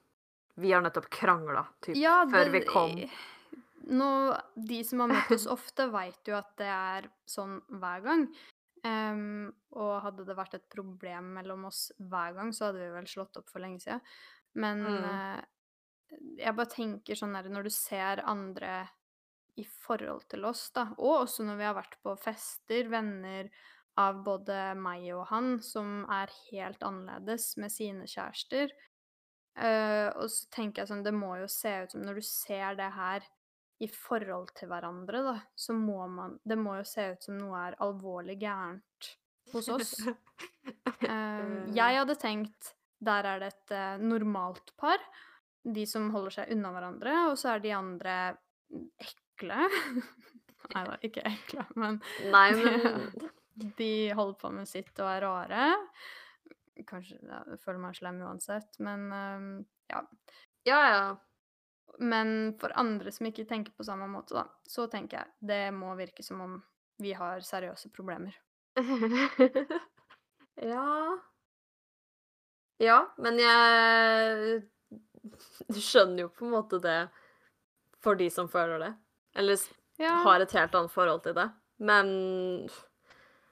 Vi 0.56 0.70
har 0.72 0.82
nettopp 0.84 1.08
krangla, 1.10 1.64
typ, 1.82 1.96
Ja, 1.98 2.20
før 2.30 2.50
vi 2.54 2.60
kom. 2.68 2.92
Nå, 3.90 4.10
de 4.54 4.78
som 4.86 5.00
har 5.02 5.10
møtt 5.10 5.32
oss 5.34 5.46
ofte, 5.50 5.88
veit 5.92 6.30
jo 6.30 6.36
at 6.38 6.52
det 6.60 6.68
er 6.70 7.08
sånn 7.28 7.58
hver 7.68 8.04
gang. 8.04 8.28
Um, 8.84 9.50
og 9.74 10.02
hadde 10.04 10.24
det 10.28 10.36
vært 10.38 10.54
et 10.54 10.68
problem 10.72 11.32
mellom 11.34 11.64
oss 11.66 11.88
hver 11.98 12.34
gang, 12.36 12.52
så 12.54 12.68
hadde 12.68 12.84
vi 12.84 12.92
vel 12.94 13.08
slått 13.10 13.36
opp 13.40 13.48
for 13.50 13.64
lenge 13.64 13.80
siden. 13.82 14.00
Men 14.54 14.84
Mm. 14.84 15.04
uh, 15.04 15.42
jeg 16.38 16.54
bare 16.54 16.70
tenker 16.70 17.18
sånn 17.18 17.34
der 17.34 17.48
når 17.50 17.64
du 17.66 17.70
ser 17.74 18.22
andre 18.24 18.88
i 19.58 19.64
forhold 19.64 20.28
til 20.28 20.44
oss, 20.44 20.70
da, 20.70 20.88
og 20.98 21.26
også 21.26 21.44
når 21.46 21.56
vi 21.58 21.64
har 21.64 21.74
vært 21.74 21.96
på 22.02 22.14
fester, 22.18 22.88
venner 22.90 23.50
av 24.00 24.22
både 24.26 24.74
meg 24.78 25.06
og 25.14 25.28
han, 25.30 25.54
som 25.62 26.02
er 26.10 26.32
helt 26.50 26.82
annerledes 26.86 27.52
med 27.62 27.72
sine 27.72 28.08
kjærester. 28.10 28.72
Uh, 29.54 30.10
og 30.18 30.26
så 30.32 30.48
tenker 30.54 30.82
jeg 30.82 30.90
sånn, 30.90 31.04
det 31.06 31.14
må 31.14 31.36
jo 31.38 31.46
se 31.46 31.70
ut 31.84 31.92
som 31.94 32.00
Når 32.02 32.16
du 32.18 32.24
ser 32.26 32.74
det 32.74 32.88
her 32.90 33.22
i 33.84 33.86
forhold 33.86 34.48
til 34.58 34.66
hverandre, 34.72 35.20
da, 35.22 35.34
så 35.54 35.76
må 35.78 36.08
man 36.10 36.40
Det 36.42 36.56
må 36.58 36.74
jo 36.80 36.86
se 36.88 37.04
ut 37.12 37.28
som 37.28 37.36
noe 37.38 37.60
er 37.68 37.76
alvorlig 37.84 38.34
gærent 38.40 39.10
hos 39.52 39.68
oss. 39.70 39.92
Uh, 41.06 41.70
jeg 41.78 42.00
hadde 42.00 42.18
tenkt 42.18 42.74
der 43.04 43.26
er 43.28 43.42
det 43.42 43.52
et 43.52 43.74
uh, 43.76 44.02
normalt 44.02 44.72
par, 44.80 44.98
de 45.64 45.84
som 45.88 46.10
holder 46.14 46.38
seg 46.38 46.52
unna 46.54 46.72
hverandre, 46.74 47.14
og 47.30 47.38
så 47.40 47.54
er 47.54 47.62
de 47.64 47.74
andre 47.76 48.16
ekle. 49.04 49.68
Nei 50.74 50.84
da, 50.88 50.98
ikke 51.04 51.24
ekle, 51.28 51.66
men 51.78 52.00
Nei, 52.32 52.48
men 52.58 53.30
de 53.54 53.90
holder 54.16 54.38
på 54.40 54.50
med 54.54 54.68
sitt 54.68 54.98
og 55.00 55.08
er 55.10 55.22
rare. 55.24 55.66
Kanskje 56.88 57.20
ja, 57.22 57.42
Jeg 57.52 57.60
føler 57.62 57.78
meg 57.84 57.94
slem 57.98 58.18
uansett, 58.26 58.78
men 58.82 59.04
um, 59.12 59.48
ja. 59.92 60.00
Ja, 60.66 60.80
ja. 60.90 61.04
Men 62.02 62.54
for 62.58 62.72
andre 62.80 63.12
som 63.14 63.28
ikke 63.28 63.44
tenker 63.46 63.72
på 63.78 63.84
samme 63.86 64.08
måte, 64.10 64.34
da, 64.34 64.46
så 64.66 64.88
tenker 64.90 65.20
jeg 65.20 65.48
det 65.52 65.60
må 65.76 65.92
virke 65.98 66.24
som 66.26 66.40
om 66.42 66.56
vi 67.02 67.12
har 67.14 67.40
seriøse 67.46 67.90
problemer. 67.94 68.34
Ja 70.62 71.18
Ja, 72.78 72.98
men 73.18 73.38
jeg 73.42 74.60
Du 75.72 75.80
skjønner 75.82 76.24
jo 76.26 76.28
på 76.34 76.46
en 76.46 76.52
måte 76.54 76.78
det 76.84 76.98
for 78.04 78.18
de 78.20 78.26
som 78.30 78.46
føler 78.52 78.78
det. 78.82 78.90
Eller 79.40 79.58
Ja. 79.98 80.12
har 80.26 80.40
et 80.44 80.52
helt 80.52 80.74
annet 80.74 80.92
forhold 80.92 81.22
til 81.24 81.34
det. 81.34 81.46
Men 81.78 82.68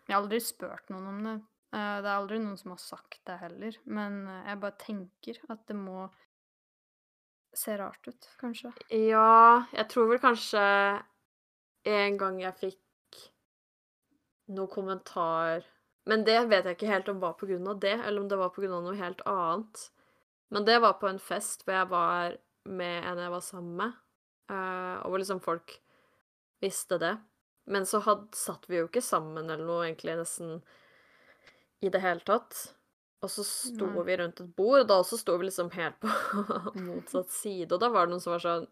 Jeg 0.09 0.15
har 0.17 0.23
aldri 0.23 0.41
spurt 0.43 0.91
noen 0.93 1.07
om 1.13 1.23
det. 1.27 1.37
Eh, 1.73 1.97
Det 2.03 2.09
er 2.11 2.17
aldri 2.17 2.39
noen 2.43 2.59
som 2.61 2.75
har 2.75 2.83
sagt 2.83 3.21
det 3.29 3.39
heller. 3.41 3.79
Men 3.87 4.27
eh, 4.27 4.45
jeg 4.51 4.61
bare 4.61 4.79
tenker 4.83 5.41
at 5.53 5.65
det 5.69 5.77
må 5.79 6.09
se 7.55 7.75
rart 7.77 8.09
ut, 8.09 8.29
kanskje. 8.41 8.71
ja, 8.89 9.67
jeg 9.77 9.89
tror 9.93 10.07
vel 10.09 10.19
kanskje 10.23 10.63
en 11.85 12.17
gang 12.17 12.39
jeg 12.41 12.57
fikk 12.57 13.19
noe 14.57 14.71
kommentar 14.73 15.65
Men 16.09 16.25
det 16.25 16.39
vet 16.51 16.65
jeg 16.67 16.75
ikke 16.79 16.89
helt 16.91 17.11
om 17.13 17.21
var 17.23 17.35
på 17.39 17.47
grunn 17.47 17.69
av 17.69 17.79
det, 17.79 17.93
eller 18.01 18.23
om 18.23 18.29
det 18.31 18.39
var 18.41 18.49
på 18.51 18.63
grunn 18.65 18.73
av 18.75 18.83
noe 18.89 18.97
helt 18.99 19.21
annet. 19.29 19.83
Men 20.51 20.65
det 20.67 20.81
var 20.83 20.97
på 20.99 21.07
en 21.07 21.21
fest 21.23 21.63
hvor 21.63 21.77
jeg 21.77 21.89
var 21.93 22.35
med 22.67 23.05
en 23.07 23.21
jeg 23.23 23.31
var 23.31 23.45
sammen 23.45 23.77
med, 23.79 23.93
eh, 24.51 24.97
og 25.05 25.13
hvor 25.13 25.23
liksom 25.23 25.41
folk 25.45 25.77
visste 26.65 26.99
det. 26.99 27.13
Men 27.71 27.87
så 27.87 28.01
had, 28.03 28.29
satt 28.35 28.67
vi 28.71 28.81
jo 28.81 28.89
ikke 28.89 29.05
sammen 29.05 29.47
eller 29.47 29.65
noe, 29.65 29.85
egentlig, 29.87 30.17
nesten 30.19 30.63
i 31.83 31.91
det 31.93 32.01
hele 32.03 32.25
tatt. 32.27 32.57
Og 33.23 33.31
så 33.31 33.45
sto 33.47 33.87
Nei. 33.87 34.05
vi 34.09 34.17
rundt 34.19 34.41
et 34.43 34.55
bord, 34.57 34.81
og 34.83 34.89
da 34.91 34.99
også 34.99 35.19
sto 35.21 35.37
vi 35.39 35.47
liksom 35.47 35.71
helt 35.77 35.99
på 36.03 36.11
motsatt 36.89 37.31
side. 37.31 37.71
Og 37.71 37.83
da 37.83 37.91
var 37.95 38.07
det 38.09 38.17
noen 38.17 38.25
som 38.25 38.35
var 38.35 38.43
sånn 38.43 38.67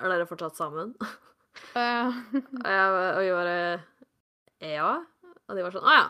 Er 0.00 0.12
dere 0.12 0.28
fortsatt 0.28 0.56
sammen? 0.60 0.92
Ja. 1.76 2.08
Og 2.64 2.68
jeg, 2.68 2.92
og 2.92 3.22
jeg 3.24 3.36
bare 3.36 3.56
Ja. 4.64 4.92
Og 5.48 5.56
de 5.56 5.64
var 5.64 5.74
sånn 5.74 5.88
Å 5.88 5.96
ja. 5.96 6.04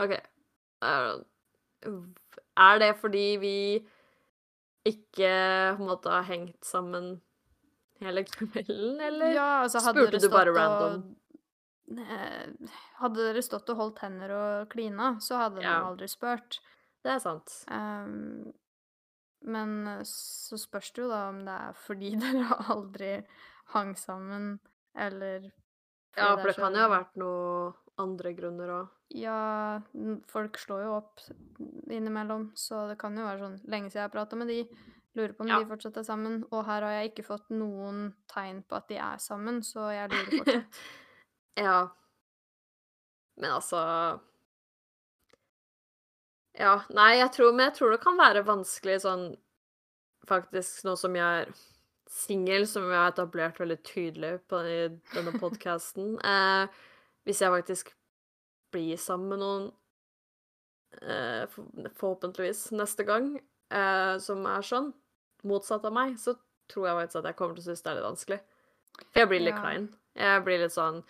OK. 0.00 0.16
Er 0.84 1.20
er 2.60 2.80
det 2.80 2.90
fordi 3.00 3.24
vi 3.40 3.56
ikke 4.88 5.30
på 5.76 5.82
en 5.82 5.88
måte 5.88 6.12
har 6.12 6.26
hengt 6.28 6.64
sammen 6.64 7.20
hele 8.00 8.24
kvelden, 8.24 9.00
eller? 9.00 9.32
ja, 9.36 9.48
altså 9.64 9.80
spurte 9.84 10.20
du 10.22 10.28
bare 10.32 10.54
random? 10.56 11.02
og 11.02 11.16
Hadde 13.00 13.16
dere 13.26 13.42
stått 13.42 13.70
og 13.72 13.80
holdt 13.80 14.02
hender 14.04 14.30
og 14.36 14.68
klina, 14.70 15.16
så 15.20 15.40
hadde 15.40 15.62
Ja. 15.64 15.80
man 15.80 15.92
aldri 15.92 16.08
spurt. 16.08 16.60
Det 17.02 17.12
er 17.16 17.18
sant. 17.18 17.50
Um, 17.70 18.52
men 19.42 20.04
så 20.04 20.58
spørs 20.60 20.92
det 20.92 21.02
jo 21.02 21.08
da 21.10 21.28
om 21.30 21.40
det 21.46 21.56
er 21.56 21.72
fordi 21.86 22.12
dere 22.24 22.58
aldri 22.70 23.12
hang 23.74 23.94
sammen, 23.98 24.58
eller 24.94 25.50
Ja, 26.16 26.36
for 26.36 26.46
det, 26.46 26.54
det 26.54 26.56
kan 26.62 26.74
jo 26.74 26.80
ha 26.84 26.88
vært 26.92 27.16
noe 27.16 27.72
andre 28.00 28.32
grunner 28.34 28.68
òg. 28.80 28.88
Ja, 29.14 29.80
folk 30.30 30.58
slår 30.58 30.84
jo 30.84 30.92
opp 31.00 31.20
innimellom, 31.90 32.50
så 32.54 32.84
det 32.90 32.98
kan 33.00 33.16
jo 33.18 33.24
være 33.26 33.42
sånn 33.42 33.58
lenge 33.66 33.90
siden 33.90 34.02
jeg 34.04 34.08
har 34.08 34.14
prata 34.14 34.36
med 34.38 34.48
de, 34.52 34.60
lurer 35.18 35.32
på 35.34 35.42
om 35.44 35.48
Ja. 35.50 35.58
de 35.58 35.66
fortsatt 35.70 35.96
er 35.96 36.02
sammen, 36.06 36.44
og 36.52 36.64
her 36.66 36.82
har 36.86 36.92
jeg 37.00 37.10
ikke 37.12 37.26
fått 37.26 37.48
noen 37.50 38.14
tegn 38.30 38.62
på 38.62 38.76
at 38.76 38.88
de 38.88 38.96
er 38.96 39.18
sammen, 39.18 39.60
så 39.66 39.88
jeg 39.92 40.10
lurer 40.10 40.38
fortsatt. 40.38 40.80
ja. 41.66 41.88
Men 43.40 43.50
altså 43.56 44.20
Ja, 46.58 46.82
nei, 46.90 47.14
jeg 47.20 47.30
tror 47.32 47.52
Men 47.54 47.70
jeg 47.70 47.76
tror 47.78 47.92
det 47.94 48.00
kan 48.02 48.18
være 48.18 48.42
vanskelig 48.44 48.98
sånn 49.06 49.36
Faktisk, 50.28 50.82
nå 50.84 50.96
som 50.98 51.14
jeg 51.16 51.46
er 51.46 51.52
singel, 52.10 52.66
som 52.68 52.88
jeg 52.90 52.98
har 52.98 53.12
etablert 53.14 53.58
veldig 53.62 53.78
tydelig 53.86 54.32
på 54.50 54.60
i 54.66 54.80
denne 55.14 55.32
podkasten 55.40 56.18
eh, 56.26 56.66
Hvis 57.24 57.40
jeg 57.40 57.54
faktisk 57.54 57.94
blir 58.74 58.98
sammen 59.00 59.30
med 59.32 59.40
noen 59.42 59.64
eh, 61.00 61.46
forhåpentligvis 61.98 62.68
neste 62.76 63.06
gang, 63.08 63.32
eh, 63.72 64.18
som 64.22 64.44
er 64.46 64.62
sånn, 64.66 64.92
motsatt 65.48 65.84
av 65.88 65.92
meg, 65.96 66.16
så 66.20 66.34
tror 66.70 66.86
jeg 66.86 66.96
faktisk 67.00 67.20
at 67.22 67.28
jeg 67.30 67.36
kommer 67.36 67.54
til 67.56 67.62
å 67.62 67.68
synes 67.70 67.82
det 67.82 67.90
er 67.90 67.98
litt 67.98 68.08
vanskelig. 68.08 68.40
For 69.00 69.20
jeg 69.22 69.28
blir 69.30 69.40
litt 69.44 69.54
Ja. 69.54 69.60
klein. 69.60 69.88
Jeg 70.14 70.44
blir 70.44 70.58
litt 70.58 70.72
sånn 70.74 71.04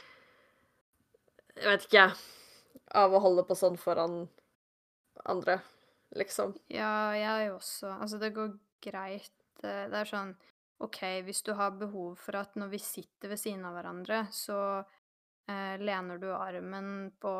Jeg 1.56 1.66
vet 1.66 1.86
ikke, 1.88 2.04
av 2.94 3.12
å 3.12 3.20
holde 3.20 3.42
på 3.44 3.56
sånn 3.58 3.76
foran 3.76 4.28
andre, 5.26 5.60
liksom. 6.16 6.54
Ja, 6.72 7.12
jeg 7.12 7.50
også. 7.52 7.90
Altså, 8.00 8.18
det 8.18 8.32
går 8.34 8.54
greit. 8.80 9.32
Det 9.60 9.92
er 9.92 10.04
sånn 10.08 10.36
OK, 10.80 11.00
hvis 11.26 11.42
du 11.44 11.52
har 11.52 11.70
behov 11.76 12.16
for 12.18 12.36
at 12.40 12.54
når 12.56 12.70
vi 12.70 12.78
sitter 12.78 13.28
ved 13.28 13.38
siden 13.38 13.66
av 13.68 13.74
hverandre, 13.76 14.22
så 14.32 14.78
eh, 15.48 15.76
lener 15.82 16.18
du 16.22 16.30
armen 16.32 17.10
på 17.20 17.34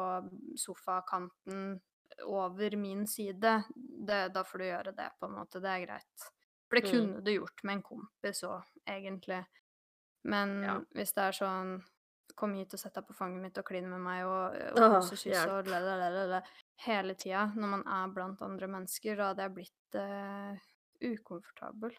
sofakanten 0.61 1.81
over 2.27 2.77
min 2.77 3.07
side, 3.07 3.55
det, 4.07 4.21
da 4.35 4.43
får 4.45 4.59
du 4.59 4.65
gjøre 4.67 4.93
det, 4.97 5.09
på 5.21 5.27
en 5.31 5.39
måte. 5.39 5.63
Det 5.63 5.71
er 5.73 5.87
greit. 5.87 6.27
For 6.71 6.79
det 6.79 6.85
Mm. 6.87 6.91
kunne 6.93 7.25
du 7.27 7.31
gjort 7.35 7.65
med 7.67 7.75
en 7.77 7.83
kompis 7.83 8.45
òg, 8.47 8.63
egentlig. 8.87 9.45
Men 10.25 10.63
Ja. 10.63 10.79
hvis 10.95 11.13
det 11.15 11.25
er 11.29 11.33
sånn 11.45 11.83
Kom 12.37 12.55
hit 12.55 12.73
og 12.73 12.79
sett 12.81 12.95
deg 12.95 13.05
på 13.09 13.13
fanget 13.13 13.43
mitt 13.43 13.59
og 13.59 13.65
klin 13.67 13.89
med 13.91 14.01
meg 14.01 14.25
og, 14.25 14.55
og 14.55 14.79
Åh, 14.79 14.93
kose, 15.01 15.17
kysse 15.19 15.51
og 15.51 15.67
lalalala 15.67 16.39
hele 16.87 17.15
tida 17.19 17.53
når 17.57 17.69
man 17.69 17.83
er 17.85 18.13
blant 18.15 18.41
andre 18.47 18.67
mennesker, 18.71 19.17
da 19.19 19.27
hadde 19.35 19.43
jeg 19.43 19.55
blitt 19.55 19.99
eh, 19.99 20.57
ukomfortabel. 21.11 21.91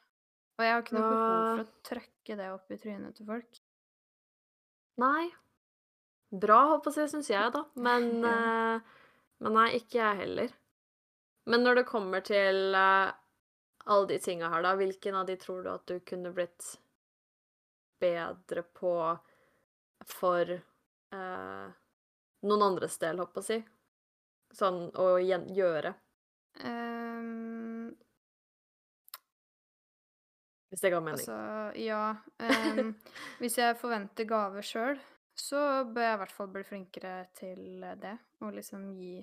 Og 0.57 0.63
jeg 0.65 0.71
har 0.73 0.81
ikke 0.81 0.95
noe 0.97 1.09
behov 1.11 1.43
for 1.51 1.63
å 1.65 1.67
trøkke 1.83 2.37
det 2.39 2.49
opp 2.55 2.71
i 2.71 2.77
trynet 2.77 3.15
til 3.19 3.25
folk. 3.27 3.59
Nei. 5.01 5.29
Bra, 6.31 6.59
håper 6.77 6.95
jeg, 6.95 7.09
syns 7.11 7.29
jeg, 7.29 7.51
da. 7.53 7.65
Men, 7.75 8.09
Ja. 8.23 8.75
eh, 8.77 8.81
men 9.41 9.53
nei, 9.57 9.67
ikke 9.77 9.99
jeg 9.99 10.17
heller. 10.23 10.53
Men 11.45 11.63
når 11.65 11.75
det 11.81 11.85
kommer 11.91 12.23
til 12.23 12.73
eh, 12.73 13.11
alle 13.85 14.07
de 14.07 14.19
tinga 14.21 14.49
her, 14.53 14.63
da, 14.63 14.75
hvilken 14.77 15.15
av 15.15 15.25
de 15.29 15.35
tror 15.41 15.63
du 15.65 15.71
at 15.73 15.85
du 15.89 15.99
kunne 16.05 16.33
blitt 16.35 16.75
bedre 18.01 18.63
på 18.77 18.93
for 20.09 20.53
eh, 20.53 21.67
noen 22.41 22.65
andres 22.65 22.97
del, 23.01 23.21
håper 23.21 23.41
jeg 23.41 23.43
å 23.43 23.49
si? 23.49 23.59
Sånn 24.57 24.79
å 24.99 25.11
gjøre, 25.21 25.93
Um, 26.59 27.95
hvis 30.69 30.81
det 30.81 30.91
ga 30.91 30.99
mening. 30.99 31.19
altså, 31.19 31.37
ja 31.79 32.17
Um, 32.39 32.93
Hvis 33.41 33.57
jeg 33.57 33.77
forventer 33.79 34.27
gaver 34.27 34.65
sjøl, 34.65 34.99
så 35.37 35.83
bør 35.87 36.05
jeg 36.05 36.15
i 36.15 36.21
hvert 36.21 36.35
fall 36.35 36.49
bli 36.51 36.63
flinkere 36.67 37.15
til 37.37 37.85
det. 38.01 38.17
Og 38.41 38.53
liksom 38.55 38.91
gi 38.97 39.21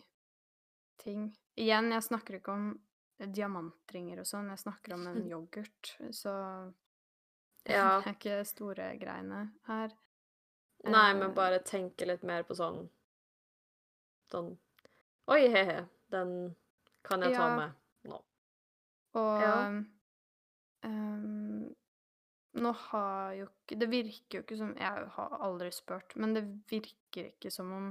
ting. 1.02 1.28
Igjen, 1.58 1.92
jeg 1.92 2.06
snakker 2.06 2.38
ikke 2.38 2.54
om 2.54 2.68
diamantringer 3.18 4.20
og 4.22 4.26
sånn, 4.30 4.48
jeg 4.52 4.62
snakker 4.62 4.94
om 4.94 5.06
en 5.10 5.24
yoghurt, 5.32 5.96
så 6.14 6.34
Ja. 7.68 7.98
Det 8.00 8.06
er 8.06 8.14
ikke 8.14 8.36
store 8.48 8.84
greiene 9.00 9.40
her. 9.68 9.90
Nei, 10.86 11.08
Eh, 11.10 11.16
men 11.18 11.34
bare 11.34 11.58
tenke 11.66 12.06
litt 12.06 12.22
mer 12.22 12.44
på 12.46 12.54
sånn 12.54 12.84
Sånn 14.30 14.52
Oi, 15.28 15.40
he-he, 15.50 15.80
den 16.14 16.54
kan 17.04 17.20
jeg 17.26 17.34
ta 17.34 17.48
med 17.56 17.74
nå. 18.08 18.20
Og 19.18 19.42
Ja. 19.42 19.56
um, 20.86 21.74
nå 22.62 22.72
har 22.86 23.34
jo 23.40 23.48
ikke 23.50 23.78
Det 23.82 23.88
virker 23.90 24.38
jo 24.38 24.44
ikke 24.46 24.56
som 24.62 24.72
Jeg 24.78 25.08
har 25.18 25.36
aldri 25.42 25.72
spurt, 25.74 26.14
men 26.16 26.32
det 26.38 26.44
virker 26.70 27.32
ikke 27.34 27.50
som 27.52 27.72
om 27.74 27.90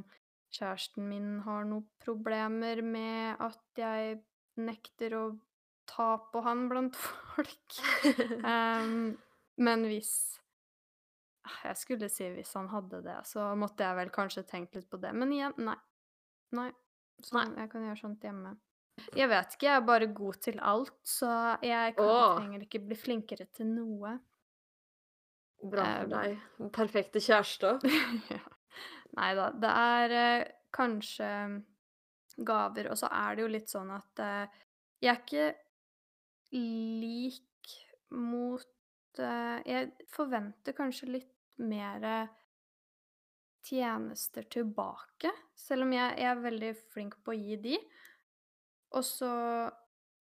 kjæresten 0.55 1.09
min 1.11 1.41
har 1.43 1.65
noen 1.67 1.85
problemer 1.99 2.81
med 2.81 3.35
at 3.43 3.59
jeg 3.77 4.21
nekter 4.57 5.15
å 5.17 5.23
ta 5.87 6.17
på 6.31 6.41
han 6.45 6.67
blant 6.71 6.97
folk. 7.01 7.79
um, 8.43 9.15
men 9.57 9.87
hvis 9.89 10.11
Jeg 11.63 11.79
skulle 11.79 12.09
si 12.11 12.27
hvis 12.35 12.53
han 12.59 12.67
hadde 12.73 12.99
det, 13.05 13.21
så 13.25 13.53
måtte 13.55 13.85
jeg 13.85 13.95
vel 14.01 14.11
kanskje 14.13 14.43
tenkt 14.49 14.75
litt 14.75 14.89
på 14.91 14.99
det. 15.01 15.13
Men 15.15 15.31
igjen, 15.31 15.55
nei. 15.63 15.77
Nei. 16.57 16.71
Sånn, 17.23 17.55
jeg 17.57 17.69
kan 17.71 17.85
gjøre 17.87 17.99
sånt 18.01 18.25
hjemme. 18.27 18.51
Jeg 19.15 19.29
vet 19.29 19.53
ikke, 19.55 19.67
jeg 19.67 19.77
er 19.77 19.85
bare 19.85 20.09
god 20.17 20.39
til 20.41 20.59
alt, 20.65 20.97
så 21.05 21.29
jeg 21.65 21.93
kan, 21.97 22.39
trenger 22.39 22.65
ikke 22.65 22.81
bli 22.83 22.97
flinkere 22.97 23.45
til 23.53 23.69
noe. 23.69 24.15
Bra 25.61 25.85
for 25.85 26.11
deg. 26.11 26.37
Perfekte 26.73 27.21
kjæreste. 27.23 27.77
ja. 28.33 28.43
Nei 29.17 29.31
da. 29.37 29.47
Det 29.57 29.73
er 29.73 30.15
eh, 30.17 30.49
kanskje 30.75 31.29
gaver, 32.37 32.91
og 32.91 32.99
så 32.99 33.09
er 33.13 33.35
det 33.35 33.45
jo 33.45 33.53
litt 33.53 33.71
sånn 33.71 33.91
at 33.95 34.23
eh, 34.23 34.57
jeg 35.03 35.11
er 35.13 35.21
ikke 35.21 35.47
lik 36.57 37.73
mot 38.15 39.19
eh, 39.19 39.57
Jeg 39.67 39.89
forventer 40.13 40.75
kanskje 40.77 41.09
litt 41.17 41.33
mer 41.57 42.29
tjenester 43.67 44.45
tilbake, 44.53 45.31
selv 45.57 45.87
om 45.87 45.93
jeg, 45.95 46.13
jeg 46.21 46.29
er 46.31 46.45
veldig 46.45 46.71
flink 46.93 47.17
på 47.25 47.33
å 47.33 47.37
gi 47.37 47.57
de. 47.63 47.79
Og 48.95 49.03
så 49.03 49.31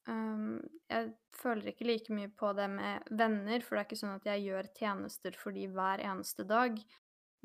um, 0.09 0.57
Jeg 0.91 1.13
føler 1.37 1.71
ikke 1.71 1.87
like 1.87 2.17
mye 2.17 2.31
på 2.33 2.53
det 2.59 2.67
med 2.73 3.07
venner, 3.11 3.63
for 3.63 3.77
det 3.77 3.83
er 3.83 3.89
ikke 3.89 4.01
sånn 4.01 4.17
at 4.17 4.27
jeg 4.27 4.47
gjør 4.49 4.71
tjenester 4.79 5.39
for 5.39 5.55
de 5.55 5.69
hver 5.71 6.03
eneste 6.03 6.47
dag. 6.49 6.81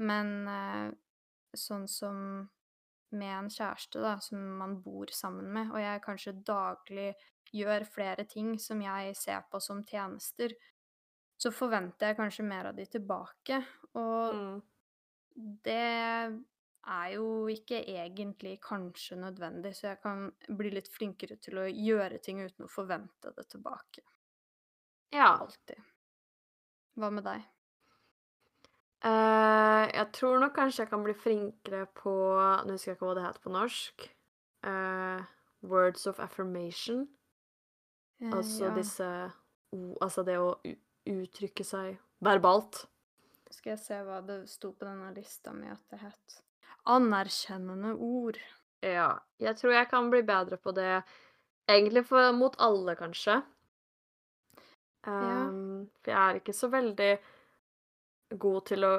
Men 0.01 0.33
uh, 0.47 0.89
sånn 1.57 1.87
som 1.91 2.47
med 3.11 3.31
en 3.37 3.49
kjæreste, 3.51 4.01
da, 4.03 4.15
som 4.23 4.39
man 4.61 4.77
bor 4.83 5.11
sammen 5.15 5.47
med, 5.53 5.71
og 5.71 5.79
jeg 5.81 6.03
kanskje 6.05 6.33
daglig 6.47 7.11
gjør 7.51 7.85
flere 7.91 8.25
ting 8.29 8.53
som 8.59 8.81
jeg 8.83 9.15
ser 9.19 9.41
på 9.51 9.59
som 9.63 9.83
tjenester, 9.83 10.53
så 11.41 11.51
forventer 11.51 12.11
jeg 12.11 12.19
kanskje 12.21 12.45
mer 12.47 12.69
av 12.71 12.75
de 12.77 12.85
tilbake. 12.85 13.61
Og 13.99 14.35
Mm. 14.35 14.61
det 15.67 15.73
er 16.91 17.07
jo 17.15 17.25
ikke 17.53 17.81
egentlig 17.93 18.55
kanskje 18.63 19.17
nødvendig, 19.21 19.73
så 19.75 19.87
jeg 19.91 20.01
kan 20.03 20.23
bli 20.57 20.71
litt 20.77 20.89
flinkere 20.95 21.37
til 21.41 21.59
å 21.61 21.67
gjøre 21.69 22.21
ting 22.25 22.41
uten 22.45 22.65
å 22.67 22.71
forvente 22.71 23.33
det 23.37 23.47
tilbake. 23.53 24.05
Ja. 25.11 25.31
Alltid. 25.39 25.81
Hva 26.95 27.09
med 27.17 27.25
deg? 27.27 27.47
Eh, 29.03 29.85
jeg 29.95 30.07
tror 30.13 30.39
nok 30.39 30.53
kanskje 30.53 30.83
jeg 30.83 30.89
kan 30.91 31.03
bli 31.03 31.13
flinkere 31.17 31.87
på 31.97 32.11
Nå 32.67 32.75
husker 32.75 32.91
jeg 32.91 32.97
ikke 32.99 33.07
hva 33.09 33.15
det 33.17 33.23
heter 33.25 33.41
på 33.47 33.53
norsk. 33.55 34.05
Eh, 34.69 35.23
words 35.65 36.05
of 36.07 36.19
affirmation. 36.19 37.07
Eh, 38.21 38.29
Altså 38.37 38.65
ja. 38.67 38.75
disse 38.75 39.07
o- 39.73 39.97
Altså 40.01 40.23
det 40.25 40.37
å 40.37 40.51
uttrykke 41.09 41.65
seg 41.65 41.97
verbalt. 42.21 42.85
Skal 43.51 43.71
jeg 43.71 43.79
se 43.79 43.93
hva 44.05 44.21
det 44.25 44.47
sto 44.49 44.71
på 44.71 44.85
denne 44.85 45.13
lista 45.15 45.51
mi 45.51 45.67
at 45.67 45.81
det 45.89 45.99
het. 45.99 46.37
Anerkjennende 46.87 47.95
ord. 47.99 48.37
Ja. 48.81 49.19
Jeg 49.39 49.55
tror 49.57 49.73
jeg 49.73 49.89
kan 49.89 50.09
bli 50.09 50.21
bedre 50.21 50.57
på 50.57 50.71
det 50.73 51.03
egentlig 51.67 52.05
for, 52.05 52.31
mot 52.33 52.55
alle, 52.59 52.95
kanskje. 52.95 53.41
Ja. 55.05 55.11
Ehm, 55.11 55.89
for 56.01 56.11
jeg 56.11 56.29
er 56.29 56.39
ikke 56.39 56.53
så 56.53 56.69
veldig 56.69 57.19
god 58.39 58.65
til 58.71 58.85
å 58.87 58.93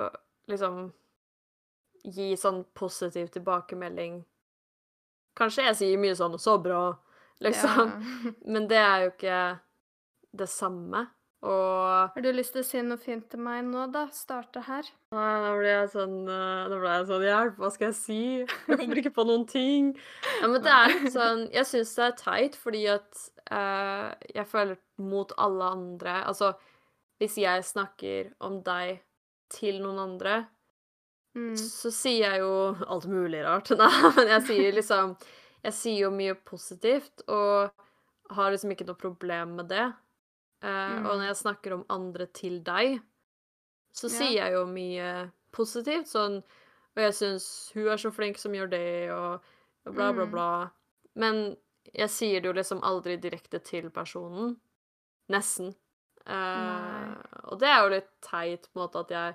liksom 0.51 0.93
gi 2.03 2.33
sånn 2.37 2.65
positiv 2.75 3.31
tilbakemelding. 3.33 4.21
Kanskje 5.39 5.67
jeg 5.69 5.79
sier 5.79 5.99
mye 5.99 6.17
sånn 6.19 6.37
'så 6.39 6.59
bra', 6.63 6.99
liksom. 7.41 7.89
Ja. 7.89 8.33
Men 8.53 8.69
det 8.69 8.81
er 8.83 9.05
jo 9.05 9.11
ikke 9.15 9.43
det 10.33 10.49
samme. 10.49 11.07
Og 11.43 12.15
Har 12.15 12.23
du 12.23 12.29
lyst 12.31 12.55
til 12.55 12.63
å 12.63 12.67
si 12.67 12.81
noe 12.87 13.01
fint 13.03 13.25
til 13.31 13.41
meg 13.43 13.65
nå, 13.67 13.89
da? 13.91 14.05
Starte 14.15 14.63
her. 14.63 14.87
Nei, 15.11 15.31
da 15.43 15.51
ble 15.59 15.73
jeg 15.73 15.89
sånn 15.91 16.29
eh, 16.31 16.69
Da 16.71 16.77
ble 16.79 16.93
jeg 16.93 17.07
sånn 17.09 17.25
Hjelp, 17.27 17.57
hva 17.59 17.71
skal 17.75 17.89
jeg 17.89 17.97
si? 17.99 18.19
Jeg 18.69 18.79
kommer 18.79 19.01
ikke 19.03 19.15
på 19.17 19.25
noen 19.27 19.47
ting. 19.51 19.89
Ja, 20.39 20.51
men 20.53 20.63
det 20.63 20.71
er 20.77 20.93
litt 20.93 21.17
sånn 21.17 21.49
Jeg 21.51 21.67
syns 21.67 21.97
det 21.99 22.05
er 22.07 22.15
teit 22.21 22.59
fordi 22.63 22.85
at 22.95 23.25
uh, 23.51 24.15
jeg 24.31 24.47
føler 24.53 24.79
mot 25.03 25.35
alle 25.35 25.73
andre 25.81 26.21
Altså, 26.31 26.53
hvis 27.19 27.41
jeg 27.43 27.67
snakker 27.67 28.31
om 28.47 28.61
deg 28.63 29.03
til 29.53 29.81
noen 29.85 29.99
andre, 30.09 30.41
Mm. 31.35 31.55
så 31.57 31.89
sier 31.91 32.27
jeg 32.29 32.41
jo 32.43 32.75
alt 32.93 33.07
mulig 33.09 33.39
rart. 33.45 33.71
Nei, 33.81 34.11
men 34.19 34.29
jeg 34.29 34.43
sier 34.51 34.73
liksom 34.77 35.15
Jeg 35.65 35.73
sier 35.73 36.01
jo 36.03 36.11
mye 36.11 36.35
positivt 36.45 37.23
og 37.31 37.71
har 38.35 38.51
liksom 38.53 38.73
ikke 38.75 38.85
noe 38.89 38.99
problem 38.99 39.55
med 39.61 39.69
det. 39.71 39.85
Og 40.63 40.69
Mm. 40.99 41.05
når 41.07 41.25
jeg 41.29 41.37
snakker 41.41 41.73
om 41.77 41.85
andre 41.89 42.27
til 42.27 42.59
deg, 42.67 43.01
så 43.95 44.11
Ja. 44.11 44.17
sier 44.19 44.33
jeg 44.43 44.53
jo 44.53 44.67
mye 44.67 45.31
positivt. 45.53 46.07
Sånn 46.11 46.43
Og 46.95 47.01
jeg 47.01 47.13
syns 47.15 47.47
hun 47.73 47.89
er 47.89 47.97
så 47.97 48.11
flink 48.13 48.37
som 48.39 48.53
gjør 48.53 48.69
det, 48.71 49.11
og 49.11 49.41
og 49.87 49.95
bla, 49.95 50.13
bla, 50.13 50.25
Mm. 50.27 50.31
bla. 50.31 50.71
Men 51.17 51.57
jeg 51.95 52.09
sier 52.11 52.41
det 52.43 52.47
jo 52.51 52.53
liksom 52.53 52.81
aldri 52.83 53.17
direkte 53.17 53.59
til 53.65 53.89
personen. 53.91 54.57
Nesten. 55.31 55.75
Eh, 56.27 57.15
og 57.51 57.59
det 57.61 57.69
er 57.71 57.81
jo 57.83 57.93
litt 57.97 58.11
teit 58.23 58.69
på 58.71 58.79
en 58.79 58.85
måte 58.85 59.03
at 59.03 59.11
jeg 59.17 59.35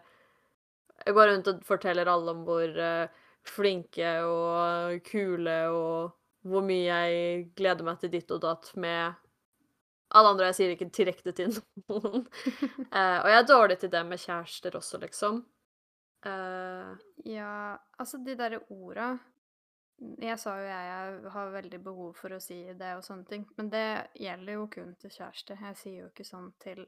jeg 1.05 1.13
går 1.13 1.27
rundt 1.29 1.47
og 1.51 1.59
forteller 1.67 2.09
alle 2.09 2.33
om 2.33 2.39
hvor 2.47 2.79
eh, 2.81 3.09
flinke 3.47 4.09
og 4.25 4.97
kule 5.07 5.57
og 5.69 6.47
hvor 6.47 6.63
mye 6.65 6.88
jeg 6.88 7.43
gleder 7.59 7.85
meg 7.85 7.99
til 8.01 8.11
ditt 8.15 8.31
og 8.33 8.41
datt 8.43 8.71
med 8.79 9.13
alle 10.15 10.31
andre. 10.31 10.49
Jeg 10.49 10.57
sier 10.57 10.73
ikke 10.73 10.89
direkte 10.95 11.33
til 11.38 11.53
noen. 11.88 12.25
Eh, 12.97 13.17
og 13.21 13.27
jeg 13.29 13.38
er 13.41 13.47
dårlig 13.49 13.77
til 13.81 13.91
det 13.93 14.03
med 14.07 14.21
kjærester 14.23 14.77
også, 14.79 14.99
liksom. 15.03 15.41
Eh, 16.25 16.91
Ja, 17.27 17.77
altså 17.99 18.17
de 18.23 18.35
derre 18.39 18.61
orda 18.71 19.17
Jeg 19.98 20.38
sa 20.38 20.54
jo 20.60 20.68
jeg, 20.68 20.89
jeg 20.91 21.32
har 21.34 21.56
veldig 21.56 21.80
behov 21.82 22.14
for 22.20 22.36
å 22.36 22.41
si 22.41 22.60
det 22.78 22.91
og 23.00 23.04
sånne 23.06 23.26
ting, 23.26 23.48
men 23.58 23.72
det 23.74 23.88
gjelder 24.22 24.60
jo 24.60 24.68
kun 24.70 24.93
til 25.02 25.14
kjæreste. 25.16 25.58
Jeg 25.58 25.80
sier 25.80 26.00
jo 26.04 26.10
ikke 26.12 26.28
sånn 26.28 26.52
til 26.62 26.84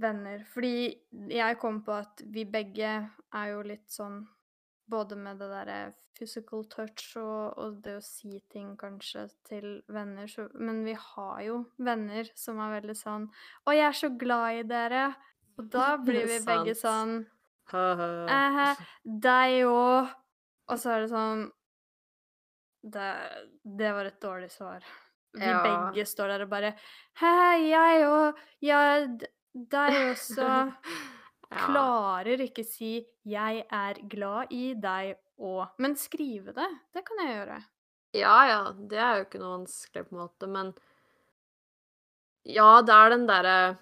venner. 0.00 0.44
Fordi 0.48 0.96
jeg 1.34 1.58
kom 1.60 1.82
på 1.84 1.98
at 1.98 2.24
vi 2.32 2.46
begge 2.48 2.92
er 3.10 3.52
jo 3.52 3.62
litt 3.66 3.88
sånn 3.92 4.22
både 4.88 5.18
med 5.20 5.40
det 5.42 5.50
derre 5.52 5.80
physical 6.16 6.64
touch 6.72 7.10
og, 7.20 7.58
og 7.60 7.80
det 7.84 7.98
å 7.98 8.04
si 8.04 8.38
ting 8.50 8.72
kanskje 8.80 9.26
til 9.46 9.66
venner, 9.92 10.26
så 10.30 10.48
Men 10.54 10.80
vi 10.86 10.94
har 10.96 11.42
jo 11.44 11.58
venner 11.76 12.30
som 12.34 12.60
er 12.64 12.80
veldig 12.80 12.96
sånn 12.96 13.28
'Å, 13.28 13.74
jeg 13.76 13.86
er 13.88 13.98
så 13.98 14.10
glad 14.16 14.62
i 14.62 14.62
dere'. 14.62 15.14
Og 15.58 15.68
da 15.70 15.96
blir 16.06 16.24
vi 16.26 16.40
begge 16.46 16.74
sånn 16.74 17.26
ha-ha. 18.28 18.74
Deg 19.04 19.66
òg. 19.68 20.08
Og 20.68 20.78
så 20.78 20.90
er 20.94 21.00
det 21.04 21.12
sånn 21.12 21.46
det, 22.94 23.08
det 23.78 23.92
var 23.96 24.08
et 24.10 24.20
dårlig 24.22 24.50
svar. 24.54 24.84
Vi 25.36 25.44
Ja. 25.44 25.60
begge 25.62 26.06
står 26.08 26.28
der 26.32 26.42
og 26.46 26.50
bare 26.50 26.74
Hei, 27.20 27.68
jeg 27.70 28.06
og 28.08 28.38
jeg, 28.64 29.18
deg 29.54 29.98
også. 30.12 30.48
Ja. 31.48 31.62
Klarer 31.64 32.42
ikke 32.44 32.60
si 32.62 33.06
'jeg 33.24 33.62
er 33.72 33.94
glad 34.06 34.50
i 34.52 34.74
deg' 34.74 35.16
og 35.40 35.70
Men 35.78 35.94
skrive 35.96 36.52
det, 36.52 36.66
det 36.92 37.04
kan 37.06 37.16
jeg 37.24 37.38
gjøre. 37.38 37.64
Ja, 38.12 38.34
ja, 38.44 38.72
det 38.72 38.98
er 38.98 39.14
jo 39.16 39.24
ikke 39.24 39.38
noe 39.40 39.54
vanskelig 39.64 40.02
på 40.10 40.12
en 40.12 40.18
måte, 40.28 40.46
men 40.46 40.74
Ja, 42.44 42.82
det 42.82 42.92
er 42.92 43.08
den 43.14 43.26
derre 43.26 43.78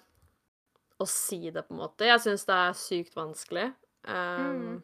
å 0.97 1.05
si 1.07 1.49
det, 1.51 1.67
på 1.67 1.73
en 1.75 1.81
måte. 1.83 2.05
Jeg 2.07 2.19
syns 2.23 2.45
det 2.47 2.55
er 2.55 2.71
sykt 2.73 3.15
vanskelig. 3.15 3.73
Um, 4.07 4.47
Mm. 4.79 4.83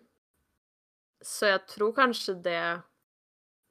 Så 1.24 1.48
jeg 1.48 1.66
tror 1.68 1.94
kanskje 1.94 2.36
det 2.44 2.84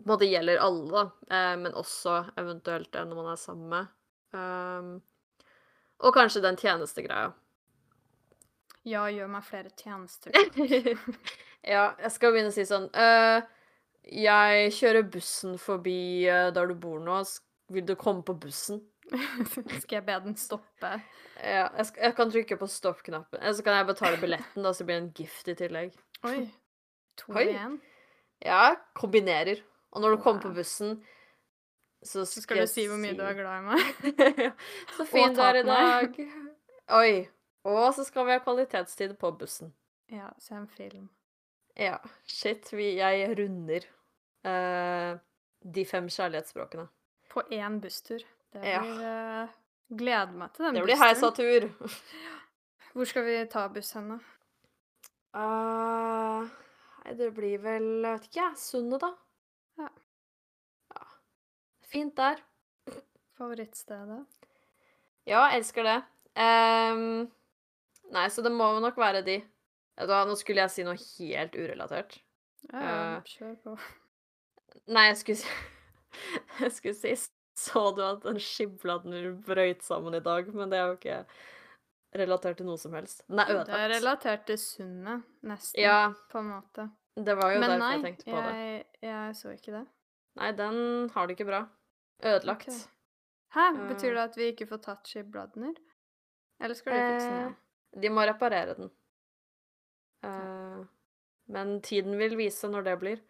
på 0.07 0.17
en 0.19 0.29
gjelder 0.29 0.61
alle, 0.63 0.91
da, 0.91 1.37
eh, 1.37 1.55
men 1.61 1.75
også 1.79 2.19
eventuelt 2.41 2.95
når 2.95 3.17
man 3.19 3.31
er 3.33 3.41
sammen. 3.41 3.89
Um, 4.33 4.93
og 6.03 6.15
kanskje 6.17 6.43
den 6.45 6.57
tjenestegreia. 6.59 7.33
Ja, 8.89 9.05
gjør 9.13 9.29
meg 9.31 9.45
flere 9.47 9.71
tjenester. 9.79 10.35
ja, 11.75 11.93
jeg 12.01 12.13
skal 12.15 12.33
begynne 12.33 12.51
å 12.51 12.55
si 12.55 12.65
sånn 12.67 12.89
uh, 12.97 13.45
Jeg 14.09 14.73
kjører 14.75 15.07
bussen 15.13 15.55
forbi 15.61 16.25
uh, 16.27 16.49
der 16.55 16.73
du 16.73 16.75
bor 16.75 16.99
nå. 17.03 17.21
Vil 17.73 17.87
du 17.87 17.95
komme 17.99 18.25
på 18.27 18.35
bussen? 18.43 18.83
Skal 19.83 20.01
jeg 20.01 20.07
be 20.09 20.17
den 20.25 20.35
stoppe? 20.41 20.97
Ja, 21.43 21.69
jeg, 21.77 21.87
skal, 21.89 22.03
jeg 22.09 22.17
kan 22.19 22.33
trykke 22.33 22.59
på 22.59 22.69
stopp-knappen. 22.71 23.41
Eller 23.41 23.55
så 23.59 23.65
kan 23.67 23.79
jeg 23.79 23.89
betale 23.89 24.19
billetten, 24.21 24.65
da, 24.65 24.73
så 24.75 24.87
blir 24.87 24.99
det 24.99 25.05
en 25.05 25.15
gift 25.17 25.49
i 25.51 25.57
tillegg. 25.59 25.95
Oi. 26.29 26.41
To 27.23 27.35
igjen. 27.41 27.79
Ja, 28.43 28.75
kombinerer. 28.99 29.63
Og 29.93 30.01
når 30.01 30.17
du 30.17 30.23
kommer 30.25 30.43
på 30.43 30.53
bussen, 30.57 31.03
så 32.03 32.25
Så 32.27 32.43
skal 32.43 32.63
du 32.63 32.67
si 32.67 32.87
hvor 32.91 32.99
mye 32.99 33.15
du 33.15 33.23
er 33.23 33.35
glad 33.39 33.61
i 33.61 33.67
meg. 33.69 34.39
Ja, 34.39 34.51
Så 34.97 35.05
fin 35.07 35.35
du 35.37 35.41
er 35.45 35.61
i 35.61 35.63
dag. 35.69 36.17
Oi. 37.03 37.29
Og 37.65 37.95
så 37.95 38.05
skal 38.05 38.27
vi 38.27 38.33
ha 38.35 38.39
kvalitetstid 38.43 39.15
på 39.21 39.31
bussen. 39.39 39.73
Ja, 40.11 40.33
se 40.43 40.55
en 40.59 40.67
film. 40.69 41.09
Ja, 41.79 41.99
shit. 42.27 42.73
Vi, 42.73 42.97
jeg 42.99 43.31
runder 43.39 43.87
uh, 44.45 45.19
de 45.63 45.85
fem 45.87 46.09
kjærlighetsspråkene. 46.11 46.89
På 47.31 47.45
én 47.55 47.79
busstur. 47.81 48.21
Det 48.53 48.65
Ja. 48.67 48.81
blir 48.83 49.05
eh, 49.09 49.49
Gleder 49.97 50.33
meg 50.37 50.53
til 50.53 50.65
den 50.67 50.75
bussturen. 50.75 50.75
Det 50.75 50.83
blir 50.85 51.01
heisa 51.01 51.31
heisatur. 51.31 51.71
Hvor 52.93 53.05
skal 53.09 53.25
vi 53.25 53.37
ta 53.49 53.69
buss 53.73 53.93
hen, 53.97 54.11
da? 54.11 54.19
Nei, 55.39 57.15
det 57.17 57.31
blir 57.37 57.59
vel 57.63 57.87
Jeg 58.05 58.19
vet 58.19 58.27
ikke, 58.29 58.41
jeg. 58.43 58.59
Sundet, 58.61 59.01
da. 59.07 59.13
Fint 61.93 62.17
der. 62.17 62.41
Favorittstedet? 63.37 64.25
Ja, 65.29 65.47
elsker 65.53 65.85
det. 65.87 65.99
Um, 66.33 67.27
nei, 68.15 68.27
så 68.33 68.45
det 68.45 68.53
må 68.55 68.69
nok 68.81 68.97
være 68.99 69.21
de. 69.27 69.39
Da, 70.01 70.23
nå 70.25 70.35
skulle 70.41 70.65
jeg 70.65 70.73
si 70.73 70.85
noe 70.87 70.97
helt 70.97 71.57
urelatert. 71.59 72.17
Ja, 72.71 73.19
uh, 73.19 73.29
kjør 73.29 73.57
på. 73.67 73.77
Nei, 74.93 75.09
jeg 75.11 75.19
skulle 75.21 75.41
si 75.43 75.51
Jeg 76.63 76.73
skulle 76.77 76.95
si 76.97 77.13
Så 77.59 77.83
du 77.97 78.01
at 78.05 78.23
den 78.25 78.39
skibladden 78.41 79.37
brøyt 79.45 79.85
sammen 79.85 80.17
i 80.17 80.23
dag? 80.25 80.49
Men 80.55 80.73
det 80.73 80.79
er 80.79 80.89
jo 80.91 80.97
ikke 80.97 81.19
relatert 82.23 82.59
til 82.61 82.69
noe 82.69 82.81
som 82.81 82.97
helst. 82.97 83.23
Den 83.29 83.43
er 83.45 83.53
Det 83.69 83.77
er 83.77 83.93
relatert 83.97 84.47
til 84.49 84.59
sundet, 84.61 85.29
nesten, 85.45 85.81
Ja, 85.81 86.13
på 86.33 86.41
en 86.41 86.51
måte. 86.55 86.89
det 87.17 87.37
var 87.37 87.53
jo 87.53 87.61
Men 87.61 87.69
derfor 87.69 87.85
nei, 87.85 87.93
jeg 87.93 88.05
tenkte 88.09 88.25
på 88.31 88.37
det. 88.37 88.43
Men 88.43 88.57
nei, 88.57 89.11
jeg 89.11 89.37
så 89.37 89.53
ikke 89.53 89.77
det. 89.77 89.85
Nei, 90.41 90.51
den 90.57 91.11
har 91.15 91.29
det 91.29 91.37
ikke 91.37 91.49
bra. 91.49 91.63
Ødelagt. 92.23 92.69
Okay. 92.69 92.81
Hæ? 93.55 93.69
Eh. 93.69 93.89
Betyr 93.89 94.15
det 94.15 94.25
at 94.25 94.37
vi 94.39 94.49
ikke 94.53 94.67
får 94.71 94.83
tatt 94.87 95.09
skipbladner? 95.11 95.77
Eller 96.63 96.79
skal 96.79 96.95
de 96.95 97.05
fikse 97.11 97.31
den? 97.31 97.55
Eh, 97.55 98.01
de 98.03 98.11
må 98.11 98.27
reparere 98.27 98.77
den. 98.79 98.91
Eh, 100.25 100.85
men 101.53 101.81
tiden 101.83 102.19
vil 102.19 102.37
vise 102.39 102.71
når 102.71 102.87
det 102.91 102.99
blir. 103.01 103.25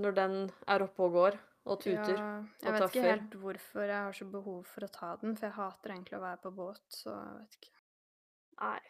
Når 0.00 0.16
den 0.16 0.38
er 0.66 0.82
oppe 0.82 1.06
og 1.06 1.12
går 1.12 1.36
og 1.64 1.80
tuter. 1.80 2.16
Ja, 2.16 2.30
og 2.40 2.64
jeg 2.66 2.72
vet 2.72 2.88
ikke 2.88 3.04
helt 3.04 3.36
hvorfor 3.40 3.86
jeg 3.86 3.96
har 3.96 4.16
så 4.16 4.26
behov 4.28 4.64
for 4.68 4.84
å 4.84 4.90
ta 4.92 5.12
den, 5.20 5.36
for 5.36 5.48
jeg 5.48 5.56
hater 5.56 5.94
egentlig 5.94 6.18
å 6.18 6.24
være 6.24 6.40
på 6.42 6.52
båt, 6.56 6.82
så 6.92 7.12
jeg 7.14 7.36
vet 7.38 7.58
ikke. 7.60 7.70
Nei. 8.64 8.80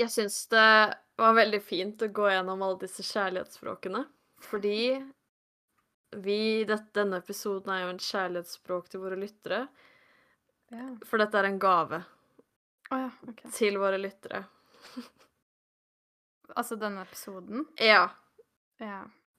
Jeg 0.00 0.12
syns 0.14 0.38
det 0.52 0.68
var 1.20 1.34
veldig 1.36 1.60
fint 1.62 2.02
å 2.02 2.08
gå 2.08 2.30
gjennom 2.32 2.62
alle 2.64 2.80
disse 2.80 3.04
kjærlighetsspråkene. 3.04 4.06
Fordi 4.42 4.78
vi 6.12 6.64
det, 6.68 6.78
Denne 6.96 7.20
episoden 7.22 7.72
er 7.72 7.84
jo 7.84 7.92
en 7.94 8.02
kjærlighetsspråk 8.02 8.90
til 8.92 9.02
våre 9.04 9.18
lyttere. 9.20 9.66
Ja. 10.72 10.88
For 11.08 11.20
dette 11.20 11.40
er 11.40 11.48
en 11.50 11.60
gave 11.60 12.02
oh, 12.92 12.98
ja, 12.98 13.10
okay. 13.28 13.50
til 13.54 13.80
våre 13.82 14.00
lyttere. 14.00 14.44
Altså 16.52 16.76
denne 16.76 17.00
episoden? 17.06 17.62
Ja. 17.80 18.10
Ja. 18.76 18.98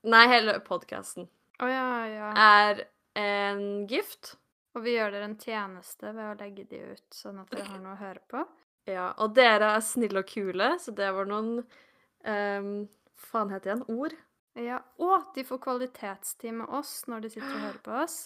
Nei, 0.10 0.24
hele 0.32 0.56
podkasten 0.66 1.28
Oh, 1.62 1.70
ja, 1.70 2.08
ja. 2.10 2.30
er 2.34 2.80
en 3.14 3.86
gift. 3.88 4.34
Og 4.74 4.82
vi 4.88 4.96
gjør 4.96 5.14
dere 5.14 5.28
en 5.30 5.38
tjeneste 5.38 6.10
ved 6.16 6.32
å 6.32 6.38
legge 6.40 6.66
de 6.72 6.80
ut, 6.96 7.06
sånn 7.14 7.38
at 7.44 7.54
dere 7.54 7.68
har 7.70 7.82
noe 7.84 7.94
å 7.94 8.02
høre 8.02 8.24
på. 8.32 8.44
Ja, 8.90 9.14
og 9.24 9.32
dere 9.32 9.70
er 9.78 9.84
snille 9.86 10.20
og 10.20 10.28
kule, 10.28 10.74
så 10.84 10.92
det 10.92 11.08
var 11.16 11.30
noen 11.30 11.62
um, 12.28 12.72
Faen 13.16 13.54
heter 13.54 13.70
det 13.70 13.70
igjen? 13.70 13.84
Ord? 13.96 14.16
Ja, 14.60 14.80
Og 15.02 15.32
de 15.36 15.44
får 15.48 15.58
kvalitetstid 15.64 16.54
med 16.54 16.70
oss 16.70 17.04
når 17.10 17.24
de 17.26 17.30
sitter 17.34 17.50
og 17.56 17.64
hører 17.68 17.80
på 17.86 17.96
oss. 18.04 18.18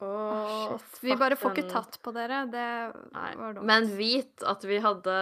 Oh, 0.00 0.76
shit. 0.78 1.00
Vi 1.04 1.16
bare 1.18 1.36
får 1.36 1.56
ikke 1.58 1.72
tatt 1.72 1.98
på 2.04 2.12
dere. 2.16 2.44
Det 2.52 2.66
Nei, 3.12 3.32
var 3.36 3.56
dumt. 3.58 3.66
men 3.68 3.88
vit 3.98 4.44
at 4.48 4.62
vi 4.64 4.78
hadde 4.80 5.16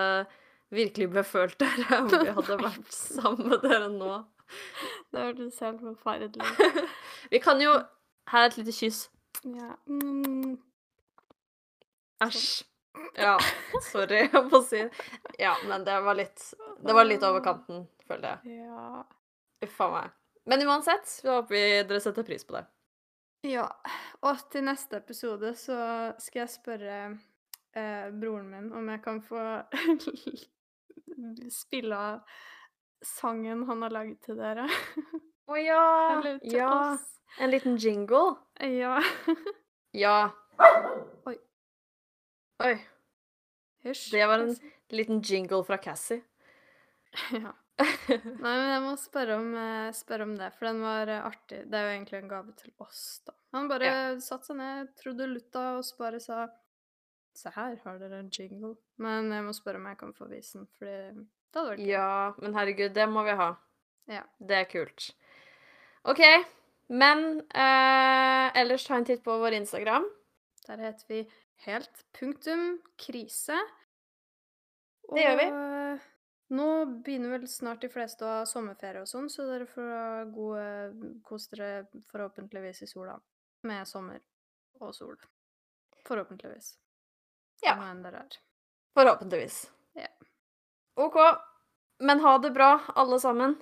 virkelig 0.70 1.08
befølt 1.16 1.56
dere 1.58 2.02
om 2.02 2.10
vi 2.12 2.28
hadde 2.36 2.58
vært 2.60 2.92
sammen 2.94 3.48
med 3.54 3.64
dere 3.64 3.88
nå. 3.94 4.12
Det 5.12 5.24
hørtes 5.24 5.58
helt 5.64 5.80
forferdelig 5.80 6.40
ut. 6.44 6.78
Vi 7.32 7.40
kan 7.44 7.60
jo 7.60 7.74
Her 8.32 8.46
er 8.46 8.50
et 8.50 8.56
lite 8.60 8.72
kyss. 8.72 9.02
Ja. 9.44 9.74
Mm. 9.88 10.54
Æsj. 12.24 12.64
Ja, 13.16 13.34
sorry, 13.90 14.24
jeg 14.26 14.40
må 14.50 14.58
si 14.66 14.80
Ja, 15.38 15.52
men 15.68 15.84
det 15.86 15.98
var 16.02 16.16
litt 16.18 16.40
Det 16.82 16.96
var 16.96 17.06
litt 17.06 17.22
over 17.28 17.44
kanten, 17.44 17.84
føler 18.08 18.38
jeg. 18.42 18.58
Ja. 18.64 19.04
Uff 19.64 19.80
a 19.80 19.88
meg. 19.90 20.10
Men 20.48 20.62
uansett, 20.68 21.06
så 21.10 21.38
håper 21.40 21.54
vi 21.54 21.62
dere 21.88 22.00
setter 22.00 22.24
pris 22.24 22.44
på 22.48 22.54
det. 22.56 22.64
Ja. 23.48 23.66
Og 24.26 24.40
til 24.52 24.64
neste 24.66 24.96
episode 25.02 25.52
så 25.58 25.76
skal 26.18 26.40
jeg 26.44 26.52
spørre 26.54 26.96
eh, 27.76 28.08
broren 28.18 28.48
min 28.50 28.70
om 28.74 28.88
jeg 28.90 29.02
kan 29.04 29.20
få 29.22 29.42
spille 31.50 31.96
av 31.96 32.20
sangen 33.04 33.64
han 33.68 33.82
har 33.82 33.90
laget 33.94 34.20
til 34.26 34.38
dere. 34.40 34.66
Å 35.48 35.58
ja! 35.60 35.82
Eller 36.18 36.38
til 36.42 36.56
Ja. 36.58 36.70
oss. 36.94 37.06
En 37.38 37.50
liten 37.52 37.76
jingle. 37.76 38.36
Ja. 38.64 38.98
Ja. 39.96 40.28
Oi. 41.26 41.32
Oi. 42.62 42.74
Hysj. 43.82 44.10
Det 44.12 44.26
var 44.28 44.42
en 44.44 44.50
liten 44.92 45.22
jingle 45.24 45.62
fra 45.64 45.78
Cassie. 45.80 46.20
Ja. 47.32 47.54
Nei, 48.42 48.52
men 48.52 48.68
jeg 48.72 48.82
må 48.82 48.92
spørre 48.98 49.36
om, 49.38 49.50
eh, 49.54 49.90
spørre 49.94 50.26
om 50.26 50.34
det, 50.38 50.48
for 50.56 50.68
den 50.70 50.80
var 50.82 51.10
eh, 51.12 51.26
artig. 51.28 51.60
Det 51.70 51.78
er 51.78 51.86
jo 51.86 51.92
egentlig 51.94 52.18
en 52.18 52.32
gave 52.32 52.54
til 52.58 52.72
oss, 52.82 53.02
da. 53.28 53.34
Han 53.54 53.68
bare 53.70 53.92
satte 54.24 54.50
seg 54.50 54.58
ned, 54.58 54.90
trodde 54.98 55.28
lutta 55.30 55.62
og 55.78 55.84
så 55.86 56.00
bare 56.02 56.22
sa 56.22 56.46
Se 57.38 57.52
her, 57.54 57.76
har 57.84 57.98
dere 58.00 58.18
en 58.18 58.30
jingle. 58.34 58.72
Men 58.98 59.28
jeg 59.30 59.44
må 59.46 59.52
spørre 59.54 59.78
om 59.78 59.84
jeg 59.86 59.98
kan 60.00 60.10
få 60.16 60.26
vise 60.26 60.58
den, 60.58 60.64
for 60.74 60.88
det 60.90 61.60
hadde 61.60 61.68
vært 61.68 61.82
gøy. 61.84 61.90
Ja, 61.92 62.34
men 62.42 62.56
herregud, 62.56 62.90
det 62.96 63.04
må 63.06 63.22
vi 63.28 63.36
ha. 63.38 63.52
Ja. 64.10 64.24
Det 64.42 64.56
er 64.56 64.66
kult. 64.72 65.10
OK. 66.08 66.24
Men 66.88 67.44
eh, 67.52 68.58
ellers 68.58 68.88
ta 68.88 68.98
en 68.98 69.06
titt 69.06 69.22
på 69.22 69.38
vår 69.38 69.60
Instagram. 69.60 70.08
Der 70.66 70.82
heter 70.82 71.12
vi 71.12 71.22
helt 71.68 72.04
punktum 72.18 72.80
krise. 72.98 73.60
Det 75.12 75.22
gjør 75.22 75.38
vi. 75.44 75.48
Eh, 76.50 76.56
nå 76.56 76.86
begynner 77.04 77.30
vel 77.36 77.48
snart 77.48 77.82
de 77.84 77.90
fleste 77.92 78.24
å 78.24 78.38
ha 78.38 78.46
sommerferie 78.46 79.02
og 79.02 79.08
sånn, 79.08 79.28
så 79.30 79.46
dere 79.48 79.66
får 79.68 79.90
ha 79.92 80.24
gode 80.32 81.12
Kos 81.26 81.48
dere 81.52 81.86
forhåpentligvis 82.12 82.82
i 82.82 82.90
sola. 82.90 83.18
Med 83.68 83.88
sommer 83.88 84.20
og 84.80 84.94
sol. 84.94 85.16
Forhåpentligvis. 86.06 86.76
Ja. 87.64 87.74
Hva 87.76 87.90
enn 87.92 88.02
dere 88.04 88.24
er. 88.24 88.38
Forhåpentligvis. 88.96 89.70
Ja. 89.98 90.08
OK. 90.96 91.18
Men 91.98 92.20
ha 92.22 92.38
det 92.38 92.52
bra, 92.54 92.78
alle 92.94 93.18
sammen. 93.20 93.56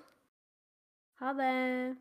Ha 1.20 1.32
det! 1.32 1.97